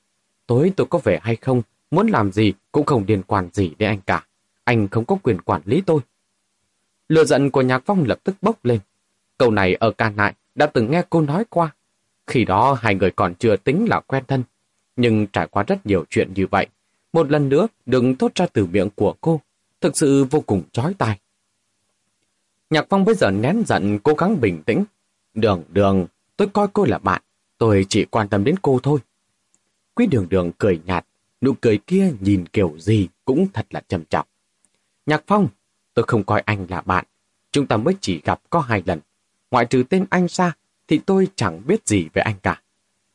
Tối 0.46 0.72
tôi 0.76 0.86
có 0.90 0.98
về 0.98 1.18
hay 1.22 1.36
không, 1.36 1.62
muốn 1.90 2.06
làm 2.06 2.32
gì 2.32 2.52
cũng 2.72 2.86
không 2.86 3.04
liên 3.08 3.22
quan 3.22 3.48
gì 3.52 3.72
đến 3.78 3.88
anh 3.90 4.00
cả. 4.06 4.26
Anh 4.64 4.88
không 4.88 5.04
có 5.04 5.16
quyền 5.22 5.40
quản 5.40 5.62
lý 5.64 5.82
tôi. 5.86 6.00
Lừa 7.08 7.24
giận 7.24 7.50
của 7.50 7.62
Nhạc 7.62 7.82
Phong 7.86 8.04
lập 8.04 8.18
tức 8.24 8.36
bốc 8.42 8.64
lên. 8.64 8.80
Câu 9.38 9.50
này 9.50 9.74
ở 9.74 9.90
Ca 9.90 10.10
Nại 10.10 10.34
đã 10.54 10.66
từng 10.66 10.90
nghe 10.90 11.02
cô 11.10 11.20
nói 11.20 11.44
qua. 11.48 11.74
Khi 12.26 12.44
đó 12.44 12.78
hai 12.80 12.94
người 12.94 13.10
còn 13.10 13.34
chưa 13.34 13.56
tính 13.56 13.86
là 13.88 14.00
quen 14.00 14.24
thân, 14.28 14.42
nhưng 14.96 15.26
trải 15.26 15.46
qua 15.46 15.62
rất 15.62 15.86
nhiều 15.86 16.04
chuyện 16.10 16.32
như 16.34 16.46
vậy, 16.46 16.66
một 17.12 17.30
lần 17.30 17.48
nữa 17.48 17.66
đừng 17.86 18.16
thốt 18.16 18.34
ra 18.34 18.46
từ 18.52 18.66
miệng 18.66 18.88
của 18.94 19.14
cô, 19.20 19.40
thực 19.80 19.96
sự 19.96 20.24
vô 20.24 20.40
cùng 20.40 20.62
chói 20.72 20.94
tai. 20.98 21.18
Nhạc 22.72 22.86
Phong 22.88 23.04
bây 23.04 23.14
giờ 23.14 23.30
nén 23.30 23.62
giận 23.66 23.98
cố 23.98 24.14
gắng 24.14 24.40
bình 24.40 24.62
tĩnh. 24.62 24.84
Đường 25.34 25.62
đường, 25.68 26.06
tôi 26.36 26.48
coi 26.48 26.68
cô 26.72 26.84
là 26.84 26.98
bạn, 26.98 27.22
tôi 27.58 27.86
chỉ 27.88 28.04
quan 28.04 28.28
tâm 28.28 28.44
đến 28.44 28.54
cô 28.62 28.80
thôi. 28.82 28.98
Quý 29.94 30.06
đường 30.06 30.26
đường 30.28 30.52
cười 30.58 30.80
nhạt, 30.84 31.06
nụ 31.40 31.52
cười 31.60 31.78
kia 31.78 32.12
nhìn 32.20 32.46
kiểu 32.46 32.74
gì 32.78 33.08
cũng 33.24 33.46
thật 33.52 33.66
là 33.70 33.82
trầm 33.88 34.04
trọng. 34.04 34.26
Nhạc 35.06 35.24
Phong, 35.26 35.48
tôi 35.94 36.04
không 36.08 36.24
coi 36.24 36.40
anh 36.40 36.66
là 36.68 36.80
bạn, 36.80 37.04
chúng 37.50 37.66
ta 37.66 37.76
mới 37.76 37.94
chỉ 38.00 38.20
gặp 38.24 38.40
có 38.50 38.60
hai 38.60 38.82
lần. 38.86 39.00
Ngoại 39.50 39.64
trừ 39.64 39.82
tên 39.88 40.04
anh 40.10 40.26
ra, 40.28 40.52
thì 40.88 40.98
tôi 40.98 41.28
chẳng 41.36 41.62
biết 41.66 41.88
gì 41.88 42.08
về 42.12 42.22
anh 42.22 42.36
cả. 42.42 42.62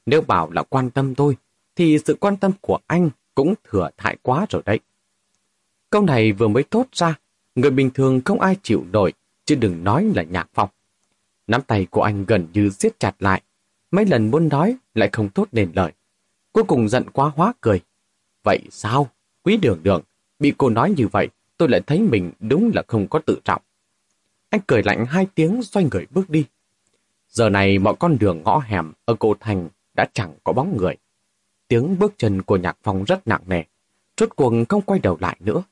Nếu 0.05 0.21
bảo 0.21 0.51
là 0.51 0.63
quan 0.63 0.89
tâm 0.89 1.15
tôi, 1.15 1.37
thì 1.75 1.97
sự 2.05 2.17
quan 2.19 2.37
tâm 2.37 2.51
của 2.61 2.79
anh 2.87 3.09
cũng 3.35 3.53
thừa 3.63 3.89
thải 3.97 4.17
quá 4.21 4.45
rồi 4.49 4.61
đấy. 4.65 4.79
Câu 5.89 6.01
này 6.01 6.31
vừa 6.31 6.47
mới 6.47 6.63
thốt 6.71 6.85
ra, 6.91 7.15
người 7.55 7.71
bình 7.71 7.89
thường 7.89 8.21
không 8.25 8.41
ai 8.41 8.55
chịu 8.63 8.85
nổi, 8.91 9.13
chứ 9.47 9.55
đừng 9.55 9.83
nói 9.83 10.11
là 10.15 10.23
nhạc 10.23 10.49
phong. 10.53 10.69
Nắm 11.47 11.61
tay 11.61 11.87
của 11.89 12.01
anh 12.01 12.25
gần 12.25 12.47
như 12.53 12.69
siết 12.69 12.99
chặt 12.99 13.15
lại, 13.19 13.41
mấy 13.91 14.05
lần 14.05 14.31
muốn 14.31 14.49
nói 14.49 14.75
lại 14.93 15.09
không 15.11 15.29
tốt 15.29 15.47
nên 15.51 15.71
lời. 15.75 15.91
Cuối 16.51 16.63
cùng 16.63 16.89
giận 16.89 17.09
quá 17.13 17.31
hóa 17.35 17.53
cười. 17.61 17.81
Vậy 18.43 18.59
sao? 18.71 19.09
Quý 19.43 19.57
đường 19.57 19.79
đường, 19.83 20.01
bị 20.39 20.53
cô 20.57 20.69
nói 20.69 20.93
như 20.97 21.07
vậy, 21.07 21.29
tôi 21.57 21.69
lại 21.69 21.81
thấy 21.87 22.01
mình 22.01 22.31
đúng 22.39 22.71
là 22.75 22.83
không 22.87 23.07
có 23.07 23.19
tự 23.19 23.39
trọng. 23.43 23.61
Anh 24.49 24.61
cười 24.67 24.83
lạnh 24.83 25.05
hai 25.05 25.27
tiếng 25.35 25.63
xoay 25.63 25.87
người 25.91 26.07
bước 26.09 26.29
đi. 26.29 26.45
Giờ 27.29 27.49
này 27.49 27.79
mọi 27.79 27.95
con 27.99 28.17
đường 28.19 28.41
ngõ 28.45 28.59
hẻm 28.59 28.93
ở 29.05 29.15
cổ 29.19 29.35
thành 29.39 29.69
đã 29.93 30.07
chẳng 30.13 30.33
có 30.43 30.53
bóng 30.53 30.77
người. 30.77 30.95
Tiếng 31.67 31.99
bước 31.99 32.13
chân 32.17 32.41
của 32.41 32.57
nhạc 32.57 32.77
phong 32.83 33.03
rất 33.03 33.27
nặng 33.27 33.41
nề, 33.47 33.63
rốt 34.17 34.29
cuộc 34.35 34.53
không 34.69 34.81
quay 34.81 34.99
đầu 34.99 35.17
lại 35.21 35.37
nữa. 35.39 35.63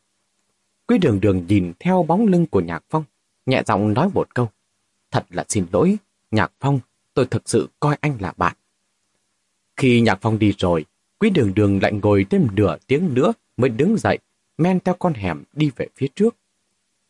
Quý 0.88 0.98
đường 0.98 1.20
đường 1.20 1.46
nhìn 1.48 1.74
theo 1.80 2.04
bóng 2.04 2.28
lưng 2.28 2.46
của 2.46 2.62
nhạc 2.62 2.84
phong, 2.90 3.04
nhẹ 3.46 3.64
giọng 3.66 3.94
nói 3.94 4.10
một 4.14 4.36
câu. 4.36 4.50
Thật 5.12 5.26
là 5.30 5.46
xin 5.50 5.66
lỗi, 5.72 5.98
nhạc 6.32 6.52
phong, 6.60 6.80
tôi 7.14 7.26
thực 7.26 7.50
sự 7.50 7.70
coi 7.80 7.98
anh 8.02 8.18
là 8.20 8.34
bạn. 8.38 8.56
Khi 9.76 10.02
nhạc 10.02 10.18
phong 10.22 10.40
đi 10.40 10.54
rồi, 10.58 10.86
quý 11.20 11.30
đường 11.30 11.54
đường 11.54 11.80
lại 11.82 11.92
ngồi 11.92 12.26
thêm 12.30 12.48
nửa 12.56 12.78
tiếng 12.88 13.14
nữa 13.14 13.34
mới 13.58 13.70
đứng 13.70 13.98
dậy, 13.98 14.18
men 14.58 14.80
theo 14.80 14.96
con 15.00 15.14
hẻm 15.14 15.44
đi 15.54 15.72
về 15.76 15.88
phía 15.96 16.08
trước. 16.16 16.36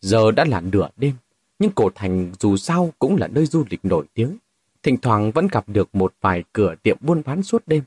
Giờ 0.01 0.31
đã 0.31 0.45
là 0.45 0.61
nửa 0.61 0.89
đêm, 0.97 1.13
nhưng 1.59 1.71
cổ 1.71 1.89
thành 1.95 2.31
dù 2.39 2.57
sao 2.57 2.93
cũng 2.99 3.15
là 3.15 3.27
nơi 3.27 3.45
du 3.45 3.65
lịch 3.69 3.85
nổi 3.85 4.05
tiếng. 4.13 4.37
Thỉnh 4.83 4.97
thoảng 5.01 5.31
vẫn 5.31 5.47
gặp 5.51 5.69
được 5.69 5.95
một 5.95 6.13
vài 6.21 6.43
cửa 6.53 6.75
tiệm 6.83 6.97
buôn 7.01 7.21
bán 7.25 7.43
suốt 7.43 7.67
đêm, 7.67 7.83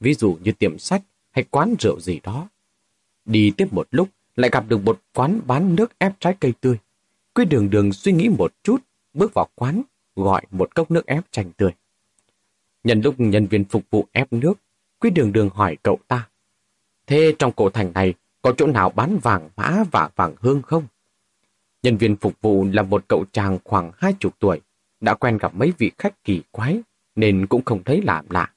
ví 0.00 0.14
dụ 0.14 0.38
như 0.42 0.52
tiệm 0.52 0.78
sách 0.78 1.02
hay 1.30 1.44
quán 1.50 1.74
rượu 1.80 2.00
gì 2.00 2.20
đó. 2.22 2.48
Đi 3.24 3.52
tiếp 3.56 3.68
một 3.72 3.88
lúc, 3.90 4.08
lại 4.36 4.50
gặp 4.50 4.64
được 4.68 4.84
một 4.84 5.00
quán 5.14 5.40
bán 5.46 5.74
nước 5.74 5.98
ép 5.98 6.20
trái 6.20 6.36
cây 6.40 6.52
tươi. 6.60 6.78
Quy 7.36 7.44
đường 7.44 7.70
đường 7.70 7.92
suy 7.92 8.12
nghĩ 8.12 8.28
một 8.28 8.52
chút, 8.62 8.76
bước 9.14 9.34
vào 9.34 9.48
quán, 9.54 9.82
gọi 10.14 10.42
một 10.50 10.74
cốc 10.74 10.90
nước 10.90 11.06
ép 11.06 11.24
chanh 11.30 11.52
tươi. 11.52 11.70
Nhân 12.84 13.00
lúc 13.00 13.14
nhân 13.18 13.46
viên 13.46 13.64
phục 13.64 13.82
vụ 13.90 14.06
ép 14.12 14.32
nước, 14.32 14.54
Quy 14.98 15.10
đường 15.10 15.32
đường 15.32 15.50
hỏi 15.54 15.76
cậu 15.82 15.98
ta. 16.08 16.28
Thế 17.06 17.34
trong 17.38 17.52
cổ 17.52 17.70
thành 17.70 17.92
này 17.92 18.14
có 18.42 18.52
chỗ 18.56 18.66
nào 18.66 18.90
bán 18.90 19.18
vàng 19.22 19.50
mã 19.56 19.84
và 19.90 20.10
vàng 20.16 20.34
hương 20.40 20.62
không? 20.62 20.86
Nhân 21.82 21.96
viên 21.96 22.16
phục 22.16 22.32
vụ 22.40 22.66
là 22.72 22.82
một 22.82 23.04
cậu 23.08 23.24
chàng 23.32 23.58
khoảng 23.64 23.92
hai 23.96 24.14
chục 24.20 24.34
tuổi, 24.38 24.60
đã 25.00 25.14
quen 25.14 25.38
gặp 25.38 25.54
mấy 25.54 25.72
vị 25.78 25.90
khách 25.98 26.24
kỳ 26.24 26.42
quái, 26.50 26.80
nên 27.16 27.46
cũng 27.46 27.64
không 27.64 27.84
thấy 27.84 28.02
làm 28.02 28.26
lạ. 28.30 28.52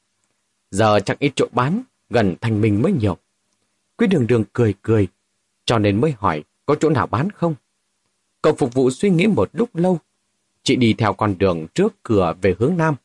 Giờ 0.72 1.00
chẳng 1.00 1.18
ít 1.20 1.32
chỗ 1.36 1.48
bán, 1.52 1.82
gần 2.10 2.36
thành 2.42 2.62
mình 2.62 2.82
mới 2.82 2.92
nhiều. 2.92 3.18
Quý 3.98 4.08
đường 4.08 4.28
đường 4.28 4.44
cười 4.54 4.74
cười, 4.82 5.08
cho 5.66 5.80
nên 5.80 6.02
mới 6.02 6.14
hỏi 6.18 6.44
có 6.66 6.76
chỗ 6.76 6.90
nào 6.90 7.08
bán 7.08 7.30
không? 7.30 7.56
Cậu 8.42 8.56
phục 8.56 8.74
vụ 8.74 8.90
suy 8.90 9.10
nghĩ 9.10 9.28
một 9.28 9.50
lúc 9.54 9.76
lâu. 9.76 10.00
Chị 10.64 10.76
đi 10.76 10.94
theo 10.94 11.14
con 11.14 11.38
đường 11.38 11.68
trước 11.74 12.04
cửa 12.04 12.34
về 12.42 12.56
hướng 12.60 12.78
Nam. 12.78 12.96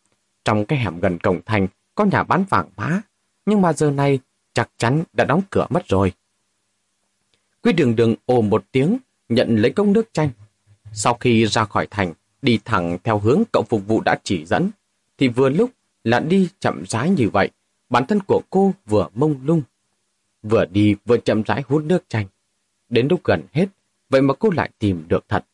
Trong 0.44 0.64
cái 0.64 0.78
hẻm 0.78 1.00
gần 1.00 1.18
cổng 1.18 1.40
thành 1.46 1.68
có 1.94 2.04
nhà 2.04 2.22
bán 2.22 2.44
vàng 2.48 2.68
mã, 2.76 3.00
nhưng 3.46 3.62
mà 3.62 3.72
giờ 3.72 3.90
này 3.90 4.18
chắc 4.52 4.70
chắn 4.76 5.02
đã 5.12 5.24
đóng 5.24 5.42
cửa 5.50 5.66
mất 5.70 5.88
rồi. 5.88 6.12
Quý 7.62 7.72
đường 7.72 7.96
đường 7.96 8.14
ồ 8.26 8.42
một 8.42 8.64
tiếng, 8.72 8.98
nhận 9.28 9.56
lấy 9.56 9.70
cốc 9.72 9.86
nước 9.86 10.08
chanh. 10.12 10.30
Sau 10.92 11.14
khi 11.14 11.46
ra 11.46 11.64
khỏi 11.64 11.86
thành, 11.90 12.12
đi 12.42 12.58
thẳng 12.64 12.98
theo 13.04 13.18
hướng 13.18 13.42
cậu 13.52 13.62
phục 13.62 13.86
vụ 13.86 14.00
đã 14.00 14.20
chỉ 14.24 14.44
dẫn, 14.44 14.70
thì 15.18 15.28
vừa 15.28 15.48
lúc 15.48 15.70
là 16.04 16.20
đi 16.20 16.48
chậm 16.60 16.84
rãi 16.88 17.10
như 17.10 17.28
vậy, 17.28 17.50
bản 17.88 18.06
thân 18.06 18.18
của 18.26 18.42
cô 18.50 18.74
vừa 18.86 19.08
mông 19.14 19.40
lung. 19.44 19.62
Vừa 20.42 20.64
đi 20.64 20.96
vừa 21.04 21.16
chậm 21.16 21.42
rãi 21.42 21.62
hút 21.68 21.84
nước 21.84 22.04
chanh. 22.08 22.26
Đến 22.88 23.08
lúc 23.10 23.20
gần 23.24 23.42
hết, 23.52 23.66
vậy 24.14 24.22
mà 24.22 24.34
cô 24.38 24.50
lại 24.50 24.70
tìm 24.78 25.04
được 25.08 25.24
thật. 25.28 25.44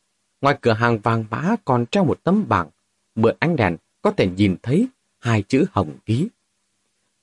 Ngoài 0.41 0.57
cửa 0.61 0.73
hàng 0.73 0.99
vàng 0.99 1.25
bá 1.29 1.55
còn 1.65 1.85
treo 1.85 2.05
một 2.05 2.23
tấm 2.23 2.45
bảng, 2.47 2.69
mượn 3.15 3.35
ánh 3.39 3.55
đèn 3.55 3.77
có 4.01 4.11
thể 4.11 4.27
nhìn 4.27 4.55
thấy 4.63 4.87
hai 5.19 5.43
chữ 5.47 5.65
hồng 5.71 5.97
ký. 6.05 6.27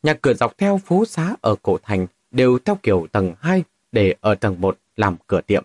Nhà 0.03 0.15
cửa 0.15 0.35
dọc 0.35 0.59
theo 0.59 0.81
phố 0.85 1.05
xá 1.05 1.35
ở 1.41 1.55
cổ 1.63 1.79
thành 1.83 2.07
đều 2.31 2.59
theo 2.65 2.79
kiểu 2.83 3.07
tầng 3.13 3.35
2 3.41 3.65
để 3.93 4.15
ở 4.21 4.35
tầng 4.35 4.61
1 4.61 4.79
làm 4.97 5.17
cửa 5.27 5.41
tiệm. 5.41 5.65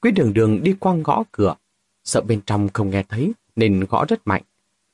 Quý 0.00 0.10
đường 0.10 0.34
đường 0.34 0.62
đi 0.62 0.74
qua 0.80 0.94
ngõ 0.94 1.22
cửa, 1.32 1.54
sợ 2.04 2.20
bên 2.20 2.40
trong 2.46 2.68
không 2.72 2.90
nghe 2.90 3.02
thấy 3.08 3.32
nên 3.56 3.80
gõ 3.80 4.04
rất 4.08 4.26
mạnh. 4.26 4.42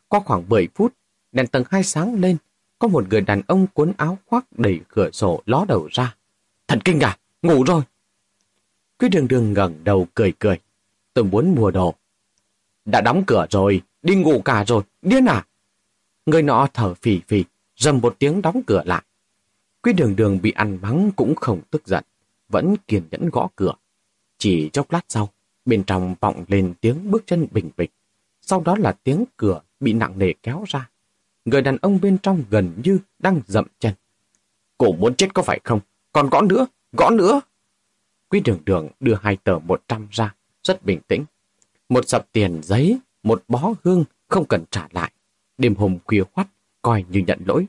Qua 0.09 0.21
khoảng 0.21 0.49
10 0.49 0.69
phút, 0.75 0.93
đèn 1.33 1.47
tầng 1.47 1.65
2 1.71 1.83
sáng 1.83 2.15
lên, 2.15 2.37
có 2.79 2.89
một 2.89 3.09
người 3.11 3.21
đàn 3.21 3.43
ông 3.47 3.67
cuốn 3.75 3.93
áo 3.97 4.19
khoác 4.27 4.45
đẩy 4.53 4.81
cửa 4.89 5.11
sổ 5.13 5.43
ló 5.47 5.65
đầu 5.69 5.89
ra. 5.91 6.15
Thần 6.69 6.81
kinh 6.81 7.01
à, 7.01 7.19
ngủ 7.43 7.65
rồi. 7.65 7.83
Quý 9.01 9.09
đường 9.09 9.29
đường 9.29 9.53
ngẩng 9.53 9.85
đầu 9.85 10.07
cười 10.15 10.33
cười. 10.39 10.59
Tôi 11.15 11.25
muốn 11.25 11.55
mua 11.55 11.71
đồ. 11.71 11.95
Đã 12.85 13.01
đóng 13.01 13.25
cửa 13.27 13.47
rồi, 13.51 13.83
đi 14.03 14.15
ngủ 14.15 14.43
cả 14.45 14.65
rồi, 14.67 14.83
điên 15.03 15.25
à? 15.25 15.47
Người 16.27 16.43
nọ 16.43 16.67
thở 16.75 16.95
phì 16.95 17.21
phì, 17.29 17.45
dầm 17.77 17.99
một 17.99 18.17
tiếng 18.19 18.43
đóng 18.43 18.63
cửa 18.67 18.83
lại. 18.87 19.03
Quý 19.83 19.93
đường 19.93 20.17
đường 20.17 20.39
bị 20.43 20.51
ăn 20.51 20.79
mắng 20.83 21.11
cũng 21.17 21.35
không 21.35 21.61
tức 21.71 21.87
giận, 21.87 22.05
vẫn 22.49 22.77
kiên 22.89 23.03
nhẫn 23.11 23.31
gõ 23.31 23.49
cửa. 23.57 23.73
Chỉ 24.39 24.71
chốc 24.73 24.93
lát 24.93 25.05
sau, 25.09 25.29
bên 25.65 25.85
trong 25.85 26.15
vọng 26.21 26.45
lên 26.49 26.75
tiếng 26.81 27.11
bước 27.11 27.23
chân 27.27 27.47
bình 27.51 27.71
bịch. 27.77 27.91
Sau 28.41 28.63
đó 28.65 28.77
là 28.79 28.93
tiếng 29.05 29.25
cửa 29.37 29.61
bị 29.81 29.93
nặng 29.93 30.19
nề 30.19 30.33
kéo 30.43 30.65
ra. 30.67 30.91
Người 31.45 31.63
đàn 31.63 31.77
ông 31.77 32.01
bên 32.01 32.19
trong 32.19 32.45
gần 32.51 32.73
như 32.85 32.99
đang 33.19 33.41
dậm 33.47 33.67
chân. 33.79 33.95
Cổ 34.79 34.93
muốn 34.93 35.15
chết 35.15 35.35
có 35.35 35.43
phải 35.43 35.61
không? 35.65 35.81
Còn 36.13 36.31
gõ 36.31 36.43
nữa, 36.43 36.67
gõ 36.93 37.11
nữa. 37.11 37.41
Quý 38.31 38.41
đường 38.45 38.59
đường 38.65 38.89
đưa 39.01 39.15
hai 39.23 39.37
tờ 39.37 39.59
một 39.59 39.83
trăm 39.89 40.09
ra, 40.11 40.35
rất 40.63 40.85
bình 40.85 41.01
tĩnh. 41.09 41.25
Một 41.89 42.09
sập 42.09 42.33
tiền 42.33 42.61
giấy, 42.63 42.99
một 43.23 43.45
bó 43.49 43.75
hương 43.85 44.05
không 44.29 44.45
cần 44.45 44.65
trả 44.71 44.89
lại. 44.91 45.13
Đêm 45.59 45.75
hôm 45.75 45.99
khuya 46.05 46.23
khoắt, 46.33 46.49
coi 46.83 47.05
như 47.09 47.21
nhận 47.27 47.41
lỗi. 47.47 47.67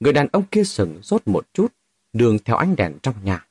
Người 0.00 0.12
đàn 0.12 0.28
ông 0.32 0.42
kia 0.50 0.64
sừng 0.64 0.98
rốt 1.02 1.22
một 1.26 1.46
chút, 1.52 1.72
đường 2.12 2.38
theo 2.44 2.56
ánh 2.56 2.76
đèn 2.76 2.98
trong 3.02 3.14
nhà. 3.24 3.46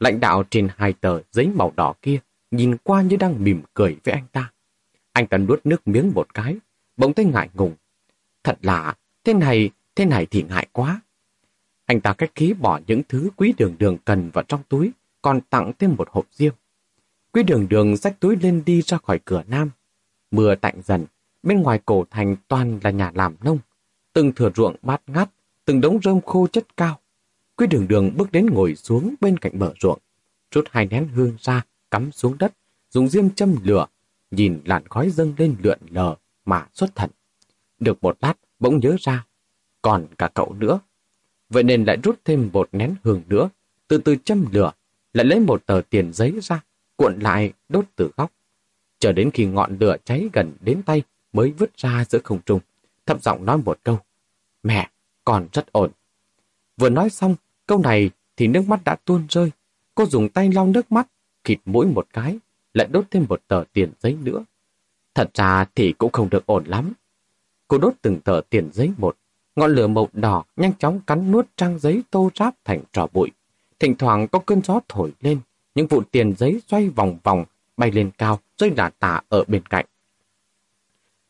Lãnh 0.00 0.20
đạo 0.20 0.44
trên 0.50 0.68
hai 0.76 0.92
tờ 0.92 1.20
giấy 1.32 1.48
màu 1.48 1.72
đỏ 1.76 1.94
kia 2.02 2.18
nhìn 2.50 2.76
qua 2.82 3.02
như 3.02 3.16
đang 3.16 3.44
mỉm 3.44 3.62
cười 3.74 3.96
với 4.04 4.14
anh 4.14 4.26
ta. 4.32 4.52
Anh 5.12 5.26
ta 5.26 5.38
nuốt 5.38 5.66
nước 5.66 5.88
miếng 5.88 6.12
một 6.14 6.34
cái, 6.34 6.56
bỗng 6.96 7.14
thấy 7.14 7.24
ngại 7.24 7.48
ngùng. 7.54 7.74
Thật 8.44 8.58
lạ, 8.62 8.96
thế 9.24 9.34
này, 9.34 9.70
thế 9.94 10.04
này 10.04 10.26
thì 10.26 10.42
ngại 10.48 10.66
quá. 10.72 11.00
Anh 11.86 12.00
ta 12.00 12.12
cách 12.12 12.30
khí 12.34 12.52
bỏ 12.52 12.80
những 12.86 13.02
thứ 13.08 13.30
quý 13.36 13.54
đường 13.56 13.74
đường 13.78 13.98
cần 14.04 14.30
vào 14.30 14.44
trong 14.44 14.62
túi, 14.68 14.90
còn 15.22 15.40
tặng 15.40 15.72
thêm 15.78 15.94
một 15.98 16.08
hộp 16.10 16.26
riêng. 16.30 16.52
Quý 17.32 17.42
đường 17.42 17.68
đường 17.68 17.96
rách 17.96 18.20
túi 18.20 18.36
lên 18.36 18.62
đi 18.66 18.82
ra 18.82 18.98
khỏi 18.98 19.20
cửa 19.24 19.42
nam. 19.46 19.70
Mưa 20.30 20.54
tạnh 20.54 20.80
dần, 20.84 21.06
bên 21.42 21.62
ngoài 21.62 21.80
cổ 21.84 22.04
thành 22.10 22.36
toàn 22.48 22.80
là 22.82 22.90
nhà 22.90 23.12
làm 23.14 23.36
nông. 23.42 23.58
Từng 24.12 24.32
thửa 24.32 24.50
ruộng 24.56 24.76
bát 24.82 25.02
ngát, 25.06 25.30
từng 25.64 25.80
đống 25.80 25.98
rơm 26.02 26.20
khô 26.20 26.46
chất 26.46 26.76
cao. 26.76 27.00
Quý 27.56 27.66
đường 27.66 27.88
đường 27.88 28.10
bước 28.16 28.32
đến 28.32 28.46
ngồi 28.46 28.74
xuống 28.76 29.14
bên 29.20 29.38
cạnh 29.38 29.58
bờ 29.58 29.72
ruộng, 29.80 29.98
rút 30.50 30.64
hai 30.70 30.86
nén 30.86 31.08
hương 31.08 31.36
ra, 31.40 31.64
cắm 31.90 32.12
xuống 32.12 32.38
đất, 32.38 32.52
dùng 32.90 33.08
diêm 33.08 33.30
châm 33.30 33.56
lửa, 33.62 33.86
nhìn 34.30 34.60
làn 34.64 34.88
khói 34.88 35.10
dâng 35.10 35.34
lên 35.36 35.56
lượn 35.62 35.78
lờ 35.90 36.16
mà 36.44 36.66
xuất 36.72 36.96
thần. 36.96 37.10
Được 37.80 38.02
một 38.02 38.16
lát, 38.20 38.34
bỗng 38.58 38.80
nhớ 38.80 38.96
ra, 39.00 39.26
còn 39.82 40.06
cả 40.18 40.30
cậu 40.34 40.54
nữa. 40.58 40.80
Vậy 41.48 41.62
nên 41.62 41.84
lại 41.84 41.98
rút 42.02 42.20
thêm 42.24 42.50
một 42.52 42.68
nén 42.72 42.94
hương 43.02 43.22
nữa, 43.26 43.48
từ 43.88 43.98
từ 43.98 44.16
châm 44.24 44.46
lửa, 44.52 44.72
lại 45.12 45.24
lấy 45.24 45.40
một 45.40 45.66
tờ 45.66 45.80
tiền 45.90 46.12
giấy 46.12 46.38
ra, 46.42 46.60
cuộn 46.96 47.18
lại 47.18 47.52
đốt 47.68 47.84
từ 47.96 48.10
góc. 48.16 48.32
Chờ 48.98 49.12
đến 49.12 49.30
khi 49.30 49.46
ngọn 49.46 49.76
lửa 49.80 49.96
cháy 50.04 50.28
gần 50.32 50.52
đến 50.60 50.82
tay 50.82 51.02
mới 51.32 51.50
vứt 51.50 51.76
ra 51.76 52.04
giữa 52.08 52.18
không 52.24 52.40
trung, 52.46 52.60
thấp 53.06 53.22
giọng 53.22 53.46
nói 53.46 53.58
một 53.58 53.78
câu. 53.82 53.98
Mẹ, 54.62 54.90
còn 55.24 55.48
rất 55.52 55.72
ổn. 55.72 55.90
Vừa 56.76 56.88
nói 56.88 57.10
xong, 57.10 57.36
câu 57.66 57.78
này 57.78 58.10
thì 58.36 58.46
nước 58.46 58.68
mắt 58.68 58.80
đã 58.84 58.96
tuôn 59.04 59.26
rơi. 59.28 59.50
Cô 59.94 60.06
dùng 60.06 60.28
tay 60.28 60.52
lau 60.52 60.66
nước 60.66 60.92
mắt, 60.92 61.08
khịt 61.44 61.58
mũi 61.64 61.86
một 61.86 62.06
cái, 62.12 62.38
lại 62.74 62.88
đốt 62.90 63.04
thêm 63.10 63.26
một 63.28 63.42
tờ 63.48 63.64
tiền 63.72 63.92
giấy 64.00 64.16
nữa. 64.22 64.44
Thật 65.14 65.30
ra 65.34 65.64
thì 65.74 65.92
cũng 65.92 66.12
không 66.12 66.30
được 66.30 66.46
ổn 66.46 66.64
lắm. 66.64 66.92
Cô 67.68 67.78
đốt 67.78 67.94
từng 68.02 68.20
tờ 68.20 68.40
tiền 68.50 68.68
giấy 68.72 68.92
một, 68.98 69.16
ngọn 69.56 69.70
lửa 69.70 69.86
màu 69.86 70.08
đỏ 70.12 70.44
nhanh 70.56 70.72
chóng 70.78 71.00
cắn 71.06 71.30
nuốt 71.30 71.46
trang 71.56 71.78
giấy 71.78 72.02
tô 72.10 72.30
ráp 72.34 72.54
thành 72.64 72.82
trò 72.92 73.06
bụi. 73.12 73.30
Thỉnh 73.80 73.94
thoảng 73.94 74.28
có 74.28 74.38
cơn 74.38 74.62
gió 74.62 74.80
thổi 74.88 75.12
lên, 75.20 75.40
những 75.74 75.86
vụ 75.86 76.02
tiền 76.10 76.34
giấy 76.38 76.60
xoay 76.68 76.88
vòng 76.88 77.18
vòng, 77.22 77.44
bay 77.76 77.90
lên 77.90 78.10
cao, 78.18 78.40
rơi 78.58 78.70
lả 78.76 78.90
tả 78.98 79.20
ở 79.28 79.44
bên 79.48 79.62
cạnh. 79.66 79.86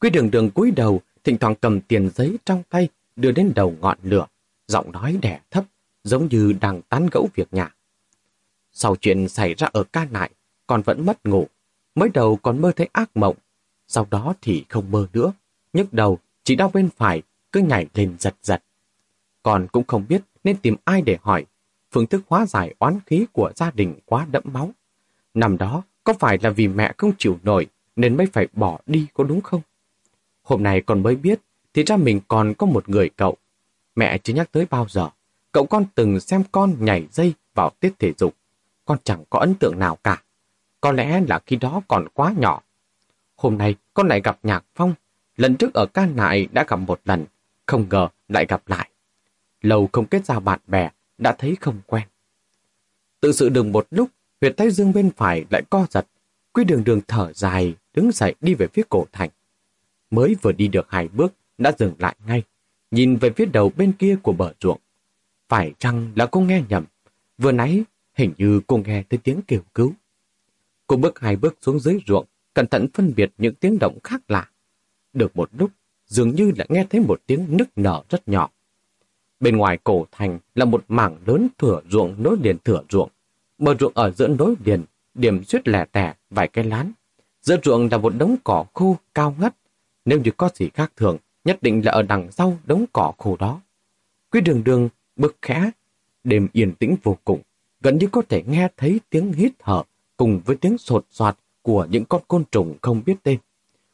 Quy 0.00 0.10
đường 0.10 0.30
đường 0.30 0.50
cúi 0.50 0.70
đầu, 0.70 1.00
thỉnh 1.24 1.38
thoảng 1.38 1.54
cầm 1.54 1.80
tiền 1.80 2.10
giấy 2.14 2.36
trong 2.44 2.62
tay, 2.70 2.88
đưa 3.16 3.32
đến 3.32 3.52
đầu 3.54 3.74
ngọn 3.80 3.98
lửa, 4.02 4.26
giọng 4.68 4.92
nói 4.92 5.18
đẻ 5.22 5.40
thấp, 5.50 5.64
giống 6.04 6.28
như 6.28 6.52
đang 6.60 6.82
tán 6.82 7.08
gẫu 7.12 7.28
việc 7.34 7.54
nhà. 7.54 7.74
Sau 8.72 8.96
chuyện 8.96 9.28
xảy 9.28 9.54
ra 9.54 9.68
ở 9.72 9.84
ca 9.84 10.04
nại, 10.10 10.30
con 10.66 10.82
vẫn 10.82 11.06
mất 11.06 11.26
ngủ. 11.26 11.46
Mới 11.94 12.08
đầu 12.08 12.36
còn 12.36 12.62
mơ 12.62 12.72
thấy 12.76 12.88
ác 12.92 13.16
mộng, 13.16 13.36
sau 13.88 14.06
đó 14.10 14.34
thì 14.42 14.64
không 14.68 14.90
mơ 14.90 15.06
nữa. 15.12 15.32
nhức 15.72 15.92
đầu, 15.92 16.18
chỉ 16.44 16.56
đau 16.56 16.70
bên 16.74 16.88
phải, 16.96 17.22
cứ 17.52 17.60
nhảy 17.60 17.86
lên 17.94 18.16
giật 18.18 18.34
giật. 18.42 18.62
Còn 19.42 19.68
cũng 19.72 19.84
không 19.86 20.04
biết 20.08 20.22
nên 20.44 20.56
tìm 20.56 20.76
ai 20.84 21.02
để 21.02 21.18
hỏi. 21.22 21.46
Phương 21.92 22.06
thức 22.06 22.22
hóa 22.28 22.46
giải 22.46 22.74
oán 22.78 22.98
khí 23.06 23.26
của 23.32 23.52
gia 23.56 23.70
đình 23.70 23.94
quá 24.04 24.26
đẫm 24.30 24.42
máu. 24.46 24.70
Năm 25.34 25.58
đó, 25.58 25.82
có 26.04 26.12
phải 26.12 26.38
là 26.42 26.50
vì 26.50 26.68
mẹ 26.68 26.92
không 26.98 27.12
chịu 27.18 27.38
nổi 27.42 27.66
nên 27.96 28.16
mới 28.16 28.26
phải 28.32 28.48
bỏ 28.52 28.78
đi 28.86 29.06
có 29.14 29.24
đúng 29.24 29.40
không? 29.40 29.60
Hôm 30.42 30.62
nay 30.62 30.80
còn 30.80 31.02
mới 31.02 31.16
biết, 31.16 31.40
thì 31.74 31.84
ra 31.84 31.96
mình 31.96 32.20
còn 32.28 32.54
có 32.54 32.66
một 32.66 32.88
người 32.88 33.08
cậu. 33.08 33.36
Mẹ 33.94 34.18
chưa 34.18 34.34
nhắc 34.34 34.52
tới 34.52 34.66
bao 34.70 34.86
giờ. 34.88 35.08
Cậu 35.52 35.66
con 35.66 35.84
từng 35.94 36.20
xem 36.20 36.42
con 36.52 36.74
nhảy 36.78 37.06
dây 37.12 37.34
vào 37.54 37.70
tiết 37.80 37.98
thể 37.98 38.12
dục. 38.18 38.34
Con 38.84 38.98
chẳng 39.04 39.24
có 39.30 39.38
ấn 39.38 39.54
tượng 39.54 39.78
nào 39.78 39.96
cả. 40.04 40.22
Có 40.80 40.92
lẽ 40.92 41.20
là 41.28 41.38
khi 41.46 41.56
đó 41.56 41.82
còn 41.88 42.08
quá 42.14 42.34
nhỏ. 42.38 42.62
Hôm 43.36 43.58
nay 43.58 43.74
con 43.94 44.08
lại 44.08 44.20
gặp 44.24 44.38
Nhạc 44.42 44.64
Phong. 44.74 44.94
Lần 45.36 45.56
trước 45.56 45.74
ở 45.74 45.86
ca 45.86 46.06
nại 46.06 46.48
đã 46.52 46.64
gặp 46.68 46.76
một 46.76 47.00
lần. 47.04 47.24
Không 47.66 47.86
ngờ 47.90 48.08
lại 48.28 48.46
gặp 48.46 48.62
lại. 48.66 48.90
Lâu 49.62 49.88
không 49.92 50.06
kết 50.06 50.26
giao 50.26 50.40
bạn 50.40 50.60
bè, 50.66 50.90
đã 51.20 51.32
thấy 51.38 51.56
không 51.60 51.80
quen. 51.86 52.08
Tự 53.20 53.32
sự 53.32 53.48
đừng 53.48 53.72
một 53.72 53.86
lúc, 53.90 54.08
huyệt 54.40 54.56
tay 54.56 54.70
dương 54.70 54.92
bên 54.92 55.10
phải 55.16 55.44
lại 55.50 55.62
co 55.70 55.86
giật. 55.90 56.06
Quy 56.52 56.64
đường 56.64 56.84
đường 56.84 57.00
thở 57.08 57.32
dài, 57.32 57.74
đứng 57.94 58.12
dậy 58.12 58.34
đi 58.40 58.54
về 58.54 58.66
phía 58.72 58.82
cổ 58.88 59.06
thành. 59.12 59.30
Mới 60.10 60.36
vừa 60.42 60.52
đi 60.52 60.68
được 60.68 60.86
hai 60.88 61.08
bước, 61.08 61.34
đã 61.58 61.72
dừng 61.78 61.94
lại 61.98 62.16
ngay, 62.26 62.42
nhìn 62.90 63.16
về 63.16 63.30
phía 63.30 63.46
đầu 63.46 63.72
bên 63.76 63.92
kia 63.92 64.16
của 64.22 64.32
bờ 64.32 64.52
ruộng. 64.60 64.80
Phải 65.48 65.72
chăng 65.78 66.12
là 66.16 66.26
cô 66.26 66.40
nghe 66.40 66.62
nhầm? 66.68 66.84
Vừa 67.38 67.52
nãy, 67.52 67.84
hình 68.14 68.32
như 68.38 68.60
cô 68.66 68.76
nghe 68.76 69.04
thấy 69.10 69.18
tiếng 69.18 69.40
kêu 69.46 69.60
cứu. 69.74 69.92
Cô 70.86 70.96
bước 70.96 71.18
hai 71.18 71.36
bước 71.36 71.58
xuống 71.60 71.80
dưới 71.80 72.00
ruộng, 72.06 72.26
cẩn 72.54 72.66
thận 72.66 72.86
phân 72.94 73.12
biệt 73.16 73.32
những 73.38 73.54
tiếng 73.54 73.78
động 73.78 73.98
khác 74.04 74.22
lạ. 74.28 74.50
Được 75.12 75.36
một 75.36 75.50
lúc, 75.52 75.70
dường 76.06 76.34
như 76.34 76.52
đã 76.56 76.64
nghe 76.68 76.86
thấy 76.90 77.00
một 77.00 77.20
tiếng 77.26 77.56
nức 77.56 77.68
nở 77.76 78.02
rất 78.08 78.28
nhỏ. 78.28 78.50
Bên 79.40 79.56
ngoài 79.56 79.78
cổ 79.84 80.06
thành 80.12 80.38
là 80.54 80.64
một 80.64 80.84
mảng 80.88 81.16
lớn 81.26 81.48
thửa 81.58 81.80
ruộng 81.90 82.22
nối 82.22 82.36
liền 82.42 82.56
thửa 82.64 82.82
ruộng. 82.90 83.10
Bờ 83.58 83.74
ruộng 83.80 83.92
ở 83.94 84.10
giữa 84.10 84.28
nối 84.28 84.54
liền, 84.64 84.84
điểm 85.14 85.44
suýt 85.44 85.68
lẻ 85.68 85.84
tẻ, 85.92 86.14
vài 86.30 86.48
cái 86.48 86.64
lán. 86.64 86.92
Giữa 87.42 87.56
ruộng 87.64 87.88
là 87.90 87.98
một 87.98 88.12
đống 88.18 88.36
cỏ 88.44 88.64
khô 88.74 88.96
cao 89.14 89.34
ngất. 89.38 89.54
Nếu 90.04 90.20
như 90.20 90.30
có 90.36 90.48
gì 90.54 90.68
khác 90.74 90.92
thường, 90.96 91.16
nhất 91.44 91.58
định 91.62 91.84
là 91.84 91.92
ở 91.92 92.02
đằng 92.02 92.32
sau 92.32 92.58
đống 92.64 92.84
cỏ 92.92 93.12
khô 93.18 93.36
đó. 93.36 93.60
Quý 94.30 94.40
đường 94.40 94.64
đường 94.64 94.88
bước 95.16 95.36
khẽ, 95.42 95.70
đêm 96.24 96.48
yên 96.52 96.74
tĩnh 96.74 96.96
vô 97.02 97.16
cùng, 97.24 97.40
gần 97.80 97.98
như 97.98 98.06
có 98.06 98.22
thể 98.28 98.42
nghe 98.46 98.68
thấy 98.76 99.00
tiếng 99.10 99.32
hít 99.32 99.52
thở 99.58 99.82
cùng 100.16 100.40
với 100.44 100.56
tiếng 100.56 100.78
sột 100.78 101.04
soạt 101.10 101.38
của 101.62 101.86
những 101.90 102.04
con 102.04 102.22
côn 102.28 102.44
trùng 102.52 102.76
không 102.82 103.02
biết 103.06 103.14
tên. 103.22 103.38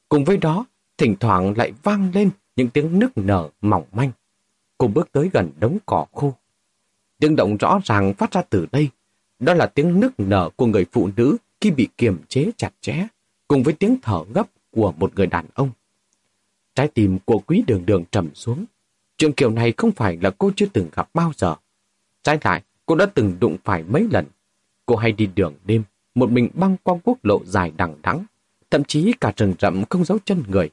Cùng 0.09 0.25
với 0.25 0.37
đó, 0.37 0.67
thỉnh 0.99 1.17
thoảng 1.21 1.55
lại 1.57 1.73
vang 1.83 2.11
lên 2.15 2.31
những 2.57 2.69
tiếng 2.69 2.99
nức 2.99 3.19
nở 3.19 3.49
mỏng 3.61 3.85
manh. 3.93 4.11
Cô 4.79 4.89
bước 4.89 5.13
tới 5.13 5.31
gần 5.33 5.51
đống 5.61 5.79
cỏ 5.87 6.07
khô. 6.13 6.35
Tiếng 7.19 7.37
động 7.37 7.57
rõ 7.57 7.81
ràng 7.85 8.15
phát 8.15 8.33
ra 8.33 8.43
từ 8.51 8.67
đây. 8.73 8.89
Đó 9.39 9.55
là 9.55 9.67
tiếng 9.67 10.01
nức 10.01 10.21
nở 10.21 10.51
của 10.57 10.67
người 10.67 10.87
phụ 10.93 11.11
nữ 11.17 11.37
khi 11.61 11.71
bị 11.71 11.89
kiềm 11.99 12.19
chế 12.29 12.51
chặt 12.57 12.71
chẽ, 12.81 13.07
cùng 13.49 13.63
với 13.63 13.75
tiếng 13.75 13.97
thở 14.03 14.25
gấp 14.35 14.47
của 14.71 14.93
một 14.93 15.13
người 15.15 15.27
đàn 15.27 15.47
ông. 15.55 15.71
Trái 16.75 16.89
tim 16.89 17.19
của 17.25 17.39
quý 17.47 17.65
đường 17.67 17.87
đường 17.87 18.05
trầm 18.11 18.35
xuống. 18.35 18.65
Chuyện 19.19 19.33
kiểu 19.33 19.51
này 19.51 19.75
không 19.77 19.93
phải 19.93 20.19
là 20.23 20.31
cô 20.39 20.51
chưa 20.57 20.67
từng 20.73 20.89
gặp 20.93 21.09
bao 21.15 21.33
giờ. 21.37 21.55
Trái 22.23 22.39
lại, 22.45 22.63
cô 22.87 22.95
đã 22.95 23.07
từng 23.07 23.37
đụng 23.41 23.57
phải 23.65 23.83
mấy 23.83 24.09
lần. 24.11 24.27
Cô 24.87 24.97
hay 24.97 25.13
đi 25.13 25.27
đường 25.27 25.55
đêm, 25.65 25.83
một 26.15 26.31
mình 26.31 26.49
băng 26.55 26.77
qua 26.83 26.95
quốc 27.05 27.19
lộ 27.23 27.41
dài 27.45 27.73
đằng 27.77 27.95
đẵng, 28.03 28.25
thậm 28.71 28.85
chí 28.85 29.13
cả 29.21 29.33
rừng 29.37 29.55
rậm 29.59 29.85
không 29.85 30.05
giấu 30.05 30.19
chân 30.25 30.43
người. 30.49 30.71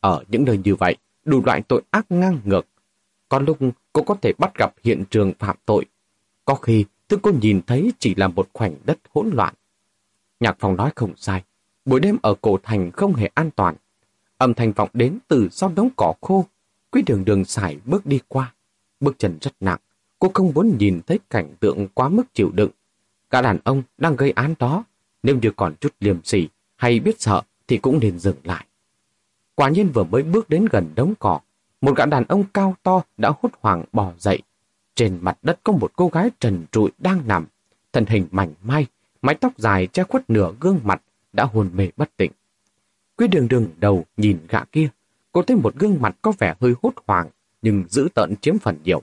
Ở 0.00 0.24
những 0.28 0.44
nơi 0.44 0.58
như 0.64 0.74
vậy, 0.74 0.96
đủ 1.24 1.42
loại 1.44 1.62
tội 1.62 1.82
ác 1.90 2.06
ngang 2.10 2.40
ngược. 2.44 2.66
Có 3.34 3.40
lúc 3.40 3.58
cũng 3.92 4.04
có 4.06 4.14
thể 4.22 4.32
bắt 4.38 4.52
gặp 4.58 4.74
hiện 4.84 5.04
trường 5.10 5.32
phạm 5.38 5.56
tội. 5.66 5.84
Có 6.44 6.54
khi, 6.54 6.84
thứ 7.08 7.18
cô 7.22 7.30
nhìn 7.42 7.60
thấy 7.66 7.92
chỉ 7.98 8.14
là 8.14 8.28
một 8.28 8.48
khoảnh 8.52 8.74
đất 8.84 8.98
hỗn 9.14 9.30
loạn. 9.30 9.54
Nhạc 10.40 10.56
phòng 10.58 10.76
nói 10.76 10.92
không 10.96 11.12
sai, 11.16 11.42
buổi 11.84 12.00
đêm 12.00 12.16
ở 12.22 12.34
cổ 12.40 12.58
thành 12.62 12.90
không 12.90 13.14
hề 13.14 13.30
an 13.34 13.50
toàn. 13.50 13.74
Âm 14.38 14.54
thanh 14.54 14.72
vọng 14.72 14.88
đến 14.92 15.18
từ 15.28 15.48
sau 15.50 15.72
đống 15.76 15.88
cỏ 15.96 16.14
khô. 16.20 16.44
Quý 16.90 17.02
đường 17.06 17.24
đường 17.24 17.44
xài 17.44 17.78
bước 17.84 18.06
đi 18.06 18.20
qua. 18.28 18.54
Bước 19.00 19.14
chân 19.18 19.38
rất 19.40 19.52
nặng. 19.60 19.80
Cô 20.18 20.30
không 20.34 20.52
muốn 20.54 20.78
nhìn 20.78 21.00
thấy 21.06 21.18
cảnh 21.30 21.54
tượng 21.60 21.88
quá 21.94 22.08
mức 22.08 22.34
chịu 22.34 22.50
đựng. 22.54 22.70
Cả 23.30 23.42
đàn 23.42 23.58
ông 23.64 23.82
đang 23.98 24.16
gây 24.16 24.30
án 24.30 24.54
đó. 24.58 24.84
Nếu 25.22 25.36
như 25.42 25.50
còn 25.56 25.74
chút 25.80 25.94
liềm 26.00 26.24
sỉ 26.24 26.48
hay 26.76 27.00
biết 27.00 27.20
sợ 27.20 27.42
thì 27.68 27.78
cũng 27.78 27.98
nên 28.00 28.18
dừng 28.18 28.36
lại. 28.44 28.66
Quả 29.54 29.68
nhiên 29.68 29.88
vừa 29.94 30.04
mới 30.04 30.22
bước 30.22 30.48
đến 30.48 30.66
gần 30.72 30.90
đống 30.94 31.14
cỏ, 31.18 31.40
một 31.84 31.96
gã 31.96 32.06
đàn 32.06 32.24
ông 32.24 32.44
cao 32.54 32.76
to 32.82 33.02
đã 33.16 33.32
hốt 33.42 33.48
hoảng 33.60 33.84
bò 33.92 34.12
dậy. 34.18 34.38
Trên 34.94 35.18
mặt 35.22 35.38
đất 35.42 35.60
có 35.64 35.72
một 35.72 35.92
cô 35.96 36.08
gái 36.08 36.30
trần 36.40 36.64
trụi 36.72 36.90
đang 36.98 37.28
nằm, 37.28 37.46
thân 37.92 38.06
hình 38.06 38.26
mảnh 38.30 38.54
mai, 38.62 38.86
mái 39.22 39.34
tóc 39.34 39.52
dài 39.58 39.86
che 39.86 40.02
khuất 40.04 40.30
nửa 40.30 40.52
gương 40.60 40.80
mặt, 40.84 41.02
đã 41.32 41.44
hồn 41.44 41.70
mê 41.74 41.88
bất 41.96 42.16
tỉnh. 42.16 42.32
Quý 43.16 43.28
đường 43.28 43.48
đường 43.48 43.68
đầu 43.76 44.04
nhìn 44.16 44.38
gã 44.48 44.64
kia, 44.64 44.88
cô 45.32 45.42
thấy 45.42 45.56
một 45.56 45.74
gương 45.74 45.96
mặt 46.00 46.16
có 46.22 46.32
vẻ 46.38 46.54
hơi 46.60 46.74
hốt 46.82 46.92
hoảng, 47.06 47.28
nhưng 47.62 47.84
giữ 47.88 48.08
tợn 48.14 48.34
chiếm 48.40 48.58
phần 48.58 48.76
nhiều. 48.84 49.02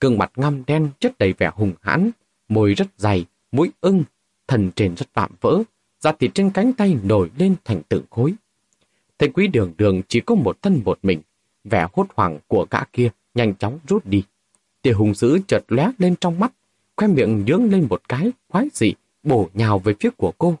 Gương 0.00 0.18
mặt 0.18 0.32
ngăm 0.36 0.62
đen 0.66 0.90
chất 0.98 1.18
đầy 1.18 1.32
vẻ 1.38 1.50
hùng 1.54 1.72
hãn, 1.80 2.10
môi 2.48 2.74
rất 2.74 2.86
dày, 2.96 3.26
mũi 3.52 3.70
ưng, 3.80 4.04
thần 4.48 4.70
trên 4.76 4.94
rất 4.96 5.06
vạm 5.14 5.30
vỡ, 5.40 5.62
da 6.00 6.12
thịt 6.12 6.30
trên 6.34 6.50
cánh 6.50 6.72
tay 6.72 6.96
nổi 7.02 7.30
lên 7.38 7.54
thành 7.64 7.82
từng 7.88 8.04
khối. 8.10 8.34
Thấy 9.18 9.28
quý 9.28 9.46
đường 9.46 9.72
đường 9.76 10.02
chỉ 10.08 10.20
có 10.20 10.34
một 10.34 10.62
thân 10.62 10.80
một 10.84 10.98
mình, 11.02 11.20
vẻ 11.64 11.86
hốt 11.92 12.06
hoảng 12.14 12.38
của 12.46 12.66
gã 12.70 12.84
kia 12.92 13.08
nhanh 13.34 13.54
chóng 13.54 13.78
rút 13.88 14.06
đi. 14.06 14.24
Tia 14.82 14.92
hùng 14.92 15.14
dữ 15.14 15.38
chợt 15.48 15.64
lóe 15.68 15.90
lên 15.98 16.14
trong 16.20 16.40
mắt, 16.40 16.52
khoe 16.96 17.08
miệng 17.08 17.44
nhướng 17.44 17.70
lên 17.70 17.86
một 17.90 18.02
cái, 18.08 18.32
khoái 18.48 18.68
dị, 18.72 18.94
bổ 19.22 19.48
nhào 19.54 19.78
về 19.78 19.94
phía 20.00 20.10
của 20.16 20.32
cô. 20.38 20.56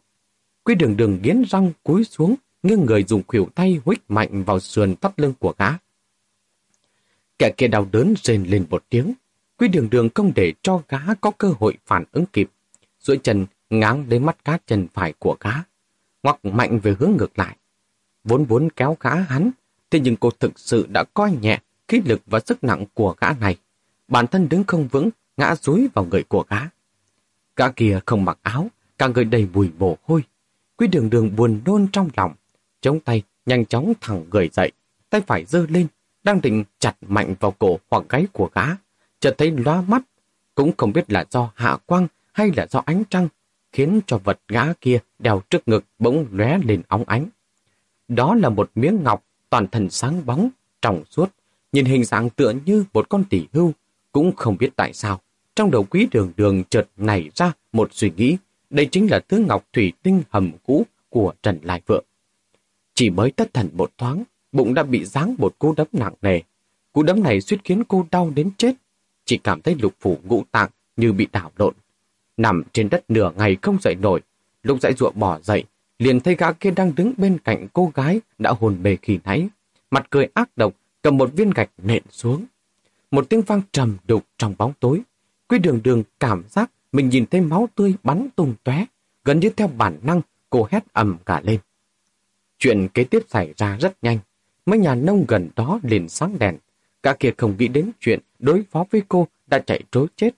Quy 0.64 0.74
đường 0.74 0.96
đường 0.96 1.18
nghiến 1.22 1.42
răng 1.48 1.72
cúi 1.82 2.04
xuống, 2.04 2.34
nghiêng 2.62 2.86
người 2.86 3.04
dùng 3.04 3.22
khuỷu 3.26 3.48
tay 3.54 3.80
huých 3.84 4.02
mạnh 4.08 4.44
vào 4.44 4.60
sườn 4.60 4.96
thắt 4.96 5.20
lưng 5.20 5.34
của 5.38 5.54
gã. 5.58 5.68
Kẻ 7.38 7.50
kia 7.56 7.68
đau 7.68 7.88
đớn 7.92 8.14
rên 8.22 8.44
lên 8.44 8.66
một 8.70 8.84
tiếng. 8.88 9.12
Quy 9.58 9.68
đường 9.68 9.90
đường 9.90 10.08
không 10.14 10.32
để 10.34 10.52
cho 10.62 10.82
gã 10.88 10.98
có 11.20 11.30
cơ 11.30 11.52
hội 11.58 11.76
phản 11.86 12.04
ứng 12.12 12.26
kịp. 12.26 12.50
duỗi 13.00 13.20
chân 13.22 13.46
ngáng 13.70 14.08
đến 14.08 14.26
mắt 14.26 14.44
cá 14.44 14.58
chân 14.66 14.86
phải 14.94 15.12
của 15.18 15.36
gã. 15.40 15.50
Ngoặc 16.22 16.44
mạnh 16.44 16.78
về 16.78 16.96
hướng 16.98 17.12
ngược 17.18 17.38
lại. 17.38 17.56
Vốn 18.24 18.44
vốn 18.44 18.68
kéo 18.76 18.96
gã 19.00 19.14
hắn, 19.14 19.50
thế 19.92 20.00
nhưng 20.00 20.16
cô 20.16 20.30
thực 20.30 20.58
sự 20.58 20.86
đã 20.88 21.04
coi 21.14 21.32
nhẹ 21.40 21.58
khí 21.88 22.02
lực 22.04 22.20
và 22.26 22.40
sức 22.40 22.64
nặng 22.64 22.84
của 22.94 23.14
gã 23.20 23.28
này. 23.40 23.56
Bản 24.08 24.26
thân 24.26 24.48
đứng 24.48 24.64
không 24.64 24.88
vững, 24.88 25.10
ngã 25.36 25.54
rúi 25.54 25.88
vào 25.94 26.04
người 26.04 26.22
của 26.22 26.44
gã. 26.48 26.58
Gã 27.56 27.72
kia 27.72 28.00
không 28.06 28.24
mặc 28.24 28.38
áo, 28.42 28.68
cả 28.98 29.06
người 29.06 29.24
đầy 29.24 29.48
mùi 29.52 29.70
mồ 29.78 29.96
hôi. 30.02 30.22
Quý 30.76 30.86
đường 30.86 31.10
đường 31.10 31.36
buồn 31.36 31.60
nôn 31.64 31.86
trong 31.92 32.08
lòng, 32.16 32.34
chống 32.80 33.00
tay, 33.00 33.22
nhanh 33.46 33.66
chóng 33.66 33.92
thẳng 34.00 34.24
người 34.30 34.48
dậy, 34.52 34.72
tay 35.10 35.20
phải 35.20 35.44
giơ 35.44 35.66
lên, 35.68 35.86
đang 36.24 36.40
định 36.40 36.64
chặt 36.78 36.96
mạnh 37.00 37.34
vào 37.40 37.50
cổ 37.50 37.78
hoặc 37.90 38.04
gáy 38.08 38.26
của 38.32 38.50
gã, 38.54 38.66
chợt 39.20 39.34
thấy 39.38 39.50
loa 39.50 39.80
mắt, 39.80 40.02
cũng 40.54 40.72
không 40.76 40.92
biết 40.92 41.12
là 41.12 41.24
do 41.30 41.52
hạ 41.54 41.76
quang 41.86 42.06
hay 42.32 42.50
là 42.56 42.66
do 42.70 42.82
ánh 42.86 43.02
trăng, 43.10 43.28
khiến 43.72 44.00
cho 44.06 44.18
vật 44.18 44.40
gã 44.48 44.72
kia 44.72 44.98
đèo 45.18 45.42
trước 45.50 45.68
ngực 45.68 45.84
bỗng 45.98 46.26
lóe 46.32 46.58
lên 46.58 46.82
óng 46.88 47.04
ánh. 47.04 47.26
Đó 48.08 48.34
là 48.34 48.48
một 48.48 48.70
miếng 48.74 49.02
ngọc 49.02 49.24
toàn 49.52 49.66
thân 49.66 49.90
sáng 49.90 50.26
bóng, 50.26 50.48
trong 50.82 51.04
suốt, 51.10 51.30
nhìn 51.72 51.84
hình 51.84 52.04
dạng 52.04 52.30
tựa 52.30 52.52
như 52.64 52.84
một 52.92 53.08
con 53.08 53.24
tỷ 53.24 53.46
hưu, 53.52 53.72
cũng 54.12 54.36
không 54.36 54.56
biết 54.58 54.70
tại 54.76 54.92
sao. 54.92 55.20
Trong 55.56 55.70
đầu 55.70 55.84
quý 55.84 56.08
đường 56.10 56.32
đường 56.36 56.64
chợt 56.64 56.88
nảy 56.96 57.30
ra 57.34 57.52
một 57.72 57.88
suy 57.92 58.12
nghĩ, 58.16 58.36
đây 58.70 58.86
chính 58.86 59.10
là 59.10 59.20
thứ 59.28 59.38
ngọc 59.38 59.64
thủy 59.72 59.92
tinh 60.02 60.22
hầm 60.30 60.52
cũ 60.66 60.86
của 61.08 61.32
Trần 61.42 61.58
Lai 61.62 61.80
Vượng. 61.86 62.04
Chỉ 62.94 63.10
mới 63.10 63.30
tất 63.30 63.54
thần 63.54 63.68
một 63.72 63.90
thoáng, 63.98 64.22
bụng 64.52 64.74
đã 64.74 64.82
bị 64.82 65.04
giáng 65.04 65.34
một 65.38 65.58
cú 65.58 65.74
đấm 65.76 65.86
nặng 65.92 66.14
nề. 66.22 66.40
Cú 66.92 67.02
đấm 67.02 67.22
này 67.22 67.40
suýt 67.40 67.60
khiến 67.64 67.84
cô 67.84 68.06
đau 68.10 68.30
đến 68.30 68.50
chết. 68.56 68.74
Chỉ 69.24 69.38
cảm 69.38 69.62
thấy 69.62 69.76
lục 69.80 69.94
phủ 70.00 70.18
ngũ 70.24 70.44
tạng 70.50 70.70
như 70.96 71.12
bị 71.12 71.26
đảo 71.32 71.52
lộn. 71.56 71.74
Nằm 72.36 72.62
trên 72.72 72.88
đất 72.88 73.10
nửa 73.10 73.32
ngày 73.36 73.56
không 73.62 73.78
dậy 73.80 73.94
nổi, 73.94 74.20
lúc 74.62 74.80
dãy 74.80 74.92
ruộng 74.92 75.18
bỏ 75.18 75.38
dậy, 75.42 75.64
liền 76.02 76.20
thấy 76.20 76.34
gã 76.34 76.52
kia 76.52 76.70
đang 76.70 76.94
đứng 76.94 77.12
bên 77.16 77.38
cạnh 77.38 77.66
cô 77.72 77.92
gái 77.94 78.20
đã 78.38 78.54
hồn 78.60 78.82
bề 78.82 78.96
khi 79.02 79.18
nãy. 79.24 79.48
Mặt 79.90 80.06
cười 80.10 80.28
ác 80.34 80.56
độc, 80.56 80.74
cầm 81.02 81.16
một 81.16 81.30
viên 81.36 81.50
gạch 81.50 81.70
nện 81.82 82.02
xuống. 82.10 82.44
Một 83.10 83.28
tiếng 83.28 83.42
vang 83.42 83.62
trầm 83.72 83.96
đục 84.06 84.24
trong 84.38 84.54
bóng 84.58 84.72
tối. 84.80 85.00
Quy 85.48 85.58
đường 85.58 85.80
đường 85.84 86.02
cảm 86.20 86.44
giác 86.48 86.70
mình 86.92 87.08
nhìn 87.08 87.26
thấy 87.26 87.40
máu 87.40 87.68
tươi 87.74 87.94
bắn 88.02 88.28
tung 88.36 88.54
tóe, 88.64 88.86
gần 89.24 89.40
như 89.40 89.50
theo 89.50 89.68
bản 89.68 89.98
năng 90.02 90.20
cô 90.50 90.68
hét 90.70 90.92
ầm 90.92 91.16
cả 91.26 91.40
lên. 91.44 91.60
Chuyện 92.58 92.88
kế 92.94 93.04
tiếp 93.04 93.22
xảy 93.28 93.54
ra 93.56 93.76
rất 93.80 93.96
nhanh. 94.02 94.18
Mấy 94.66 94.78
nhà 94.78 94.94
nông 94.94 95.24
gần 95.28 95.48
đó 95.56 95.80
liền 95.82 96.08
sáng 96.08 96.38
đèn. 96.38 96.56
Cả 97.02 97.16
kia 97.20 97.32
không 97.36 97.54
nghĩ 97.58 97.68
đến 97.68 97.90
chuyện 98.00 98.20
đối 98.38 98.64
phó 98.70 98.84
với 98.90 99.02
cô 99.08 99.28
đã 99.46 99.58
chạy 99.58 99.82
trối 99.90 100.06
chết. 100.16 100.30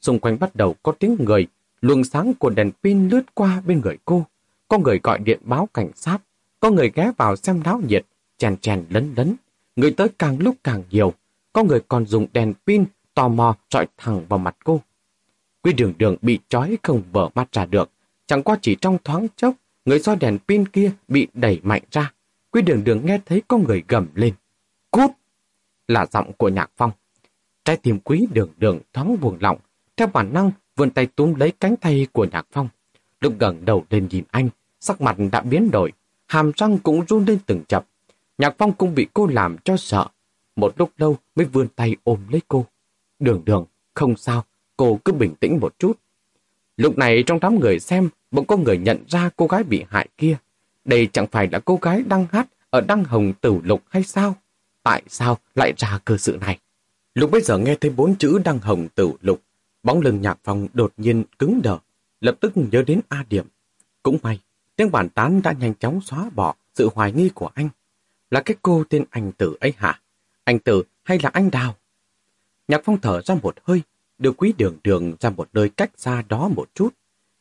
Xung 0.00 0.18
quanh 0.18 0.38
bắt 0.38 0.56
đầu 0.56 0.74
có 0.82 0.92
tiếng 0.92 1.16
người, 1.18 1.46
luồng 1.80 2.04
sáng 2.04 2.34
của 2.34 2.50
đèn 2.50 2.70
pin 2.82 3.08
lướt 3.08 3.34
qua 3.34 3.62
bên 3.66 3.80
người 3.80 3.98
cô. 4.04 4.26
Có 4.72 4.78
người 4.78 5.00
gọi 5.02 5.18
điện 5.18 5.40
báo 5.42 5.68
cảnh 5.74 5.90
sát, 5.94 6.18
có 6.60 6.70
người 6.70 6.92
ghé 6.94 7.12
vào 7.16 7.36
xem 7.36 7.62
náo 7.64 7.80
nhiệt, 7.88 8.06
chèn 8.38 8.56
chèn 8.56 8.84
lấn 8.90 9.14
lấn. 9.16 9.34
Người 9.76 9.90
tới 9.92 10.08
càng 10.18 10.38
lúc 10.38 10.56
càng 10.64 10.82
nhiều, 10.90 11.12
có 11.52 11.62
người 11.62 11.80
còn 11.88 12.06
dùng 12.06 12.26
đèn 12.32 12.54
pin 12.66 12.84
tò 13.14 13.28
mò 13.28 13.56
trọi 13.68 13.86
thẳng 13.96 14.26
vào 14.28 14.38
mặt 14.38 14.56
cô. 14.64 14.80
Quy 15.62 15.72
đường 15.72 15.92
đường 15.98 16.16
bị 16.22 16.38
trói 16.48 16.78
không 16.82 17.02
vỡ 17.12 17.28
mắt 17.34 17.52
ra 17.52 17.66
được, 17.66 17.90
chẳng 18.26 18.42
qua 18.42 18.58
chỉ 18.62 18.76
trong 18.80 18.98
thoáng 19.04 19.26
chốc, 19.36 19.54
người 19.84 19.98
do 19.98 20.14
đèn 20.14 20.38
pin 20.48 20.68
kia 20.68 20.92
bị 21.08 21.28
đẩy 21.34 21.60
mạnh 21.62 21.82
ra. 21.90 22.12
Quy 22.50 22.62
đường 22.62 22.84
đường 22.84 23.06
nghe 23.06 23.20
thấy 23.26 23.42
có 23.48 23.58
người 23.58 23.82
gầm 23.88 24.06
lên. 24.14 24.34
Cút! 24.90 25.10
Là 25.88 26.06
giọng 26.06 26.32
của 26.32 26.48
nhạc 26.48 26.70
phong. 26.76 26.90
Trái 27.64 27.76
tim 27.76 27.98
quý 27.98 28.26
đường 28.32 28.50
đường 28.56 28.78
thoáng 28.92 29.16
buồn 29.20 29.36
lỏng, 29.40 29.58
theo 29.96 30.06
bản 30.06 30.32
năng 30.32 30.50
vươn 30.76 30.90
tay 30.90 31.06
túm 31.06 31.34
lấy 31.34 31.52
cánh 31.60 31.76
tay 31.76 32.06
của 32.12 32.26
nhạc 32.32 32.46
phong. 32.52 32.68
Lúc 33.20 33.34
gần 33.38 33.64
đầu 33.64 33.84
lên 33.90 34.08
nhìn 34.10 34.24
anh, 34.30 34.48
sắc 34.82 35.00
mặt 35.00 35.16
đã 35.32 35.40
biến 35.40 35.70
đổi, 35.70 35.92
hàm 36.26 36.52
răng 36.56 36.78
cũng 36.78 37.04
run 37.08 37.24
lên 37.24 37.38
từng 37.46 37.62
chập. 37.68 37.86
Nhạc 38.38 38.54
phong 38.58 38.72
cũng 38.72 38.94
bị 38.94 39.06
cô 39.14 39.26
làm 39.26 39.56
cho 39.64 39.76
sợ. 39.76 40.06
Một 40.56 40.74
lúc 40.76 40.90
lâu 40.96 41.16
mới 41.34 41.46
vươn 41.46 41.68
tay 41.68 41.96
ôm 42.04 42.18
lấy 42.30 42.40
cô. 42.48 42.66
Đường 43.18 43.42
đường, 43.44 43.64
không 43.94 44.16
sao, 44.16 44.44
cô 44.76 44.98
cứ 45.04 45.12
bình 45.12 45.34
tĩnh 45.40 45.58
một 45.60 45.78
chút. 45.78 45.98
Lúc 46.76 46.98
này 46.98 47.22
trong 47.26 47.40
đám 47.40 47.60
người 47.60 47.80
xem, 47.80 48.08
bỗng 48.30 48.46
có 48.46 48.56
người 48.56 48.78
nhận 48.78 49.04
ra 49.08 49.30
cô 49.36 49.46
gái 49.46 49.64
bị 49.64 49.84
hại 49.88 50.08
kia. 50.16 50.36
Đây 50.84 51.08
chẳng 51.12 51.26
phải 51.26 51.48
là 51.52 51.58
cô 51.58 51.78
gái 51.82 52.02
đang 52.06 52.26
hát 52.30 52.48
ở 52.70 52.80
Đăng 52.80 53.04
Hồng 53.04 53.32
Tử 53.40 53.60
Lục 53.64 53.82
hay 53.88 54.02
sao? 54.02 54.36
Tại 54.82 55.02
sao 55.08 55.38
lại 55.54 55.72
ra 55.76 55.98
cơ 56.04 56.16
sự 56.16 56.38
này? 56.40 56.58
Lúc 57.14 57.30
bây 57.30 57.40
giờ 57.40 57.58
nghe 57.58 57.74
thấy 57.74 57.90
bốn 57.90 58.16
chữ 58.16 58.38
Đăng 58.44 58.58
Hồng 58.58 58.88
Tử 58.94 59.12
Lục, 59.20 59.42
bóng 59.82 60.00
lưng 60.00 60.20
nhạc 60.20 60.38
phòng 60.44 60.68
đột 60.74 60.92
nhiên 60.96 61.24
cứng 61.38 61.60
đờ, 61.62 61.78
lập 62.20 62.36
tức 62.40 62.52
nhớ 62.54 62.82
đến 62.86 63.00
A 63.08 63.24
Điểm. 63.28 63.46
Cũng 64.02 64.18
may, 64.22 64.40
tiếng 64.76 64.90
bản 64.90 65.08
tán 65.08 65.42
đã 65.42 65.52
nhanh 65.52 65.74
chóng 65.74 66.00
xóa 66.00 66.30
bỏ 66.34 66.54
sự 66.74 66.88
hoài 66.94 67.12
nghi 67.12 67.30
của 67.34 67.50
anh. 67.54 67.68
Là 68.30 68.42
cái 68.42 68.56
cô 68.62 68.84
tên 68.88 69.04
anh 69.10 69.32
Tử 69.32 69.56
ấy 69.60 69.72
hả? 69.76 70.00
Anh 70.44 70.58
Tử 70.58 70.82
hay 71.02 71.18
là 71.22 71.30
anh 71.32 71.50
Đào? 71.50 71.76
Nhạc 72.68 72.80
phong 72.84 73.00
thở 73.00 73.22
ra 73.22 73.34
một 73.42 73.54
hơi, 73.62 73.82
đưa 74.18 74.32
quý 74.32 74.52
đường 74.58 74.76
đường 74.84 75.14
ra 75.20 75.30
một 75.30 75.48
nơi 75.52 75.68
cách 75.68 75.90
xa 75.96 76.22
đó 76.28 76.48
một 76.48 76.68
chút. 76.74 76.94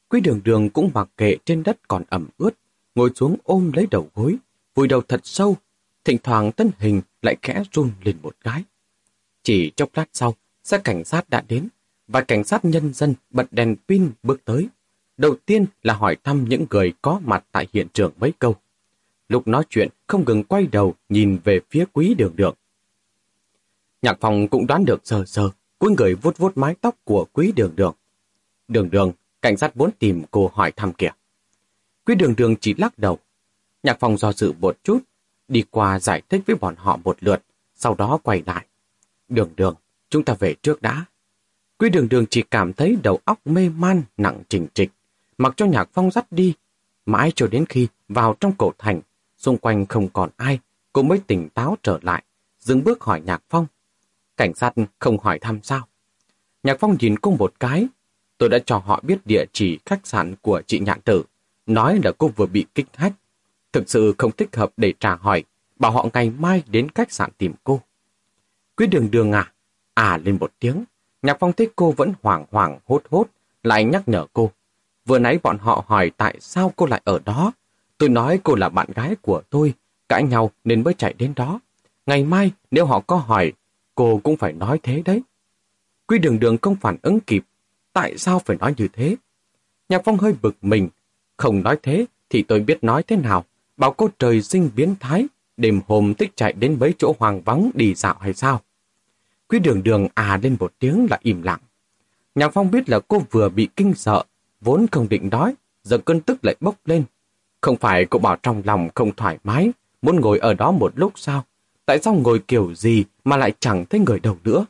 Quý 0.09 0.21
đường 0.21 0.41
đường 0.43 0.69
cũng 0.69 0.91
mặc 0.93 1.09
kệ 1.17 1.37
trên 1.45 1.63
đất 1.63 1.87
còn 1.87 2.03
ẩm 2.09 2.27
ướt, 2.37 2.51
ngồi 2.95 3.11
xuống 3.15 3.37
ôm 3.43 3.71
lấy 3.73 3.87
đầu 3.91 4.09
gối, 4.15 4.35
vùi 4.75 4.87
đầu 4.87 5.01
thật 5.01 5.21
sâu, 5.23 5.57
thỉnh 6.03 6.17
thoảng 6.23 6.51
thân 6.51 6.71
hình 6.79 7.01
lại 7.21 7.35
khẽ 7.41 7.63
run 7.71 7.91
lên 8.03 8.17
một 8.21 8.35
cái. 8.43 8.63
Chỉ 9.43 9.71
chốc 9.75 9.89
lát 9.93 10.05
sau, 10.13 10.35
xe 10.63 10.77
cảnh 10.83 11.05
sát 11.05 11.29
đã 11.29 11.43
đến, 11.47 11.67
và 12.07 12.21
cảnh 12.21 12.43
sát 12.43 12.65
nhân 12.65 12.93
dân 12.93 13.13
bật 13.29 13.47
đèn 13.51 13.75
pin 13.87 14.11
bước 14.23 14.45
tới. 14.45 14.67
Đầu 15.21 15.35
tiên 15.45 15.65
là 15.83 15.93
hỏi 15.93 16.17
thăm 16.23 16.45
những 16.49 16.65
người 16.69 16.93
có 17.01 17.21
mặt 17.25 17.45
tại 17.51 17.67
hiện 17.73 17.87
trường 17.93 18.11
mấy 18.19 18.33
câu. 18.39 18.55
Lúc 19.29 19.47
nói 19.47 19.63
chuyện 19.69 19.89
không 20.07 20.25
ngừng 20.25 20.43
quay 20.43 20.67
đầu 20.67 20.95
nhìn 21.09 21.39
về 21.43 21.59
phía 21.69 21.85
quý 21.93 22.13
đường 22.17 22.35
đường. 22.35 22.55
Nhạc 24.01 24.17
phòng 24.21 24.47
cũng 24.47 24.67
đoán 24.67 24.85
được 24.85 25.01
sờ 25.03 25.25
sờ, 25.25 25.49
cuối 25.79 25.91
người 25.97 26.15
vuốt 26.15 26.37
vuốt 26.37 26.57
mái 26.57 26.75
tóc 26.81 26.95
của 27.03 27.25
quý 27.33 27.51
đường 27.55 27.73
đường. 27.75 27.95
Đường 28.67 28.89
đường, 28.89 29.11
cảnh 29.41 29.57
sát 29.57 29.75
vốn 29.75 29.91
tìm 29.99 30.23
cô 30.31 30.51
hỏi 30.53 30.71
thăm 30.71 30.93
kìa. 30.93 31.11
Quý 32.05 32.15
đường 32.15 32.35
đường 32.37 32.55
chỉ 32.61 32.73
lắc 32.77 32.99
đầu. 32.99 33.17
Nhạc 33.83 33.99
phòng 33.99 34.17
do 34.17 34.33
dự 34.33 34.51
một 34.51 34.77
chút, 34.83 34.99
đi 35.47 35.63
qua 35.71 35.99
giải 35.99 36.21
thích 36.29 36.41
với 36.47 36.55
bọn 36.55 36.75
họ 36.77 36.97
một 37.03 37.17
lượt, 37.19 37.43
sau 37.75 37.95
đó 37.95 38.19
quay 38.23 38.43
lại. 38.45 38.65
Đường 39.29 39.49
đường, 39.55 39.75
chúng 40.09 40.23
ta 40.23 40.33
về 40.39 40.55
trước 40.61 40.81
đã. 40.81 41.05
Quý 41.77 41.89
đường 41.89 42.09
đường 42.09 42.25
chỉ 42.29 42.43
cảm 42.51 42.73
thấy 42.73 42.97
đầu 43.03 43.19
óc 43.25 43.39
mê 43.45 43.69
man 43.69 44.01
nặng 44.17 44.43
trình 44.49 44.67
trịch, 44.73 44.91
mặc 45.41 45.53
cho 45.57 45.65
nhạc 45.65 45.89
phong 45.93 46.11
dắt 46.11 46.31
đi. 46.31 46.53
Mãi 47.05 47.31
cho 47.35 47.47
đến 47.47 47.65
khi 47.69 47.87
vào 48.09 48.35
trong 48.39 48.53
cổ 48.57 48.71
thành, 48.77 49.01
xung 49.37 49.57
quanh 49.57 49.85
không 49.85 50.09
còn 50.09 50.29
ai, 50.37 50.59
cô 50.93 51.01
mới 51.01 51.19
tỉnh 51.27 51.49
táo 51.49 51.77
trở 51.83 51.99
lại, 52.01 52.23
dừng 52.59 52.83
bước 52.83 53.01
hỏi 53.01 53.21
nhạc 53.21 53.43
phong. 53.49 53.65
Cảnh 54.37 54.53
sát 54.53 54.73
không 54.99 55.17
hỏi 55.17 55.39
thăm 55.39 55.59
sao. 55.63 55.87
Nhạc 56.63 56.77
phong 56.79 56.97
nhìn 56.99 57.19
cô 57.19 57.31
một 57.31 57.53
cái, 57.59 57.87
tôi 58.37 58.49
đã 58.49 58.59
cho 58.65 58.77
họ 58.77 59.01
biết 59.03 59.17
địa 59.25 59.45
chỉ 59.53 59.79
khách 59.85 60.07
sạn 60.07 60.35
của 60.41 60.61
chị 60.67 60.79
nhạn 60.79 61.01
tử, 61.01 61.23
nói 61.65 61.99
là 62.03 62.11
cô 62.17 62.27
vừa 62.27 62.45
bị 62.45 62.65
kích 62.75 62.87
hách. 62.93 63.13
Thực 63.73 63.89
sự 63.89 64.15
không 64.17 64.31
thích 64.31 64.55
hợp 64.55 64.71
để 64.77 64.93
trả 64.99 65.15
hỏi, 65.15 65.43
bảo 65.79 65.91
họ 65.91 66.07
ngày 66.13 66.29
mai 66.29 66.63
đến 66.67 66.89
khách 66.95 67.11
sạn 67.11 67.31
tìm 67.37 67.53
cô. 67.63 67.81
Quý 68.75 68.87
đường 68.87 69.11
đường 69.11 69.31
à, 69.31 69.53
à 69.93 70.17
lên 70.17 70.37
một 70.39 70.51
tiếng, 70.59 70.83
Nhạc 71.21 71.37
Phong 71.39 71.53
thấy 71.53 71.69
cô 71.75 71.91
vẫn 71.91 72.13
hoảng 72.21 72.45
hoảng 72.51 72.79
hốt 72.85 73.03
hốt, 73.09 73.25
lại 73.63 73.83
nhắc 73.83 74.07
nhở 74.07 74.25
cô. 74.33 74.51
Vừa 75.05 75.19
nãy 75.19 75.39
bọn 75.43 75.57
họ 75.57 75.83
hỏi 75.87 76.11
tại 76.17 76.37
sao 76.39 76.73
cô 76.75 76.85
lại 76.85 77.01
ở 77.03 77.19
đó. 77.25 77.51
Tôi 77.97 78.09
nói 78.09 78.39
cô 78.43 78.55
là 78.55 78.69
bạn 78.69 78.87
gái 78.95 79.15
của 79.21 79.41
tôi, 79.49 79.73
cãi 80.09 80.23
nhau 80.23 80.51
nên 80.63 80.83
mới 80.83 80.93
chạy 80.93 81.13
đến 81.17 81.33
đó. 81.35 81.59
Ngày 82.05 82.23
mai 82.23 82.51
nếu 82.71 82.85
họ 82.85 82.99
có 82.99 83.15
hỏi, 83.15 83.53
cô 83.95 84.21
cũng 84.23 84.37
phải 84.37 84.53
nói 84.53 84.79
thế 84.83 85.01
đấy. 85.05 85.21
Quy 86.07 86.19
đường 86.19 86.39
đường 86.39 86.57
không 86.61 86.75
phản 86.75 86.97
ứng 87.01 87.19
kịp. 87.19 87.43
Tại 87.93 88.17
sao 88.17 88.39
phải 88.39 88.57
nói 88.57 88.73
như 88.77 88.87
thế? 88.93 89.15
Nhạc 89.89 90.01
Phong 90.05 90.17
hơi 90.17 90.33
bực 90.41 90.55
mình. 90.61 90.89
Không 91.37 91.63
nói 91.63 91.77
thế 91.83 92.05
thì 92.29 92.43
tôi 92.43 92.59
biết 92.59 92.83
nói 92.83 93.03
thế 93.03 93.15
nào. 93.15 93.45
Bảo 93.77 93.93
cô 93.93 94.09
trời 94.19 94.41
sinh 94.41 94.69
biến 94.75 94.95
thái, 94.99 95.27
đêm 95.57 95.81
hôm 95.87 96.13
tích 96.13 96.31
chạy 96.35 96.53
đến 96.53 96.77
mấy 96.79 96.93
chỗ 96.97 97.15
hoàng 97.19 97.41
vắng 97.41 97.71
đi 97.73 97.93
dạo 97.93 98.15
hay 98.19 98.33
sao? 98.33 98.61
Quý 99.47 99.59
đường 99.59 99.83
đường 99.83 100.07
à 100.13 100.39
lên 100.43 100.55
một 100.59 100.73
tiếng 100.79 101.07
là 101.09 101.19
im 101.21 101.41
lặng. 101.41 101.59
Nhạc 102.35 102.53
Phong 102.53 102.71
biết 102.71 102.89
là 102.89 102.99
cô 103.07 103.21
vừa 103.31 103.49
bị 103.49 103.69
kinh 103.75 103.93
sợ, 103.93 104.23
vốn 104.61 104.85
không 104.91 105.09
định 105.09 105.29
nói, 105.31 105.55
giờ 105.83 105.97
cơn 105.97 106.21
tức 106.21 106.45
lại 106.45 106.55
bốc 106.59 106.75
lên. 106.85 107.03
Không 107.61 107.77
phải 107.77 108.05
cô 108.05 108.19
bảo 108.19 108.35
trong 108.43 108.61
lòng 108.65 108.89
không 108.95 109.15
thoải 109.15 109.37
mái, 109.43 109.71
muốn 110.01 110.21
ngồi 110.21 110.39
ở 110.39 110.53
đó 110.53 110.71
một 110.71 110.93
lúc 110.95 111.13
sao? 111.15 111.45
Tại 111.85 111.99
sao 112.01 112.13
ngồi 112.13 112.39
kiểu 112.39 112.73
gì 112.75 113.03
mà 113.23 113.37
lại 113.37 113.53
chẳng 113.59 113.85
thấy 113.85 113.99
người 113.99 114.19
đâu 114.19 114.37
nữa? 114.43 114.65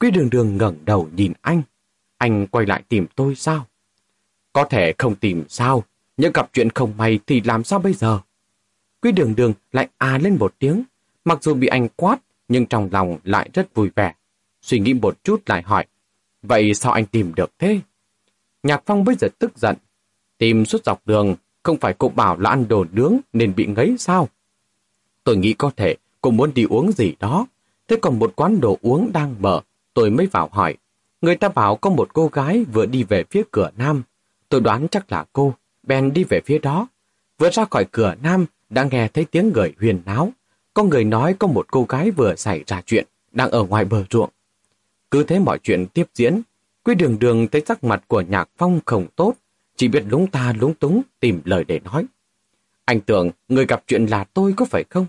Quý 0.00 0.10
đường 0.10 0.30
đường 0.30 0.56
ngẩng 0.56 0.76
đầu 0.84 1.08
nhìn 1.14 1.32
anh. 1.40 1.62
Anh 2.18 2.46
quay 2.46 2.66
lại 2.66 2.82
tìm 2.88 3.06
tôi 3.16 3.34
sao? 3.34 3.66
Có 4.52 4.64
thể 4.64 4.92
không 4.98 5.14
tìm 5.14 5.44
sao, 5.48 5.84
nhưng 6.16 6.32
gặp 6.32 6.50
chuyện 6.52 6.70
không 6.70 6.96
may 6.96 7.18
thì 7.26 7.40
làm 7.40 7.64
sao 7.64 7.78
bây 7.78 7.92
giờ? 7.92 8.18
Quý 9.02 9.12
đường 9.12 9.34
đường 9.36 9.52
lại 9.72 9.88
à 9.98 10.18
lên 10.18 10.36
một 10.40 10.54
tiếng, 10.58 10.82
mặc 11.24 11.42
dù 11.42 11.54
bị 11.54 11.66
anh 11.66 11.88
quát 11.96 12.18
nhưng 12.48 12.66
trong 12.66 12.88
lòng 12.92 13.18
lại 13.24 13.50
rất 13.54 13.74
vui 13.74 13.90
vẻ. 13.94 14.14
Suy 14.62 14.78
nghĩ 14.78 14.94
một 14.94 15.24
chút 15.24 15.42
lại 15.46 15.62
hỏi, 15.62 15.86
vậy 16.42 16.74
sao 16.74 16.92
anh 16.92 17.06
tìm 17.06 17.34
được 17.34 17.50
thế? 17.58 17.80
Nhạc 18.62 18.82
Phong 18.86 19.04
bây 19.04 19.14
giờ 19.14 19.28
tức 19.38 19.58
giận, 19.58 19.76
tìm 20.38 20.64
suốt 20.64 20.84
dọc 20.84 21.02
đường, 21.06 21.34
không 21.62 21.78
phải 21.80 21.94
cô 21.98 22.08
bảo 22.08 22.38
là 22.38 22.50
ăn 22.50 22.68
đồ 22.68 22.84
nướng 22.92 23.16
nên 23.32 23.54
bị 23.54 23.66
ngấy 23.66 23.96
sao? 23.98 24.28
Tôi 25.24 25.36
nghĩ 25.36 25.52
có 25.52 25.70
thể 25.76 25.96
cô 26.20 26.30
muốn 26.30 26.54
đi 26.54 26.64
uống 26.64 26.92
gì 26.92 27.14
đó, 27.20 27.46
thế 27.88 27.96
còn 28.02 28.18
một 28.18 28.32
quán 28.36 28.60
đồ 28.60 28.78
uống 28.82 29.12
đang 29.12 29.34
mở, 29.38 29.60
tôi 29.94 30.10
mới 30.10 30.26
vào 30.26 30.48
hỏi. 30.52 30.76
Người 31.20 31.36
ta 31.36 31.48
bảo 31.48 31.76
có 31.76 31.90
một 31.90 32.14
cô 32.14 32.26
gái 32.32 32.64
vừa 32.72 32.86
đi 32.86 33.04
về 33.04 33.24
phía 33.30 33.42
cửa 33.50 33.70
nam, 33.76 34.02
tôi 34.48 34.60
đoán 34.60 34.88
chắc 34.90 35.12
là 35.12 35.24
cô, 35.32 35.54
bèn 35.82 36.12
đi 36.12 36.24
về 36.24 36.40
phía 36.44 36.58
đó. 36.58 36.88
Vừa 37.38 37.50
ra 37.50 37.64
khỏi 37.70 37.86
cửa 37.90 38.14
nam, 38.22 38.46
đã 38.70 38.88
nghe 38.90 39.08
thấy 39.08 39.24
tiếng 39.24 39.52
người 39.52 39.74
huyền 39.80 40.02
náo, 40.06 40.32
có 40.74 40.82
người 40.82 41.04
nói 41.04 41.34
có 41.38 41.46
một 41.46 41.66
cô 41.70 41.86
gái 41.88 42.10
vừa 42.10 42.36
xảy 42.36 42.64
ra 42.66 42.82
chuyện, 42.86 43.06
đang 43.32 43.50
ở 43.50 43.64
ngoài 43.64 43.84
bờ 43.84 44.04
ruộng. 44.10 44.30
Cứ 45.10 45.24
thế 45.24 45.38
mọi 45.38 45.58
chuyện 45.62 45.86
tiếp 45.86 46.06
diễn, 46.14 46.42
Quy 46.84 46.94
đường 46.94 47.18
đường 47.18 47.48
thấy 47.48 47.62
sắc 47.66 47.84
mặt 47.84 48.04
của 48.08 48.20
Nhạc 48.20 48.48
Phong 48.56 48.80
không 48.86 49.06
tốt, 49.16 49.34
chỉ 49.76 49.88
biết 49.88 50.04
lúng 50.08 50.26
ta 50.26 50.52
lúng 50.60 50.74
túng 50.74 51.02
tìm 51.20 51.42
lời 51.44 51.64
để 51.64 51.80
nói. 51.80 52.06
Anh 52.84 53.00
tưởng 53.00 53.30
người 53.48 53.66
gặp 53.66 53.84
chuyện 53.86 54.06
là 54.06 54.24
tôi 54.24 54.54
có 54.56 54.64
phải 54.64 54.84
không? 54.90 55.06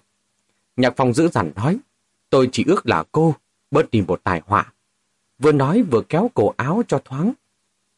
Nhạc 0.78 0.94
Phong 0.98 1.14
giữ 1.14 1.28
dằn 1.28 1.52
nói, 1.56 1.78
tôi 2.30 2.50
chỉ 2.52 2.64
ước 2.68 2.88
là 2.88 3.04
cô, 3.12 3.36
bớt 3.72 3.92
đi 3.92 4.02
một 4.08 4.22
tài 4.24 4.42
họa. 4.46 4.74
Vừa 5.40 5.52
nói 5.52 5.82
vừa 5.82 6.02
kéo 6.02 6.32
cổ 6.34 6.54
áo 6.58 6.84
cho 6.88 7.00
thoáng. 7.06 7.34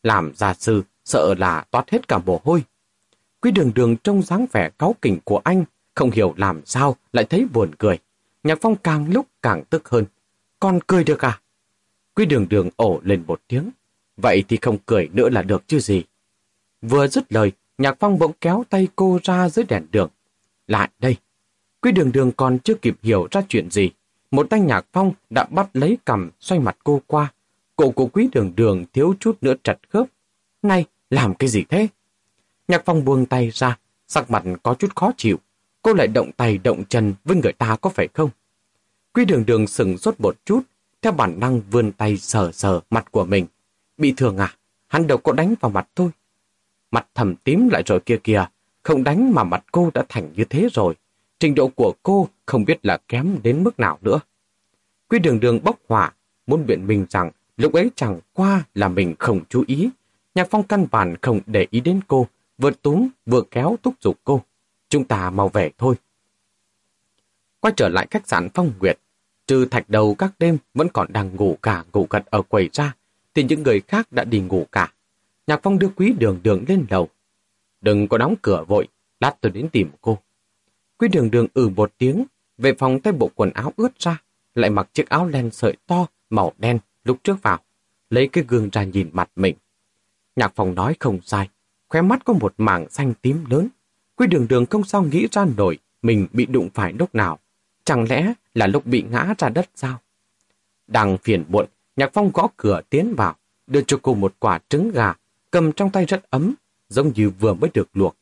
Làm 0.04 0.32
gia 0.36 0.54
sư, 0.54 0.84
sợ 1.06 1.34
là 1.38 1.66
toát 1.72 1.92
hết 1.92 2.08
cả 2.08 2.18
mồ 2.18 2.42
hôi. 2.44 2.64
Quý 3.42 3.52
đường 3.52 3.72
đường 3.76 3.98
trông 3.98 4.22
dáng 4.22 4.46
vẻ 4.52 4.70
cáu 4.78 4.96
kỉnh 5.02 5.20
của 5.24 5.42
anh, 5.44 5.66
không 5.96 6.12
hiểu 6.12 6.34
làm 6.38 6.66
sao 6.66 6.96
lại 7.14 7.26
thấy 7.26 7.46
buồn 7.54 7.76
cười. 7.78 8.00
Nhạc 8.44 8.58
Phong 8.62 8.76
càng 8.76 9.14
lúc 9.14 9.28
càng 9.42 9.64
tức 9.70 9.90
hơn. 9.90 10.06
Con 10.60 10.80
cười 10.88 11.04
được 11.04 11.26
à? 11.26 11.40
Quý 12.16 12.26
đường 12.26 12.50
đường 12.50 12.70
ổ 12.76 13.00
lên 13.04 13.24
một 13.28 13.42
tiếng. 13.48 13.70
Vậy 14.18 14.44
thì 14.48 14.58
không 14.62 14.78
cười 14.86 15.10
nữa 15.14 15.30
là 15.30 15.42
được 15.42 15.68
chứ 15.68 15.80
gì. 15.80 16.04
Vừa 16.82 17.08
dứt 17.08 17.34
lời, 17.34 17.52
Nhạc 17.78 17.98
Phong 18.00 18.20
bỗng 18.20 18.32
kéo 18.42 18.64
tay 18.70 18.88
cô 18.96 19.20
ra 19.24 19.50
dưới 19.50 19.66
đèn 19.66 19.86
đường. 19.92 20.10
Lại 20.68 20.90
đây. 21.00 21.18
Quý 21.82 21.92
đường 21.92 22.12
đường 22.12 22.32
còn 22.32 22.60
chưa 22.60 22.74
kịp 22.74 22.96
hiểu 23.02 23.28
ra 23.32 23.42
chuyện 23.50 23.72
gì. 23.72 23.92
một 24.32 24.48
tay 24.50 24.60
nhạc 24.60 24.86
phong 24.94 25.14
đã 25.30 25.44
bắt 25.44 25.70
lấy 25.74 25.98
cầm 26.06 26.30
xoay 26.40 26.62
mặt 26.62 26.78
cô 26.84 27.02
qua. 27.08 27.34
Cổ 27.76 27.92
của 27.92 28.08
quý 28.08 28.30
đường 28.32 28.54
đường 28.56 28.86
thiếu 28.94 29.14
chút 29.20 29.38
nữa 29.42 29.54
trật 29.64 29.80
khớp. 29.90 30.08
Này, 30.62 30.86
làm 31.10 31.34
cái 31.36 31.50
gì 31.50 31.64
thế? 31.70 31.88
Nhạc 32.68 32.82
phong 32.86 33.06
buông 33.06 33.26
tay 33.26 33.50
ra, 33.54 33.78
sắc 34.08 34.32
mặt 34.32 34.44
có 34.64 34.74
chút 34.74 34.96
khó 34.96 35.12
chịu. 35.18 35.38
Cô 35.82 35.94
lại 35.94 36.08
động 36.08 36.32
tay 36.38 36.58
động 36.58 36.84
chân 36.90 37.14
với 37.24 37.38
người 37.44 37.54
ta 37.54 37.76
có 37.82 37.90
phải 37.90 38.08
không? 38.14 38.30
Quý 39.14 39.26
đường 39.26 39.46
đường 39.46 39.68
sừng 39.68 39.98
sốt 39.98 40.16
một 40.20 40.36
chút, 40.46 40.62
theo 41.06 41.12
bản 41.12 41.40
năng 41.40 41.62
vươn 41.62 41.92
tay 41.92 42.18
sờ 42.18 42.52
sờ 42.52 42.80
mặt 42.90 43.12
của 43.12 43.26
mình. 43.26 43.46
Bị 43.98 44.14
thương 44.18 44.38
à? 44.38 44.56
Hắn 44.88 45.08
đâu 45.08 45.18
có 45.18 45.32
đánh 45.32 45.56
vào 45.60 45.72
mặt 45.72 45.88
tôi 45.96 46.10
Mặt 46.92 47.08
thầm 47.16 47.36
tím 47.36 47.70
lại 47.70 47.84
rồi 47.86 48.00
kia 48.00 48.18
kìa, 48.24 48.46
không 48.84 49.04
đánh 49.04 49.34
mà 49.34 49.44
mặt 49.44 49.64
cô 49.72 49.92
đã 49.94 50.06
thành 50.10 50.34
như 50.36 50.44
thế 50.44 50.68
rồi. 50.74 50.94
Trình 51.40 51.56
độ 51.56 51.68
của 51.68 51.94
cô 52.04 52.28
không 52.46 52.66
biết 52.66 52.86
là 52.86 52.98
kém 53.08 53.40
đến 53.44 53.64
mức 53.64 53.80
nào 53.80 53.98
nữa. 54.02 54.20
quy 55.10 55.20
đường 55.20 55.40
đường 55.40 55.60
bốc 55.64 55.80
hỏa, 55.88 56.14
muốn 56.48 56.66
biện 56.66 56.88
mình 56.88 57.06
rằng 57.10 57.32
lúc 57.58 57.74
ấy 57.74 57.92
chẳng 57.96 58.20
qua 58.34 58.64
là 58.74 58.88
mình 58.88 59.16
không 59.20 59.42
chú 59.50 59.64
ý. 59.68 59.90
Nhạc 60.36 60.48
phong 60.52 60.64
căn 60.64 60.88
bản 60.92 61.16
không 61.22 61.40
để 61.46 61.68
ý 61.70 61.80
đến 61.80 62.00
cô, 62.08 62.28
vừa 62.58 62.72
túm 62.72 63.08
vừa 63.26 63.42
kéo 63.52 63.76
thúc 63.84 63.94
giục 64.02 64.20
cô. 64.24 64.42
Chúng 64.90 65.04
ta 65.04 65.30
mau 65.30 65.50
về 65.50 65.72
thôi. 65.78 65.96
Quay 67.60 67.74
trở 67.78 67.90
lại 67.90 68.08
khách 68.12 68.28
sạn 68.28 68.50
Phong 68.54 68.72
Nguyệt, 68.80 69.00
trừ 69.48 69.66
thạch 69.66 69.90
đầu 69.90 70.16
các 70.16 70.34
đêm 70.40 70.58
vẫn 70.74 70.88
còn 70.94 71.14
đang 71.14 71.36
ngủ 71.36 71.58
cả 71.62 71.84
ngủ 71.94 72.08
gật 72.10 72.26
ở 72.26 72.42
quầy 72.42 72.70
ra, 72.74 72.96
thì 73.34 73.44
những 73.44 73.64
người 73.64 73.82
khác 73.82 74.12
đã 74.12 74.24
đi 74.24 74.40
ngủ 74.40 74.68
cả. 74.72 74.94
Nhạc 75.48 75.60
Phong 75.64 75.80
đưa 75.80 75.90
quý 75.96 76.14
đường 76.20 76.40
đường 76.44 76.66
lên 76.68 76.86
lầu. 76.90 77.10
Đừng 77.82 78.08
có 78.08 78.18
đóng 78.18 78.36
cửa 78.42 78.64
vội, 78.68 78.88
lát 79.20 79.36
tôi 79.42 79.52
đến 79.52 79.70
tìm 79.72 79.90
cô. 80.02 80.18
Quý 80.98 81.08
đường 81.08 81.32
đường 81.32 81.48
ừ 81.54 81.70
một 81.70 81.92
tiếng, 81.98 82.26
về 82.58 82.74
phòng 82.74 83.00
tay 83.00 83.14
bộ 83.14 83.32
quần 83.36 83.52
áo 83.52 83.74
ướt 83.78 84.00
ra, 84.00 84.22
lại 84.56 84.70
mặc 84.70 84.90
chiếc 84.94 85.10
áo 85.10 85.28
len 85.28 85.52
sợi 85.52 85.78
to, 85.88 86.08
màu 86.30 86.54
đen 86.58 86.80
lúc 87.04 87.18
trước 87.24 87.42
vào, 87.42 87.60
lấy 88.10 88.28
cái 88.28 88.44
gương 88.48 88.70
ra 88.72 88.84
nhìn 88.84 89.10
mặt 89.14 89.30
mình. 89.36 89.56
Nhạc 90.36 90.52
Phong 90.56 90.76
nói 90.76 90.96
không 91.00 91.20
sai, 91.22 91.50
khóe 91.88 92.02
mắt 92.02 92.26
có 92.26 92.34
một 92.34 92.54
mảng 92.58 92.90
xanh 92.90 93.14
tím 93.22 93.46
lớn. 93.50 93.68
Quý 94.16 94.28
đường 94.28 94.48
đường 94.50 94.66
không 94.66 94.84
sao 94.84 95.04
nghĩ 95.04 95.28
ra 95.32 95.46
nổi 95.58 95.78
mình 96.02 96.28
bị 96.34 96.46
đụng 96.46 96.70
phải 96.74 96.94
lúc 96.94 97.16
nào. 97.16 97.40
Chẳng 97.86 98.06
lẽ 98.10 98.34
là 98.54 98.68
lúc 98.68 98.86
bị 98.86 99.06
ngã 99.12 99.34
ra 99.38 99.50
đất 99.50 99.70
sao? 99.76 100.00
Đang 100.88 101.18
phiền 101.18 101.44
muộn, 101.50 101.66
Nhạc 101.96 102.10
Phong 102.14 102.32
gõ 102.34 102.48
cửa 102.58 102.82
tiến 102.90 103.16
vào, 103.16 103.36
đưa 103.68 103.82
cho 103.82 104.00
cô 104.02 104.14
một 104.14 104.36
quả 104.40 104.60
trứng 104.70 104.92
gà, 104.92 105.14
cầm 105.52 105.72
trong 105.72 105.90
tay 105.90 106.06
rất 106.06 106.30
ấm, 106.30 106.54
giống 106.90 107.12
như 107.16 107.30
vừa 107.30 107.54
mới 107.54 107.70
được 107.74 107.90
luộc. 107.94 108.16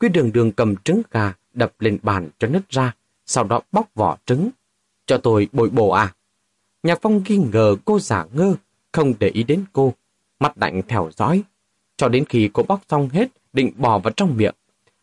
Quý 0.00 0.08
đường 0.08 0.32
đường 0.32 0.52
cầm 0.52 0.76
trứng 0.76 1.02
gà, 1.10 1.34
đập 1.52 1.72
lên 1.78 1.98
bàn 2.02 2.28
cho 2.38 2.48
nứt 2.48 2.68
ra, 2.68 2.94
sau 3.26 3.44
đó 3.44 3.60
bóc 3.72 3.94
vỏ 3.94 4.18
trứng. 4.26 4.50
Cho 5.06 5.18
tôi 5.18 5.48
bồi 5.52 5.70
bổ 5.70 5.90
à? 5.90 6.14
Nhạc 6.82 6.98
Phong 7.02 7.22
nghi 7.28 7.36
ngờ 7.36 7.76
cô 7.84 7.98
giả 7.98 8.26
ngơ, 8.32 8.54
không 8.92 9.14
để 9.18 9.28
ý 9.28 9.42
đến 9.42 9.64
cô, 9.72 9.94
mắt 10.40 10.52
lạnh 10.58 10.82
theo 10.88 11.10
dõi. 11.16 11.42
Cho 11.96 12.08
đến 12.08 12.24
khi 12.24 12.50
cô 12.52 12.62
bóc 12.62 12.80
xong 12.88 13.08
hết, 13.08 13.28
định 13.52 13.72
bỏ 13.76 13.98
vào 13.98 14.12
trong 14.16 14.36
miệng. 14.36 14.54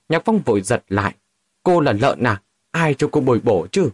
Nhạc 0.09 0.21
Phong 0.25 0.39
vội 0.39 0.61
giật 0.61 0.83
lại. 0.89 1.15
Cô 1.63 1.79
là 1.79 1.91
lợn 1.91 2.23
à? 2.23 2.41
Ai 2.77 2.93
cho 2.93 3.07
cô 3.11 3.21
bồi 3.21 3.39
bổ 3.39 3.67
chứ? 3.71 3.89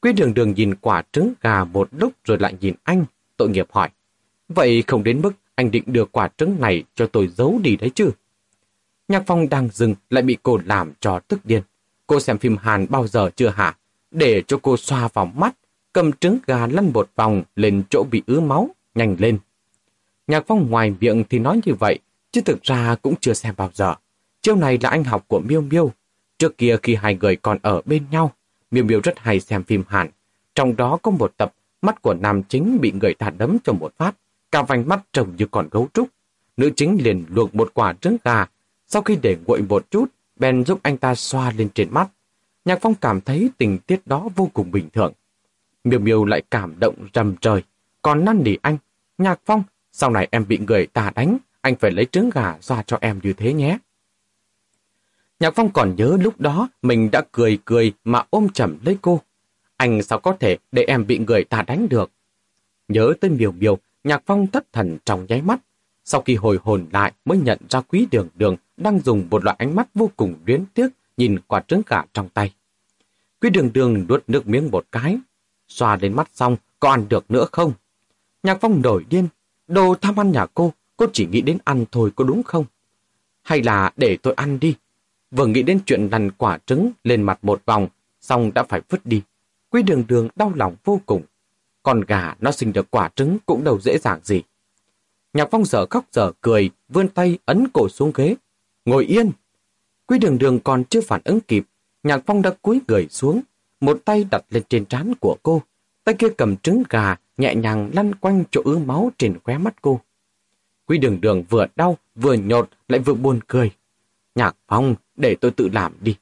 Quý 0.00 0.12
đường 0.12 0.34
đường 0.34 0.54
nhìn 0.54 0.74
quả 0.74 1.02
trứng 1.12 1.32
gà 1.40 1.64
một 1.64 1.88
lúc 1.90 2.12
rồi 2.24 2.38
lại 2.38 2.54
nhìn 2.60 2.74
anh, 2.82 3.04
tội 3.36 3.48
nghiệp 3.48 3.66
hỏi. 3.70 3.88
Vậy 4.48 4.84
không 4.86 5.04
đến 5.04 5.22
mức 5.22 5.32
anh 5.54 5.70
định 5.70 5.84
đưa 5.86 6.04
quả 6.04 6.28
trứng 6.36 6.60
này 6.60 6.84
cho 6.94 7.06
tôi 7.06 7.28
giấu 7.28 7.60
đi 7.62 7.76
đấy 7.76 7.90
chứ? 7.94 8.10
Nhạc 9.08 9.22
Phong 9.26 9.48
đang 9.48 9.68
dừng 9.72 9.94
lại 10.10 10.22
bị 10.22 10.36
cô 10.42 10.58
làm 10.64 10.92
cho 11.00 11.20
tức 11.28 11.46
điên. 11.46 11.62
Cô 12.06 12.20
xem 12.20 12.38
phim 12.38 12.56
Hàn 12.56 12.86
bao 12.90 13.06
giờ 13.06 13.30
chưa 13.36 13.48
hả? 13.48 13.76
Để 14.10 14.42
cho 14.46 14.58
cô 14.62 14.76
xoa 14.76 15.08
vào 15.08 15.26
mắt, 15.26 15.54
cầm 15.92 16.12
trứng 16.12 16.38
gà 16.46 16.66
lăn 16.66 16.90
một 16.92 17.10
vòng 17.16 17.42
lên 17.56 17.82
chỗ 17.90 18.04
bị 18.10 18.22
ứ 18.26 18.40
máu, 18.40 18.70
nhanh 18.94 19.16
lên. 19.18 19.38
Nhạc 20.26 20.44
Phong 20.46 20.70
ngoài 20.70 20.94
miệng 21.00 21.24
thì 21.30 21.38
nói 21.38 21.60
như 21.64 21.74
vậy, 21.74 21.98
chứ 22.32 22.40
thực 22.40 22.62
ra 22.62 22.96
cũng 23.02 23.14
chưa 23.20 23.32
xem 23.34 23.54
bao 23.56 23.70
giờ. 23.74 23.94
Chiêu 24.42 24.56
này 24.56 24.78
là 24.82 24.90
anh 24.90 25.04
học 25.04 25.24
của 25.28 25.40
Miêu 25.40 25.60
Miêu. 25.60 25.92
Trước 26.38 26.58
kia 26.58 26.76
khi 26.82 26.94
hai 26.94 27.14
người 27.14 27.36
còn 27.36 27.58
ở 27.62 27.82
bên 27.84 28.04
nhau, 28.10 28.32
Miêu 28.70 28.84
Miêu 28.84 29.00
rất 29.00 29.18
hay 29.18 29.40
xem 29.40 29.62
phim 29.62 29.82
Hàn. 29.88 30.08
Trong 30.54 30.76
đó 30.76 30.98
có 31.02 31.10
một 31.10 31.32
tập 31.36 31.52
mắt 31.82 32.02
của 32.02 32.14
nam 32.14 32.42
chính 32.42 32.78
bị 32.80 32.92
người 32.92 33.14
ta 33.14 33.30
đấm 33.38 33.56
cho 33.64 33.72
một 33.72 33.92
phát, 33.96 34.16
cả 34.50 34.62
vành 34.62 34.88
mắt 34.88 35.00
trông 35.12 35.36
như 35.36 35.46
còn 35.50 35.68
gấu 35.70 35.88
trúc. 35.94 36.08
Nữ 36.56 36.70
chính 36.76 36.98
liền 37.02 37.24
luộc 37.28 37.54
một 37.54 37.70
quả 37.74 37.92
trứng 37.92 38.16
gà, 38.24 38.46
sau 38.86 39.02
khi 39.02 39.16
để 39.22 39.36
nguội 39.46 39.62
một 39.62 39.90
chút, 39.90 40.04
Ben 40.36 40.64
giúp 40.64 40.78
anh 40.82 40.96
ta 40.96 41.14
xoa 41.14 41.52
lên 41.56 41.68
trên 41.74 41.88
mắt. 41.90 42.08
Nhạc 42.64 42.78
Phong 42.82 42.94
cảm 42.94 43.20
thấy 43.20 43.50
tình 43.58 43.78
tiết 43.78 44.06
đó 44.06 44.28
vô 44.36 44.50
cùng 44.52 44.70
bình 44.70 44.88
thường. 44.92 45.12
Miêu 45.84 46.00
Miêu 46.00 46.24
lại 46.24 46.42
cảm 46.50 46.80
động 46.80 46.94
rầm 47.14 47.36
trời, 47.36 47.62
còn 48.02 48.24
năn 48.24 48.42
nỉ 48.44 48.56
anh. 48.62 48.76
Nhạc 49.18 49.40
Phong, 49.46 49.62
sau 49.92 50.10
này 50.10 50.28
em 50.30 50.44
bị 50.48 50.58
người 50.58 50.86
ta 50.86 51.12
đánh, 51.14 51.38
anh 51.60 51.76
phải 51.76 51.90
lấy 51.90 52.04
trứng 52.04 52.30
gà 52.30 52.58
xoa 52.60 52.82
cho 52.82 52.98
em 53.00 53.20
như 53.22 53.32
thế 53.32 53.52
nhé. 53.52 53.78
Nhạc 55.40 55.54
Phong 55.56 55.70
còn 55.72 55.96
nhớ 55.96 56.16
lúc 56.20 56.40
đó 56.40 56.68
mình 56.82 57.10
đã 57.10 57.22
cười 57.32 57.58
cười 57.64 57.92
mà 58.04 58.24
ôm 58.30 58.48
chầm 58.48 58.78
lấy 58.84 58.98
cô. 59.02 59.20
Anh 59.76 60.02
sao 60.02 60.18
có 60.20 60.36
thể 60.40 60.58
để 60.72 60.82
em 60.82 61.06
bị 61.06 61.18
người 61.18 61.44
ta 61.44 61.62
đánh 61.62 61.88
được? 61.88 62.10
Nhớ 62.88 63.12
tới 63.20 63.30
miều 63.30 63.52
miều, 63.52 63.78
Nhạc 64.04 64.22
Phong 64.26 64.46
thất 64.46 64.72
thần 64.72 64.98
trong 65.04 65.26
nháy 65.28 65.42
mắt. 65.42 65.60
Sau 66.04 66.20
khi 66.20 66.34
hồi 66.34 66.58
hồn 66.62 66.86
lại 66.92 67.12
mới 67.24 67.38
nhận 67.38 67.58
ra 67.68 67.80
quý 67.80 68.06
đường 68.10 68.28
đường 68.34 68.56
đang 68.76 69.00
dùng 69.00 69.26
một 69.30 69.44
loại 69.44 69.56
ánh 69.58 69.74
mắt 69.74 69.88
vô 69.94 70.10
cùng 70.16 70.34
luyến 70.46 70.64
tiếc 70.74 70.88
nhìn 71.16 71.38
quả 71.46 71.60
trứng 71.60 71.82
gà 71.86 72.02
trong 72.12 72.28
tay. 72.28 72.54
Quý 73.40 73.50
đường 73.50 73.72
đường 73.72 74.06
nuốt 74.08 74.24
nước 74.26 74.46
miếng 74.46 74.70
một 74.70 74.84
cái. 74.92 75.18
Xoa 75.68 75.96
lên 75.96 76.16
mắt 76.16 76.28
xong, 76.34 76.56
có 76.80 76.90
ăn 76.90 77.08
được 77.08 77.30
nữa 77.30 77.46
không? 77.52 77.72
Nhạc 78.42 78.58
Phong 78.60 78.82
nổi 78.82 79.04
điên. 79.08 79.28
Đồ 79.66 79.94
tham 79.94 80.20
ăn 80.20 80.32
nhà 80.32 80.46
cô, 80.54 80.72
cô 80.96 81.06
chỉ 81.12 81.26
nghĩ 81.26 81.40
đến 81.40 81.58
ăn 81.64 81.84
thôi 81.92 82.10
có 82.16 82.24
đúng 82.24 82.42
không? 82.42 82.64
Hay 83.42 83.62
là 83.62 83.92
để 83.96 84.16
tôi 84.22 84.34
ăn 84.34 84.60
đi? 84.60 84.74
Vừa 85.30 85.46
nghĩ 85.46 85.62
đến 85.62 85.80
chuyện 85.86 86.08
lăn 86.12 86.30
quả 86.30 86.58
trứng 86.66 86.90
lên 87.04 87.22
mặt 87.22 87.38
một 87.42 87.62
vòng, 87.66 87.88
xong 88.20 88.54
đã 88.54 88.62
phải 88.62 88.80
vứt 88.88 89.06
đi. 89.06 89.22
Quý 89.70 89.82
đường 89.82 90.04
đường 90.08 90.28
đau 90.36 90.52
lòng 90.56 90.76
vô 90.84 91.00
cùng. 91.06 91.22
Con 91.82 92.00
gà 92.00 92.34
nó 92.40 92.52
sinh 92.52 92.72
được 92.72 92.90
quả 92.90 93.08
trứng 93.16 93.38
cũng 93.46 93.64
đâu 93.64 93.80
dễ 93.80 93.98
dàng 93.98 94.20
gì. 94.22 94.42
Nhạc 95.32 95.48
phong 95.50 95.64
dở 95.64 95.86
khóc 95.86 96.04
dở 96.12 96.32
cười, 96.40 96.70
vươn 96.88 97.08
tay 97.08 97.38
ấn 97.44 97.68
cổ 97.72 97.88
xuống 97.88 98.12
ghế. 98.14 98.36
Ngồi 98.84 99.04
yên! 99.04 99.30
Quý 100.06 100.18
đường 100.18 100.38
đường 100.38 100.60
còn 100.60 100.84
chưa 100.84 101.00
phản 101.00 101.20
ứng 101.24 101.40
kịp. 101.40 101.64
Nhạc 102.02 102.22
phong 102.26 102.42
đã 102.42 102.50
cúi 102.62 102.80
người 102.88 103.06
xuống, 103.10 103.40
một 103.80 104.00
tay 104.04 104.26
đặt 104.30 104.44
lên 104.50 104.62
trên 104.68 104.84
trán 104.86 105.14
của 105.20 105.36
cô. 105.42 105.62
Tay 106.04 106.14
kia 106.14 106.28
cầm 106.36 106.56
trứng 106.56 106.82
gà, 106.90 107.16
nhẹ 107.36 107.54
nhàng 107.54 107.90
lăn 107.94 108.14
quanh 108.14 108.44
chỗ 108.50 108.62
ứ 108.64 108.78
máu 108.78 109.10
trên 109.18 109.38
khóe 109.44 109.58
mắt 109.58 109.82
cô. 109.82 110.00
Quý 110.86 110.98
đường 110.98 111.20
đường 111.20 111.44
vừa 111.48 111.66
đau, 111.76 111.98
vừa 112.14 112.34
nhột, 112.34 112.70
lại 112.88 113.00
vừa 113.00 113.14
buồn 113.14 113.40
cười. 113.46 113.70
Nhạc 114.34 114.56
phong, 114.68 114.94
để 115.16 115.36
tôi 115.40 115.50
tự 115.50 115.68
làm 115.72 115.92
đi. 116.00 116.16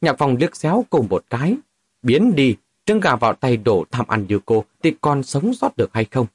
Nhạc 0.00 0.16
phong 0.18 0.36
liếc 0.36 0.56
xéo 0.56 0.84
cô 0.90 1.02
một 1.10 1.24
cái. 1.30 1.56
Biến 2.02 2.34
đi, 2.36 2.56
trứng 2.86 3.00
gà 3.00 3.16
vào 3.16 3.32
tay 3.32 3.56
đổ 3.56 3.84
tham 3.90 4.06
ăn 4.08 4.26
như 4.28 4.38
cô 4.44 4.64
thì 4.82 4.94
còn 5.00 5.22
sống 5.22 5.54
sót 5.54 5.76
được 5.76 5.90
hay 5.92 6.04
không? 6.04 6.26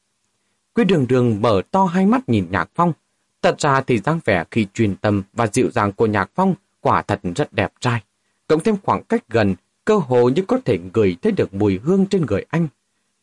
Quý 0.73 0.83
đường 0.83 1.07
đường 1.07 1.41
mở 1.41 1.61
to 1.71 1.85
hai 1.85 2.05
mắt 2.05 2.29
nhìn 2.29 2.47
Nhạc 2.51 2.69
Phong. 2.75 2.93
Thật 3.41 3.59
ra 3.59 3.81
thì 3.81 3.97
dáng 3.97 4.19
vẻ 4.25 4.43
khi 4.51 4.67
truyền 4.73 4.95
tâm 4.95 5.23
và 5.33 5.47
dịu 5.47 5.71
dàng 5.71 5.91
của 5.91 6.05
Nhạc 6.05 6.29
Phong 6.35 6.55
quả 6.81 7.01
thật 7.01 7.19
rất 7.35 7.53
đẹp 7.53 7.73
trai. 7.79 8.03
Cộng 8.47 8.59
thêm 8.59 8.75
khoảng 8.83 9.03
cách 9.03 9.29
gần, 9.29 9.55
cơ 9.85 9.97
hồ 9.97 10.29
như 10.29 10.41
có 10.47 10.59
thể 10.65 10.79
ngửi 10.93 11.15
thấy 11.21 11.31
được 11.31 11.53
mùi 11.53 11.79
hương 11.83 12.05
trên 12.05 12.25
người 12.25 12.45
anh. 12.49 12.67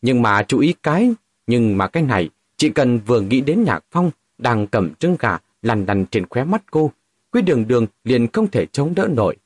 Nhưng 0.02 0.22
mà 0.22 0.42
chú 0.42 0.58
ý 0.58 0.74
cái, 0.82 1.12
nhưng 1.46 1.78
mà 1.78 1.88
cái 1.88 2.02
này, 2.02 2.30
chỉ 2.56 2.70
cần 2.70 2.98
vừa 2.98 3.20
nghĩ 3.20 3.40
đến 3.40 3.64
Nhạc 3.64 3.84
Phong 3.90 4.10
đang 4.38 4.66
cầm 4.66 4.94
trứng 4.94 5.16
gà 5.18 5.38
lằn 5.62 5.84
lằn 5.86 6.06
trên 6.06 6.26
khóe 6.26 6.44
mắt 6.44 6.62
cô, 6.70 6.92
Quý 7.32 7.42
đường 7.42 7.68
đường 7.68 7.86
liền 8.04 8.28
không 8.32 8.50
thể 8.50 8.66
chống 8.66 8.94
đỡ 8.94 9.08
nổi. 9.10 9.36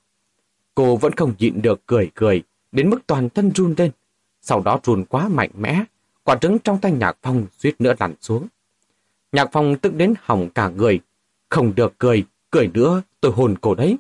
Cô 0.75 0.97
vẫn 0.97 1.13
không 1.13 1.35
nhịn 1.39 1.63
được 1.63 1.87
cười 1.87 2.11
cười, 2.15 2.43
đến 2.73 2.91
mức 2.91 2.99
toàn 3.07 3.29
thân 3.31 3.51
run 3.55 3.75
lên. 3.79 3.91
Sau 4.43 4.61
đó 4.61 4.81
run 4.83 5.05
quá 5.05 5.29
mạnh 5.29 5.51
mẽ, 5.59 5.85
quả 6.25 6.37
trứng 6.37 6.59
trong 6.59 6.79
tay 6.81 6.93
Nhạc 6.93 7.19
Phong 7.23 7.47
suýt 7.59 7.81
nữa 7.81 7.95
lăn 7.99 8.15
xuống. 8.21 8.47
Nhạc 9.33 9.49
Phong 9.53 9.77
tức 9.79 9.95
đến 9.95 10.15
hỏng 10.21 10.49
cả 10.55 10.69
người. 10.69 11.01
Không 11.49 11.75
được 11.75 11.95
cười, 11.99 12.25
cười 12.51 12.71
nữa 12.75 13.03
tôi 13.21 13.33
hồn 13.33 13.55
cổ 13.61 13.75
đấy. 13.75 13.97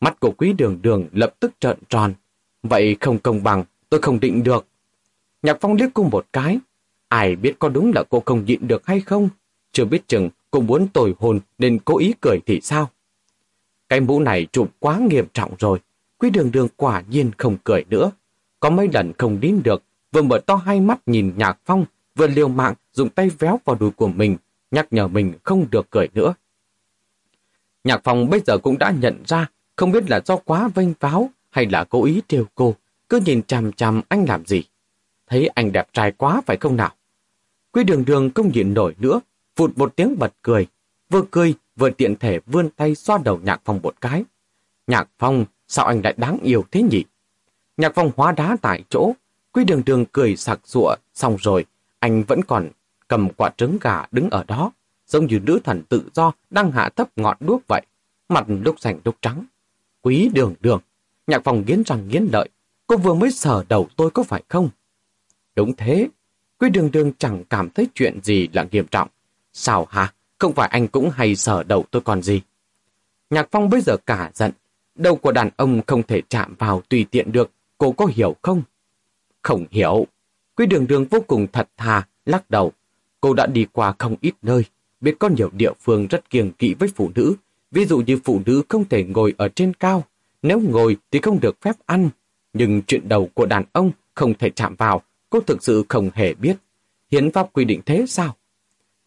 Mắt 0.00 0.20
của 0.20 0.30
quý 0.30 0.52
đường 0.52 0.78
đường 0.82 1.08
lập 1.12 1.34
tức 1.40 1.52
trợn 1.60 1.78
tròn. 1.88 2.14
Vậy 2.62 2.96
không 3.00 3.18
công 3.18 3.42
bằng, 3.42 3.64
tôi 3.90 4.00
không 4.02 4.20
định 4.20 4.42
được. 4.42 4.66
Nhạc 5.42 5.56
Phong 5.60 5.74
liếc 5.74 5.90
cô 5.94 6.02
một 6.02 6.26
cái. 6.32 6.58
Ai 7.08 7.36
biết 7.36 7.58
có 7.58 7.68
đúng 7.68 7.92
là 7.94 8.02
cô 8.08 8.22
không 8.26 8.44
nhịn 8.44 8.68
được 8.68 8.86
hay 8.86 9.00
không? 9.00 9.28
Chưa 9.72 9.84
biết 9.84 10.08
chừng 10.08 10.28
cô 10.50 10.60
muốn 10.60 10.88
tồi 10.88 11.14
hồn 11.18 11.40
nên 11.58 11.78
cố 11.78 11.98
ý 11.98 12.14
cười 12.20 12.38
thì 12.46 12.60
sao? 12.60 12.90
Cái 13.88 14.00
mũ 14.00 14.20
này 14.20 14.46
chụp 14.52 14.70
quá 14.78 14.98
nghiêm 14.98 15.26
trọng 15.32 15.54
rồi. 15.58 15.78
Quý 16.18 16.30
đường 16.30 16.52
đường 16.52 16.68
quả 16.76 17.02
nhiên 17.10 17.30
không 17.38 17.56
cười 17.64 17.84
nữa. 17.90 18.10
Có 18.60 18.70
mấy 18.70 18.88
lần 18.92 19.12
không 19.18 19.40
đến 19.40 19.60
được, 19.64 19.82
vừa 20.12 20.22
mở 20.22 20.40
to 20.46 20.56
hai 20.56 20.80
mắt 20.80 21.00
nhìn 21.06 21.32
nhạc 21.36 21.58
phong, 21.64 21.84
vừa 22.14 22.26
liều 22.26 22.48
mạng 22.48 22.74
dùng 22.92 23.08
tay 23.08 23.30
véo 23.38 23.60
vào 23.64 23.76
đùi 23.76 23.90
của 23.90 24.08
mình, 24.08 24.36
nhắc 24.70 24.86
nhở 24.90 25.08
mình 25.08 25.32
không 25.44 25.66
được 25.70 25.90
cười 25.90 26.08
nữa. 26.14 26.34
Nhạc 27.84 28.00
phong 28.04 28.30
bây 28.30 28.40
giờ 28.46 28.58
cũng 28.58 28.78
đã 28.78 28.90
nhận 29.00 29.22
ra, 29.26 29.46
không 29.76 29.92
biết 29.92 30.10
là 30.10 30.20
do 30.26 30.36
quá 30.36 30.68
vênh 30.74 30.88
váo 31.00 31.30
hay 31.50 31.66
là 31.66 31.84
cố 31.84 32.04
ý 32.04 32.22
trêu 32.28 32.44
cô, 32.54 32.74
cứ 33.08 33.20
nhìn 33.24 33.42
chằm 33.42 33.72
chằm 33.72 34.02
anh 34.08 34.24
làm 34.28 34.46
gì. 34.46 34.62
thấy 35.26 35.46
anh 35.46 35.72
đẹp 35.72 35.88
trai 35.92 36.12
quá 36.12 36.42
phải 36.46 36.56
không 36.56 36.76
nào? 36.76 36.94
Quý 37.72 37.84
đường 37.84 38.04
đường 38.04 38.30
không 38.34 38.52
nhìn 38.52 38.74
nổi 38.74 38.94
nữa, 38.98 39.20
phụt 39.58 39.78
một 39.78 39.96
tiếng 39.96 40.18
bật 40.18 40.32
cười. 40.42 40.66
Vừa 41.10 41.22
cười, 41.30 41.54
vừa 41.76 41.90
tiện 41.90 42.16
thể 42.16 42.40
vươn 42.46 42.70
tay 42.70 42.94
xoa 42.94 43.18
đầu 43.24 43.40
Nhạc 43.42 43.60
Phong 43.64 43.80
một 43.82 43.94
cái. 44.00 44.24
Nhạc 44.86 45.08
Phong, 45.18 45.44
sao 45.68 45.86
anh 45.86 46.00
lại 46.04 46.14
đáng 46.16 46.38
yêu 46.42 46.64
thế 46.70 46.82
nhỉ? 46.82 47.04
Nhạc 47.76 47.92
Phong 47.94 48.10
hóa 48.16 48.32
đá 48.32 48.56
tại 48.62 48.84
chỗ, 48.88 49.12
Quý 49.52 49.64
đường 49.64 49.82
đường 49.86 50.04
cười 50.12 50.36
sặc 50.36 50.60
sụa, 50.64 50.96
xong 51.14 51.36
rồi, 51.40 51.64
anh 51.98 52.22
vẫn 52.22 52.40
còn 52.44 52.68
cầm 53.08 53.28
quả 53.36 53.50
trứng 53.56 53.78
gà 53.80 54.04
đứng 54.10 54.30
ở 54.30 54.44
đó, 54.44 54.72
giống 55.06 55.26
như 55.26 55.38
nữ 55.38 55.58
thần 55.64 55.82
tự 55.88 56.02
do 56.14 56.32
đang 56.50 56.72
hạ 56.72 56.88
thấp 56.88 57.08
ngọn 57.16 57.36
đuốc 57.40 57.62
vậy, 57.68 57.82
mặt 58.28 58.44
lúc 58.48 58.80
xanh 58.80 59.00
lúc 59.04 59.16
trắng. 59.22 59.44
Quý 60.02 60.30
đường 60.34 60.54
đường, 60.60 60.80
nhạc 61.26 61.40
Phong 61.44 61.64
nghiến 61.66 61.82
răng 61.86 62.08
nghiến 62.08 62.28
lợi, 62.32 62.48
cô 62.86 62.96
vừa 62.96 63.14
mới 63.14 63.30
sờ 63.30 63.64
đầu 63.68 63.88
tôi 63.96 64.10
có 64.10 64.22
phải 64.22 64.42
không? 64.48 64.68
Đúng 65.56 65.76
thế, 65.76 66.08
quý 66.58 66.70
đường 66.70 66.90
đường 66.90 67.12
chẳng 67.18 67.44
cảm 67.50 67.70
thấy 67.70 67.88
chuyện 67.94 68.18
gì 68.22 68.48
là 68.52 68.66
nghiêm 68.70 68.86
trọng. 68.86 69.08
Sao 69.58 69.86
hả? 69.90 70.12
Không 70.38 70.54
phải 70.54 70.68
anh 70.68 70.88
cũng 70.88 71.10
hay 71.10 71.36
sở 71.36 71.62
đầu 71.62 71.84
tôi 71.90 72.02
còn 72.02 72.22
gì? 72.22 72.40
Nhạc 73.30 73.48
Phong 73.50 73.70
bây 73.70 73.80
giờ 73.80 73.96
cả 74.06 74.30
giận, 74.34 74.52
đầu 74.94 75.16
của 75.16 75.32
đàn 75.32 75.50
ông 75.56 75.80
không 75.86 76.02
thể 76.02 76.22
chạm 76.28 76.54
vào 76.58 76.82
tùy 76.88 77.06
tiện 77.10 77.32
được, 77.32 77.50
cô 77.78 77.92
có 77.92 78.06
hiểu 78.06 78.36
không? 78.42 78.62
Không 79.42 79.64
hiểu. 79.70 80.06
Quý 80.56 80.66
đường 80.66 80.86
đường 80.86 81.04
vô 81.04 81.18
cùng 81.26 81.46
thật 81.52 81.68
thà, 81.76 82.08
lắc 82.26 82.50
đầu. 82.50 82.72
Cô 83.20 83.34
đã 83.34 83.46
đi 83.46 83.66
qua 83.72 83.94
không 83.98 84.16
ít 84.20 84.34
nơi, 84.42 84.64
biết 85.00 85.16
có 85.18 85.28
nhiều 85.28 85.50
địa 85.52 85.72
phương 85.80 86.06
rất 86.06 86.30
kiêng 86.30 86.52
kỵ 86.52 86.74
với 86.74 86.88
phụ 86.94 87.10
nữ. 87.14 87.34
Ví 87.70 87.84
dụ 87.84 87.98
như 87.98 88.18
phụ 88.24 88.40
nữ 88.46 88.62
không 88.68 88.88
thể 88.88 89.04
ngồi 89.04 89.34
ở 89.38 89.48
trên 89.48 89.74
cao, 89.74 90.04
nếu 90.42 90.60
ngồi 90.60 90.96
thì 91.10 91.18
không 91.22 91.40
được 91.40 91.56
phép 91.60 91.76
ăn. 91.86 92.08
Nhưng 92.52 92.82
chuyện 92.82 93.08
đầu 93.08 93.30
của 93.34 93.46
đàn 93.46 93.64
ông 93.72 93.90
không 94.14 94.34
thể 94.34 94.50
chạm 94.50 94.74
vào, 94.74 95.02
cô 95.30 95.40
thực 95.40 95.62
sự 95.62 95.84
không 95.88 96.10
hề 96.14 96.34
biết. 96.34 96.56
Hiến 97.10 97.30
pháp 97.30 97.52
quy 97.52 97.64
định 97.64 97.80
thế 97.86 98.04
sao? 98.08 98.36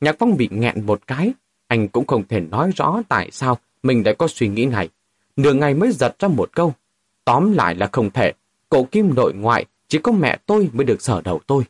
Nhạc 0.01 0.15
Phong 0.19 0.37
bị 0.37 0.49
nghẹn 0.51 0.85
một 0.85 1.07
cái, 1.07 1.33
anh 1.67 1.87
cũng 1.87 2.07
không 2.07 2.27
thể 2.27 2.39
nói 2.39 2.71
rõ 2.75 3.01
tại 3.09 3.29
sao 3.31 3.57
mình 3.83 4.03
đã 4.03 4.13
có 4.13 4.27
suy 4.27 4.47
nghĩ 4.47 4.65
này. 4.65 4.89
Nửa 5.35 5.53
ngày 5.53 5.73
mới 5.73 5.91
giật 5.91 6.15
ra 6.19 6.27
một 6.27 6.49
câu. 6.53 6.73
Tóm 7.25 7.53
lại 7.53 7.75
là 7.75 7.89
không 7.91 8.09
thể, 8.11 8.33
cổ 8.69 8.83
kim 8.83 9.15
nội 9.15 9.33
ngoại 9.33 9.65
chỉ 9.87 9.97
có 9.97 10.11
mẹ 10.11 10.37
tôi 10.45 10.69
mới 10.73 10.85
được 10.85 11.01
sở 11.01 11.21
đầu 11.21 11.41
tôi. 11.47 11.63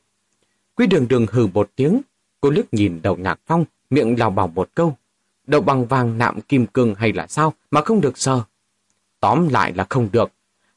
Quý 0.76 0.88
đường 0.88 1.08
đường 1.08 1.26
hừ 1.32 1.48
một 1.48 1.70
tiếng, 1.76 2.02
cô 2.42 2.50
liếc 2.50 2.74
nhìn 2.74 3.02
đầu 3.02 3.16
nhạc 3.16 3.40
phong, 3.46 3.66
miệng 3.90 4.20
lào 4.20 4.30
bảo 4.30 4.48
một 4.48 4.70
câu. 4.76 4.98
Đầu 5.48 5.62
bằng 5.62 5.86
vàng 5.86 6.18
nạm 6.18 6.42
kim 6.42 6.68
cương 6.68 6.96
hay 6.96 7.14
là 7.14 7.28
sao 7.28 7.54
mà 7.72 7.82
không 7.82 8.02
được 8.02 8.18
sờ? 8.18 8.42
Tóm 9.20 9.48
lại 9.50 9.74
là 9.76 9.86
không 9.90 10.10
được. 10.12 10.32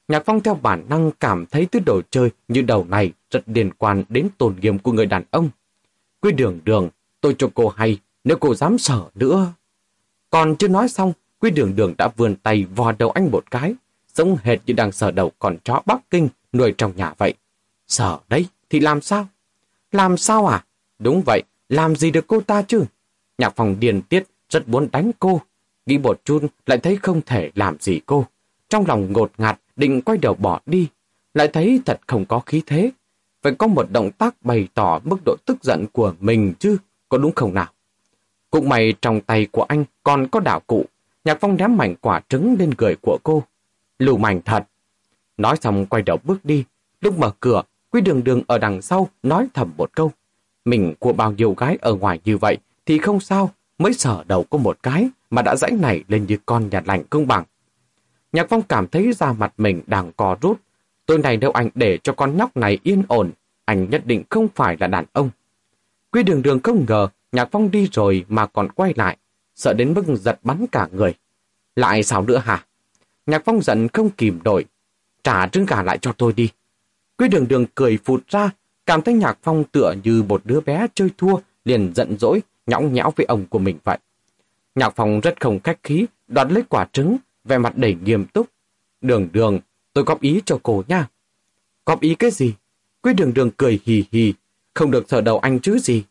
Nhạc 0.08 0.22
phong 0.26 0.40
theo 0.40 0.54
bản 0.54 0.84
năng 0.88 1.10
cảm 1.20 1.46
thấy 1.46 1.66
thứ 1.66 1.80
đồ 1.86 2.02
chơi 2.10 2.30
như 2.48 2.62
đầu 2.62 2.86
này 2.88 3.12
rất 3.30 3.42
liên 3.46 3.70
quan 3.78 4.04
đến 4.08 4.28
tồn 4.38 4.54
nghiêm 4.60 4.78
của 4.78 4.92
người 4.92 5.06
đàn 5.06 5.22
ông. 5.30 5.48
Quý 6.20 6.32
đường 6.32 6.60
đường, 6.64 6.88
tôi 7.24 7.34
cho 7.38 7.50
cô 7.54 7.68
hay, 7.68 7.98
nếu 8.24 8.36
cô 8.40 8.54
dám 8.54 8.78
sợ 8.78 9.04
nữa. 9.14 9.52
Còn 10.30 10.56
chưa 10.56 10.68
nói 10.68 10.88
xong, 10.88 11.12
Quy 11.38 11.50
đường 11.50 11.76
đường 11.76 11.94
đã 11.98 12.08
vươn 12.16 12.36
tay 12.36 12.64
vò 12.74 12.92
đầu 12.92 13.10
anh 13.10 13.30
một 13.30 13.50
cái, 13.50 13.74
giống 14.14 14.36
hệt 14.42 14.58
như 14.66 14.74
đang 14.74 14.92
sờ 14.92 15.10
đầu 15.10 15.32
con 15.38 15.56
chó 15.64 15.82
Bắc 15.86 16.10
Kinh 16.10 16.28
nuôi 16.52 16.74
trong 16.78 16.92
nhà 16.96 17.14
vậy. 17.18 17.34
Sợ 17.88 18.18
đấy, 18.28 18.46
thì 18.70 18.80
làm 18.80 19.00
sao? 19.00 19.28
Làm 19.92 20.16
sao 20.16 20.46
à? 20.46 20.64
Đúng 20.98 21.22
vậy, 21.26 21.42
làm 21.68 21.96
gì 21.96 22.10
được 22.10 22.26
cô 22.26 22.40
ta 22.40 22.62
chứ? 22.62 22.84
Nhạc 23.38 23.56
phòng 23.56 23.76
điền 23.80 24.02
tiết 24.02 24.24
rất 24.50 24.68
muốn 24.68 24.88
đánh 24.92 25.10
cô. 25.18 25.40
Nghĩ 25.86 25.98
một 25.98 26.20
chút 26.24 26.46
lại 26.66 26.78
thấy 26.78 26.96
không 26.96 27.20
thể 27.26 27.50
làm 27.54 27.76
gì 27.80 28.00
cô. 28.06 28.26
Trong 28.68 28.86
lòng 28.86 29.12
ngột 29.12 29.32
ngạt 29.38 29.60
định 29.76 30.02
quay 30.02 30.18
đầu 30.18 30.34
bỏ 30.34 30.60
đi. 30.66 30.88
Lại 31.34 31.48
thấy 31.48 31.80
thật 31.86 32.00
không 32.06 32.24
có 32.24 32.40
khí 32.40 32.62
thế. 32.66 32.90
Phải 33.42 33.54
có 33.54 33.66
một 33.66 33.86
động 33.90 34.10
tác 34.10 34.42
bày 34.42 34.68
tỏ 34.74 35.00
mức 35.04 35.16
độ 35.24 35.36
tức 35.46 35.64
giận 35.64 35.86
của 35.92 36.14
mình 36.20 36.52
chứ, 36.58 36.78
có 37.14 37.18
đúng 37.18 37.32
không 37.32 37.54
nào? 37.54 37.66
Cũng 38.50 38.68
may 38.68 38.94
trong 39.02 39.20
tay 39.20 39.46
của 39.52 39.62
anh 39.62 39.84
còn 40.02 40.28
có 40.28 40.40
đạo 40.40 40.60
cụ. 40.66 40.84
Nhạc 41.24 41.38
phong 41.40 41.56
ném 41.56 41.76
mảnh 41.76 41.94
quả 42.00 42.20
trứng 42.28 42.56
lên 42.58 42.70
người 42.78 42.96
của 43.02 43.18
cô. 43.22 43.42
Lù 43.98 44.16
mảnh 44.16 44.40
thật, 44.44 44.64
Nói 45.36 45.56
xong 45.60 45.86
quay 45.86 46.02
đầu 46.02 46.18
bước 46.24 46.44
đi. 46.44 46.64
Lúc 47.00 47.18
mở 47.18 47.30
cửa, 47.40 47.62
Quý 47.90 48.00
đường 48.00 48.24
đường 48.24 48.42
ở 48.46 48.58
đằng 48.58 48.82
sau 48.82 49.08
nói 49.22 49.46
thầm 49.54 49.70
một 49.76 49.90
câu. 49.94 50.12
Mình 50.64 50.94
của 50.98 51.12
bao 51.12 51.32
nhiêu 51.32 51.54
gái 51.54 51.78
ở 51.80 51.94
ngoài 51.94 52.20
như 52.24 52.38
vậy 52.38 52.58
thì 52.86 52.98
không 52.98 53.20
sao, 53.20 53.50
mới 53.78 53.94
sở 53.94 54.24
đầu 54.26 54.44
có 54.50 54.58
một 54.58 54.78
cái 54.82 55.08
mà 55.30 55.42
đã 55.42 55.56
rãnh 55.56 55.80
nảy 55.80 56.04
lên 56.08 56.26
như 56.26 56.38
con 56.46 56.68
nhà 56.70 56.82
lành 56.84 57.04
công 57.10 57.26
bằng. 57.26 57.44
Nhạc 58.32 58.46
Phong 58.50 58.62
cảm 58.62 58.88
thấy 58.88 59.12
da 59.12 59.32
mặt 59.32 59.52
mình 59.58 59.82
đang 59.86 60.12
co 60.12 60.36
rút. 60.40 60.60
Tôi 61.06 61.18
này 61.18 61.36
đâu 61.36 61.50
anh 61.50 61.68
để 61.74 61.98
cho 62.02 62.12
con 62.12 62.36
nhóc 62.36 62.56
này 62.56 62.78
yên 62.82 63.02
ổn, 63.08 63.30
anh 63.64 63.90
nhất 63.90 64.02
định 64.06 64.22
không 64.30 64.48
phải 64.54 64.76
là 64.80 64.86
đàn 64.86 65.04
ông 65.12 65.30
quy 66.14 66.22
đường 66.22 66.42
đường 66.42 66.60
không 66.62 66.84
ngờ 66.88 67.08
Nhạc 67.32 67.48
Phong 67.52 67.70
đi 67.70 67.88
rồi 67.92 68.24
mà 68.28 68.46
còn 68.46 68.72
quay 68.72 68.92
lại, 68.96 69.16
sợ 69.54 69.72
đến 69.72 69.94
mức 69.94 70.04
giật 70.20 70.38
bắn 70.42 70.66
cả 70.72 70.88
người. 70.92 71.14
Lại 71.76 72.02
sao 72.02 72.22
nữa 72.22 72.38
hả? 72.38 72.64
Nhạc 73.26 73.42
Phong 73.44 73.62
giận 73.62 73.88
không 73.88 74.10
kìm 74.10 74.38
nổi, 74.44 74.64
trả 75.22 75.46
trứng 75.46 75.66
gà 75.66 75.82
lại 75.82 75.98
cho 75.98 76.12
tôi 76.12 76.32
đi. 76.32 76.50
quy 77.18 77.28
đường 77.28 77.48
đường 77.48 77.66
cười 77.74 77.98
phụt 78.04 78.28
ra, 78.28 78.50
cảm 78.86 79.02
thấy 79.02 79.14
Nhạc 79.14 79.38
Phong 79.42 79.64
tựa 79.64 79.94
như 80.04 80.22
một 80.22 80.42
đứa 80.44 80.60
bé 80.60 80.86
chơi 80.94 81.10
thua, 81.18 81.36
liền 81.64 81.92
giận 81.94 82.18
dỗi, 82.18 82.42
nhõng 82.66 82.92
nhẽo 82.92 83.12
với 83.16 83.26
ông 83.26 83.46
của 83.46 83.58
mình 83.58 83.78
vậy. 83.84 83.98
Nhạc 84.74 84.92
Phong 84.96 85.20
rất 85.20 85.40
không 85.40 85.60
khách 85.60 85.82
khí, 85.82 86.06
đoạt 86.28 86.52
lấy 86.52 86.62
quả 86.68 86.86
trứng, 86.92 87.16
vẻ 87.44 87.58
mặt 87.58 87.76
đầy 87.76 87.96
nghiêm 88.04 88.24
túc. 88.24 88.46
Đường 89.00 89.28
đường, 89.32 89.60
tôi 89.92 90.04
góp 90.04 90.20
ý 90.20 90.42
cho 90.44 90.58
cô 90.62 90.82
nha. 90.88 91.08
Góp 91.86 92.00
ý 92.00 92.14
cái 92.14 92.30
gì? 92.30 92.54
quy 93.02 93.12
đường 93.14 93.34
đường 93.34 93.50
cười 93.56 93.80
hì 93.84 94.04
hì, 94.12 94.34
không 94.74 94.90
được 94.90 95.08
thở 95.08 95.20
đầu 95.20 95.38
anh 95.38 95.60
chứ 95.60 95.78
gì. 95.78 96.04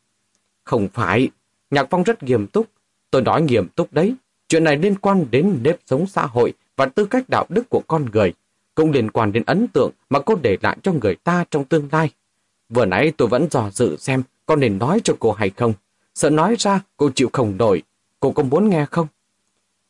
Không 0.64 0.88
phải, 0.94 1.30
Nhạc 1.72 1.88
Phong 1.90 2.04
rất 2.04 2.24
nghiêm 2.24 2.48
túc. 2.48 2.68
Tôi 3.12 3.22
nói 3.22 3.42
nghiêm 3.42 3.68
túc 3.68 3.94
đấy. 3.94 4.16
Chuyện 4.48 4.64
này 4.64 4.78
liên 4.78 4.96
quan 4.96 5.26
đến 5.32 5.60
nếp 5.64 5.80
sống 5.86 6.08
xã 6.08 6.26
hội 6.26 6.54
và 6.76 6.86
tư 6.86 7.06
cách 7.06 7.30
đạo 7.30 7.46
đức 7.50 7.70
của 7.70 7.82
con 7.88 8.06
người 8.14 8.34
cũng 8.76 8.92
liên 8.92 9.12
quan 9.12 9.32
đến 9.32 9.44
ấn 9.46 9.68
tượng 9.68 9.92
mà 10.10 10.20
cô 10.20 10.36
để 10.42 10.58
lại 10.62 10.78
cho 10.84 10.92
người 10.92 11.16
ta 11.16 11.46
trong 11.52 11.66
tương 11.66 11.88
lai. 11.92 12.10
Vừa 12.70 12.86
nãy 12.86 13.12
tôi 13.18 13.28
vẫn 13.28 13.48
dò 13.52 13.70
dự 13.70 13.98
xem 13.98 14.24
có 14.46 14.56
nên 14.56 14.78
nói 14.78 15.02
cho 15.04 15.16
cô 15.20 15.32
hay 15.32 15.50
không. 15.50 15.74
Sợ 16.16 16.30
nói 16.30 16.56
ra 16.60 16.82
cô 16.98 17.12
chịu 17.16 17.30
không 17.34 17.58
nổi, 17.58 17.84
cô 18.20 18.32
có 18.32 18.44
muốn 18.44 18.70
nghe 18.70 18.86
không? 18.92 19.08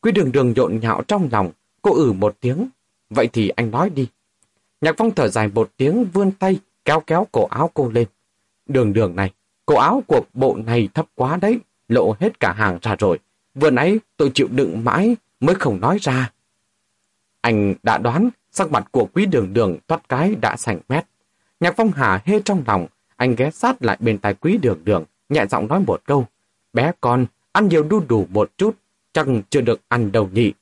Quý 0.00 0.12
đường 0.12 0.32
đường 0.32 0.52
nhộn 0.56 0.80
nhạo 0.80 1.02
trong 1.08 1.28
lòng, 1.32 1.50
cô 1.82 1.94
ử 1.94 2.12
một 2.12 2.36
tiếng. 2.40 2.68
Vậy 3.10 3.28
thì 3.32 3.48
anh 3.48 3.70
nói 3.70 3.90
đi. 3.90 4.08
Nhạc 4.80 4.94
phong 4.98 5.10
thở 5.10 5.28
dài 5.28 5.48
một 5.48 5.70
tiếng 5.76 6.04
vươn 6.12 6.30
tay, 6.30 6.58
kéo 6.84 7.00
kéo 7.00 7.26
cổ 7.32 7.46
áo 7.46 7.70
cô 7.74 7.90
lên. 7.90 8.06
Đường 8.66 8.92
đường 8.92 9.16
này, 9.16 9.32
cổ 9.66 9.74
áo 9.76 10.02
của 10.06 10.20
bộ 10.34 10.58
này 10.66 10.88
thấp 10.94 11.06
quá 11.14 11.36
đấy, 11.36 11.58
lộ 11.88 12.16
hết 12.20 12.40
cả 12.40 12.52
hàng 12.52 12.78
ra 12.82 12.96
rồi. 12.98 13.18
Vừa 13.54 13.70
nãy 13.70 13.98
tôi 14.16 14.30
chịu 14.34 14.48
đựng 14.50 14.84
mãi 14.84 15.16
mới 15.40 15.54
không 15.54 15.80
nói 15.80 15.98
ra. 16.00 16.32
Anh 17.40 17.74
đã 17.82 17.98
đoán 17.98 18.30
Sắc 18.56 18.70
mặt 18.70 18.84
của 18.90 19.08
quý 19.12 19.26
đường 19.26 19.52
đường 19.52 19.76
toát 19.86 20.08
cái 20.08 20.34
đã 20.34 20.56
sành 20.56 20.80
mét. 20.88 21.04
Nhạc 21.60 21.74
phong 21.76 21.90
hà 21.90 22.20
hê 22.24 22.40
trong 22.44 22.62
lòng, 22.66 22.86
anh 23.16 23.34
ghé 23.34 23.50
sát 23.50 23.82
lại 23.82 23.96
bên 24.00 24.18
tai 24.18 24.34
quý 24.34 24.58
đường 24.62 24.80
đường, 24.84 25.04
nhẹ 25.28 25.46
giọng 25.46 25.68
nói 25.68 25.80
một 25.86 26.00
câu. 26.06 26.26
Bé 26.72 26.92
con, 27.00 27.26
ăn 27.52 27.68
nhiều 27.68 27.82
đu 27.82 28.02
đủ 28.08 28.26
một 28.30 28.50
chút, 28.58 28.76
chẳng 29.12 29.42
chưa 29.50 29.60
được 29.60 29.80
ăn 29.88 30.12
đâu 30.12 30.30
nhỉ. 30.32 30.52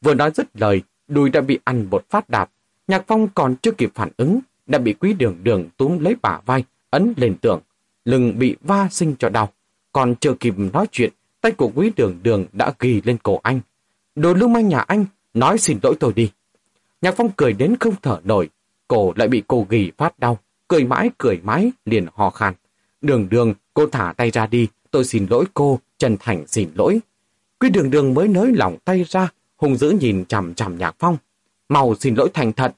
Vừa 0.00 0.14
nói 0.14 0.30
dứt 0.34 0.46
lời, 0.54 0.82
đùi 1.08 1.30
đã 1.30 1.40
bị 1.40 1.58
ăn 1.64 1.86
một 1.90 2.04
phát 2.10 2.30
đạp. 2.30 2.50
Nhạc 2.88 3.04
phong 3.06 3.28
còn 3.34 3.56
chưa 3.56 3.72
kịp 3.72 3.90
phản 3.94 4.10
ứng, 4.16 4.40
đã 4.66 4.78
bị 4.78 4.92
quý 4.92 5.12
đường 5.12 5.36
đường 5.42 5.68
túm 5.76 5.98
lấy 5.98 6.16
bả 6.22 6.40
vai, 6.46 6.64
ấn 6.90 7.14
lên 7.16 7.36
tường. 7.40 7.60
Lưng 8.04 8.38
bị 8.38 8.56
va 8.60 8.88
sinh 8.90 9.14
cho 9.18 9.28
đau. 9.28 9.52
Còn 9.92 10.14
chưa 10.20 10.34
kịp 10.34 10.54
nói 10.72 10.86
chuyện, 10.92 11.12
tay 11.40 11.52
của 11.52 11.70
quý 11.74 11.92
đường 11.96 12.18
đường 12.22 12.46
đã 12.52 12.72
ghi 12.78 13.00
lên 13.04 13.18
cổ 13.22 13.40
anh. 13.42 13.60
Đồ 14.14 14.34
lưu 14.34 14.48
manh 14.48 14.68
nhà 14.68 14.78
anh, 14.80 15.06
nói 15.34 15.58
xin 15.58 15.78
lỗi 15.82 15.94
tôi 16.00 16.12
đi. 16.12 16.30
Nhạc 17.02 17.14
Phong 17.16 17.30
cười 17.36 17.52
đến 17.52 17.76
không 17.80 17.94
thở 18.02 18.20
nổi, 18.24 18.48
cổ 18.88 19.12
lại 19.16 19.28
bị 19.28 19.42
cô 19.46 19.66
ghi 19.68 19.90
phát 19.96 20.18
đau, 20.18 20.38
cười 20.68 20.84
mãi 20.84 21.10
cười 21.18 21.40
mãi 21.42 21.70
liền 21.84 22.06
hò 22.14 22.30
khan. 22.30 22.54
Đường 23.00 23.28
đường, 23.28 23.54
cô 23.74 23.86
thả 23.86 24.14
tay 24.16 24.30
ra 24.30 24.46
đi, 24.46 24.68
tôi 24.90 25.04
xin 25.04 25.26
lỗi 25.30 25.44
cô, 25.54 25.80
chân 25.98 26.16
thành 26.20 26.46
xin 26.46 26.68
lỗi. 26.74 27.00
Quý 27.60 27.70
đường 27.70 27.90
đường 27.90 28.14
mới 28.14 28.28
nới 28.28 28.52
lỏng 28.52 28.76
tay 28.84 29.04
ra, 29.08 29.28
hung 29.56 29.76
dữ 29.76 29.90
nhìn 29.90 30.24
chằm 30.24 30.54
chằm 30.54 30.78
Nhạc 30.78 30.96
Phong. 30.98 31.16
Màu 31.68 31.94
xin 31.94 32.14
lỗi 32.14 32.28
thành 32.34 32.52
thật. 32.52 32.74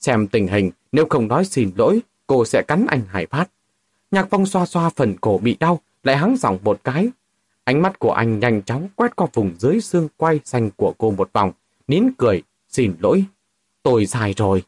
Xem 0.00 0.26
tình 0.26 0.46
hình, 0.46 0.70
nếu 0.92 1.06
không 1.10 1.28
nói 1.28 1.44
xin 1.44 1.70
lỗi, 1.76 2.00
cô 2.30 2.44
sẽ 2.44 2.62
cắn 2.62 2.86
anh 2.88 3.02
Hải 3.08 3.26
Phát. 3.26 3.50
Nhạc 4.10 4.26
Phong 4.30 4.46
xoa 4.46 4.66
xoa 4.66 4.90
phần 4.90 5.16
cổ 5.20 5.38
bị 5.38 5.56
đau, 5.60 5.80
lại 6.02 6.16
hắng 6.16 6.36
giọng 6.36 6.58
một 6.62 6.80
cái. 6.84 7.08
Ánh 7.64 7.82
mắt 7.82 7.98
của 7.98 8.12
anh 8.12 8.38
nhanh 8.38 8.62
chóng 8.62 8.88
quét 8.96 9.16
qua 9.16 9.26
vùng 9.32 9.54
dưới 9.58 9.80
xương 9.80 10.08
quay 10.16 10.40
xanh 10.44 10.70
của 10.76 10.94
cô 10.98 11.10
một 11.10 11.32
vòng, 11.32 11.52
nín 11.88 12.04
cười, 12.18 12.42
Xin 12.68 12.94
lỗi, 13.00 13.24
tôi 13.82 14.06
sai 14.06 14.34
rồi. 14.36 14.62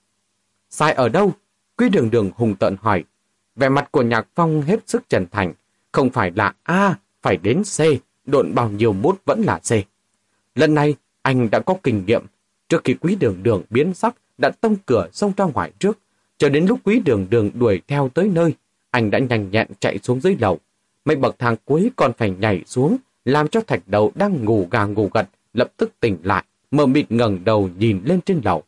Sai 0.70 0.92
ở 0.92 1.08
đâu? 1.08 1.32
Quý 1.76 1.88
đường 1.88 2.10
đường 2.10 2.30
hùng 2.36 2.54
tận 2.60 2.76
hỏi. 2.80 3.04
Vẻ 3.56 3.68
mặt 3.68 3.88
của 3.90 4.02
Nhạc 4.02 4.26
Phong 4.34 4.62
hết 4.62 4.88
sức 4.88 5.08
chân 5.08 5.26
thành. 5.30 5.52
Không 5.92 6.10
phải 6.10 6.32
là 6.34 6.54
A, 6.62 6.94
phải 7.22 7.36
đến 7.36 7.62
C, 7.62 7.80
độn 8.26 8.54
bao 8.54 8.70
nhiêu 8.70 8.92
mút 8.92 9.20
vẫn 9.24 9.42
là 9.42 9.58
C. 9.58 9.72
Lần 10.54 10.74
này, 10.74 10.94
anh 11.22 11.50
đã 11.50 11.60
có 11.60 11.74
kinh 11.82 12.06
nghiệm. 12.06 12.26
Trước 12.68 12.84
khi 12.84 12.94
quý 12.94 13.16
đường 13.16 13.42
đường 13.42 13.62
biến 13.70 13.94
sắc, 13.94 14.16
đã 14.38 14.50
tông 14.50 14.76
cửa 14.86 15.08
xông 15.12 15.32
ra 15.36 15.44
ngoài 15.44 15.72
trước 15.78 15.98
chờ 16.39 16.49
đến 16.49 16.66
lúc 16.66 16.80
quý 16.85 17.01
đường 17.05 17.26
đường 17.30 17.51
đuổi 17.55 17.80
theo 17.89 18.09
tới 18.09 18.28
nơi, 18.28 18.55
anh 18.91 19.11
đã 19.11 19.18
nhanh 19.18 19.51
nhẹn 19.51 19.68
chạy 19.80 19.99
xuống 20.03 20.20
dưới 20.20 20.37
lầu. 20.41 20.59
Mấy 21.05 21.16
bậc 21.16 21.39
thang 21.39 21.57
cuối 21.64 21.91
còn 21.97 22.12
phải 22.18 22.30
nhảy 22.30 22.62
xuống, 22.66 22.97
làm 23.24 23.49
cho 23.49 23.61
thạch 23.61 23.83
đầu 23.87 24.12
đang 24.14 24.45
ngủ 24.45 24.68
gà 24.70 24.85
ngủ 24.85 25.11
gật, 25.14 25.28
lập 25.53 25.72
tức 25.76 25.93
tỉnh 26.01 26.16
lại, 26.22 26.45
mờ 26.70 26.87
mịt 26.87 27.12
ngẩng 27.12 27.45
đầu 27.45 27.70
nhìn 27.78 28.01
lên 28.05 28.20
trên 28.20 28.41
lầu. 28.45 28.62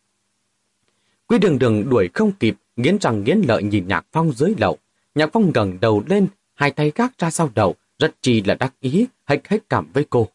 Quý 1.27 1.39
đường 1.39 1.59
đường 1.59 1.89
đuổi 1.91 2.09
không 2.15 2.33
kịp, 2.33 2.57
nghiến 2.77 2.99
răng 3.01 3.25
nghiến 3.25 3.39
lợi 3.49 3.63
nhìn 3.63 3.89
Nhạc 3.89 4.07
Phong 4.13 4.33
dưới 4.33 4.55
lầu. 4.59 4.79
Nhạc 5.15 5.31
Phong 5.33 5.53
ngẩng 5.55 5.81
đầu 5.81 6.03
lên, 6.07 6.27
hai 6.55 6.71
tay 6.71 6.93
gác 6.95 7.19
ra 7.19 7.31
sau 7.31 7.51
đầu, 7.55 7.75
rất 7.99 8.15
chi 8.23 8.43
là 8.43 8.55
đắc 8.55 8.73
ý, 8.81 9.07
hách 9.25 9.49
hách 9.49 9.69
cảm 9.69 9.87
với 9.93 10.07
cô. 10.11 10.29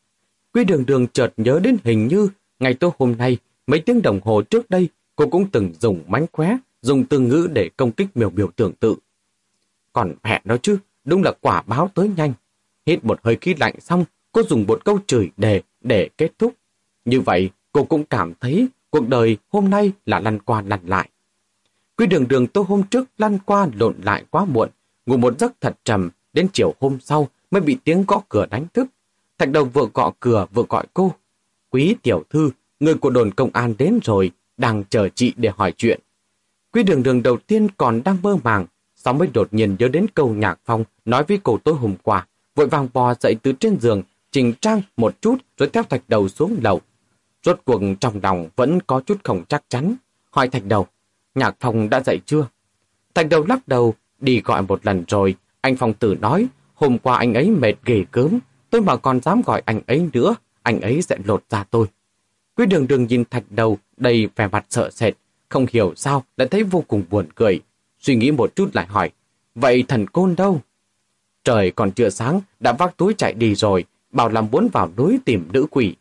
Quý 0.53 0.63
đường 0.63 0.85
đường 0.85 1.07
chợt 1.07 1.33
nhớ 1.37 1.59
đến 1.63 1.77
hình 1.83 2.07
như, 2.07 2.29
ngày 2.59 2.73
tối 2.73 2.91
hôm 2.99 3.15
nay, 3.17 3.37
mấy 3.67 3.79
tiếng 3.79 4.01
đồng 4.01 4.19
hồ 4.23 4.41
trước 4.41 4.69
đây, 4.69 4.89
cô 5.15 5.27
cũng 5.27 5.49
từng 5.51 5.73
dùng 5.79 6.03
mánh 6.07 6.25
khóe, 6.31 6.57
dùng 6.81 7.05
từ 7.05 7.19
ngữ 7.19 7.49
để 7.53 7.69
công 7.77 7.91
kích 7.91 8.17
miều 8.17 8.29
biểu 8.29 8.51
tưởng 8.55 8.73
tự. 8.73 8.95
Còn 9.93 10.13
mẹ 10.23 10.41
nó 10.45 10.57
chứ, 10.57 10.77
đúng 11.05 11.23
là 11.23 11.31
quả 11.41 11.61
báo 11.61 11.91
tới 11.93 12.11
nhanh. 12.17 12.33
Hít 12.85 13.05
một 13.05 13.19
hơi 13.23 13.37
khí 13.41 13.55
lạnh 13.59 13.75
xong, 13.79 14.05
cô 14.31 14.43
dùng 14.43 14.65
một 14.67 14.85
câu 14.85 14.99
chửi 15.07 15.29
đề 15.37 15.61
để 15.81 16.09
kết 16.17 16.31
thúc. 16.39 16.53
Như 17.05 17.21
vậy, 17.21 17.49
cô 17.71 17.83
cũng 17.83 18.05
cảm 18.05 18.33
thấy 18.39 18.67
cuộc 18.89 19.07
đời 19.07 19.37
hôm 19.49 19.69
nay 19.69 19.91
là 20.05 20.19
lăn 20.19 20.39
qua 20.39 20.61
lăn 20.61 20.79
lại. 20.85 21.09
Quy 21.97 22.05
đường 22.05 22.27
đường 22.27 22.47
tôi 22.47 22.63
hôm 22.63 22.83
trước 22.83 23.07
lăn 23.17 23.37
qua 23.45 23.67
lộn 23.73 23.95
lại 24.03 24.25
quá 24.29 24.45
muộn, 24.45 24.69
ngủ 25.05 25.17
một 25.17 25.39
giấc 25.39 25.61
thật 25.61 25.77
trầm, 25.83 26.09
đến 26.33 26.47
chiều 26.53 26.73
hôm 26.79 26.99
sau 26.99 27.27
mới 27.51 27.61
bị 27.61 27.77
tiếng 27.83 28.03
gõ 28.07 28.21
cửa 28.29 28.45
đánh 28.45 28.65
thức. 28.73 28.87
Thạch 29.37 29.49
đầu 29.49 29.65
vừa 29.65 29.85
gõ 29.93 30.11
cửa 30.19 30.45
vừa 30.53 30.63
gọi 30.69 30.85
cô. 30.93 31.13
Quý 31.69 31.95
tiểu 32.03 32.23
thư, 32.29 32.51
người 32.79 32.95
của 32.95 33.09
đồn 33.09 33.31
công 33.31 33.49
an 33.53 33.73
đến 33.77 33.99
rồi, 34.03 34.31
đang 34.57 34.83
chờ 34.89 35.09
chị 35.15 35.33
để 35.37 35.51
hỏi 35.55 35.73
chuyện. 35.77 35.99
Quý 36.73 36.83
đường 36.83 37.03
đường 37.03 37.23
đầu 37.23 37.37
tiên 37.37 37.67
còn 37.77 38.01
đang 38.05 38.17
mơ 38.21 38.37
màng, 38.43 38.65
sau 38.95 39.13
mới 39.13 39.27
đột 39.33 39.47
nhiên 39.53 39.75
nhớ 39.79 39.87
đến 39.87 40.05
câu 40.13 40.33
nhạc 40.33 40.59
phong 40.65 40.83
nói 41.05 41.23
với 41.27 41.39
cô 41.43 41.57
tối 41.57 41.75
hôm 41.75 41.95
qua, 42.03 42.27
vội 42.55 42.67
vàng 42.67 42.87
bò 42.93 43.13
dậy 43.19 43.35
từ 43.43 43.51
trên 43.51 43.79
giường, 43.79 44.03
chỉnh 44.31 44.53
trang 44.61 44.81
một 44.97 45.21
chút 45.21 45.37
rồi 45.57 45.69
theo 45.69 45.83
thạch 45.83 46.01
đầu 46.07 46.29
xuống 46.29 46.57
lầu. 46.61 46.81
Rốt 47.43 47.59
cuộc 47.65 47.81
trong 47.99 48.19
lòng 48.23 48.49
vẫn 48.55 48.79
có 48.87 49.01
chút 49.05 49.17
không 49.23 49.43
chắc 49.49 49.63
chắn. 49.69 49.95
Hỏi 50.31 50.49
thạch 50.49 50.65
đầu, 50.65 50.87
nhạc 51.35 51.55
phong 51.59 51.89
đã 51.89 52.01
dậy 52.05 52.19
chưa? 52.25 52.47
Thạch 53.15 53.29
đầu 53.29 53.45
lắc 53.45 53.67
đầu, 53.67 53.93
đi 54.19 54.41
gọi 54.41 54.61
một 54.61 54.85
lần 54.85 55.03
rồi. 55.07 55.35
Anh 55.61 55.75
phong 55.77 55.93
tử 55.93 56.15
nói, 56.19 56.47
hôm 56.73 56.97
qua 56.97 57.17
anh 57.17 57.33
ấy 57.33 57.49
mệt 57.49 57.73
ghê 57.85 58.05
cớm, 58.11 58.39
tôi 58.69 58.81
mà 58.81 58.95
còn 58.97 59.21
dám 59.21 59.41
gọi 59.45 59.61
anh 59.65 59.81
ấy 59.87 60.09
nữa, 60.13 60.35
anh 60.63 60.81
ấy 60.81 61.01
sẽ 61.01 61.17
lột 61.25 61.43
ra 61.49 61.63
tôi. 61.63 61.87
Quý 62.55 62.65
đường 62.65 62.87
đường 62.87 63.07
nhìn 63.07 63.23
thạch 63.25 63.43
đầu, 63.49 63.77
đầy 63.97 64.29
vẻ 64.35 64.47
mặt 64.51 64.65
sợ 64.69 64.89
sệt, 64.89 65.13
không 65.49 65.65
hiểu 65.69 65.93
sao 65.95 66.23
lại 66.37 66.47
thấy 66.47 66.63
vô 66.63 66.83
cùng 66.87 67.03
buồn 67.09 67.27
cười. 67.35 67.61
Suy 67.99 68.15
nghĩ 68.15 68.31
một 68.31 68.55
chút 68.55 68.69
lại 68.75 68.85
hỏi, 68.87 69.11
vậy 69.55 69.83
thần 69.87 70.07
côn 70.07 70.35
đâu? 70.35 70.61
Trời 71.43 71.71
còn 71.71 71.91
chưa 71.91 72.09
sáng, 72.09 72.41
đã 72.59 72.73
vác 72.73 72.97
túi 72.97 73.13
chạy 73.13 73.33
đi 73.33 73.55
rồi, 73.55 73.85
bảo 74.11 74.29
làm 74.29 74.47
muốn 74.51 74.67
vào 74.73 74.91
núi 74.97 75.19
tìm 75.25 75.47
nữ 75.53 75.65
quỷ. 75.71 75.95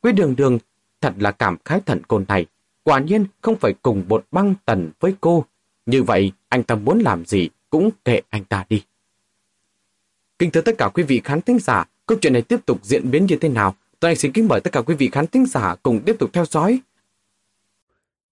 Quý 0.00 0.12
đường 0.12 0.36
đường 0.36 0.58
thật 1.00 1.14
là 1.18 1.30
cảm 1.30 1.56
khái 1.64 1.80
thần 1.80 2.04
côn 2.04 2.24
này. 2.28 2.46
Quả 2.82 2.98
nhiên 2.98 3.26
không 3.40 3.56
phải 3.56 3.74
cùng 3.82 4.04
bột 4.08 4.24
băng 4.30 4.54
tần 4.64 4.90
với 5.00 5.14
cô. 5.20 5.44
Như 5.86 6.02
vậy, 6.02 6.32
anh 6.48 6.62
ta 6.62 6.74
muốn 6.74 6.98
làm 6.98 7.24
gì 7.24 7.48
cũng 7.70 7.90
kệ 8.04 8.20
anh 8.28 8.44
ta 8.44 8.64
đi. 8.68 8.82
Kính 10.38 10.50
thưa 10.50 10.60
tất 10.60 10.74
cả 10.78 10.88
quý 10.94 11.02
vị 11.02 11.20
khán 11.24 11.40
thính 11.40 11.58
giả, 11.58 11.84
câu 12.06 12.18
chuyện 12.20 12.32
này 12.32 12.42
tiếp 12.42 12.66
tục 12.66 12.80
diễn 12.82 13.10
biến 13.10 13.26
như 13.26 13.36
thế 13.36 13.48
nào? 13.48 13.74
Tôi 14.00 14.16
xin 14.16 14.32
kính 14.32 14.48
mời 14.48 14.60
tất 14.60 14.72
cả 14.72 14.82
quý 14.82 14.94
vị 14.94 15.08
khán 15.12 15.26
thính 15.26 15.46
giả 15.46 15.74
cùng 15.82 16.00
tiếp 16.06 16.16
tục 16.18 16.30
theo 16.32 16.44
dõi. 16.44 16.80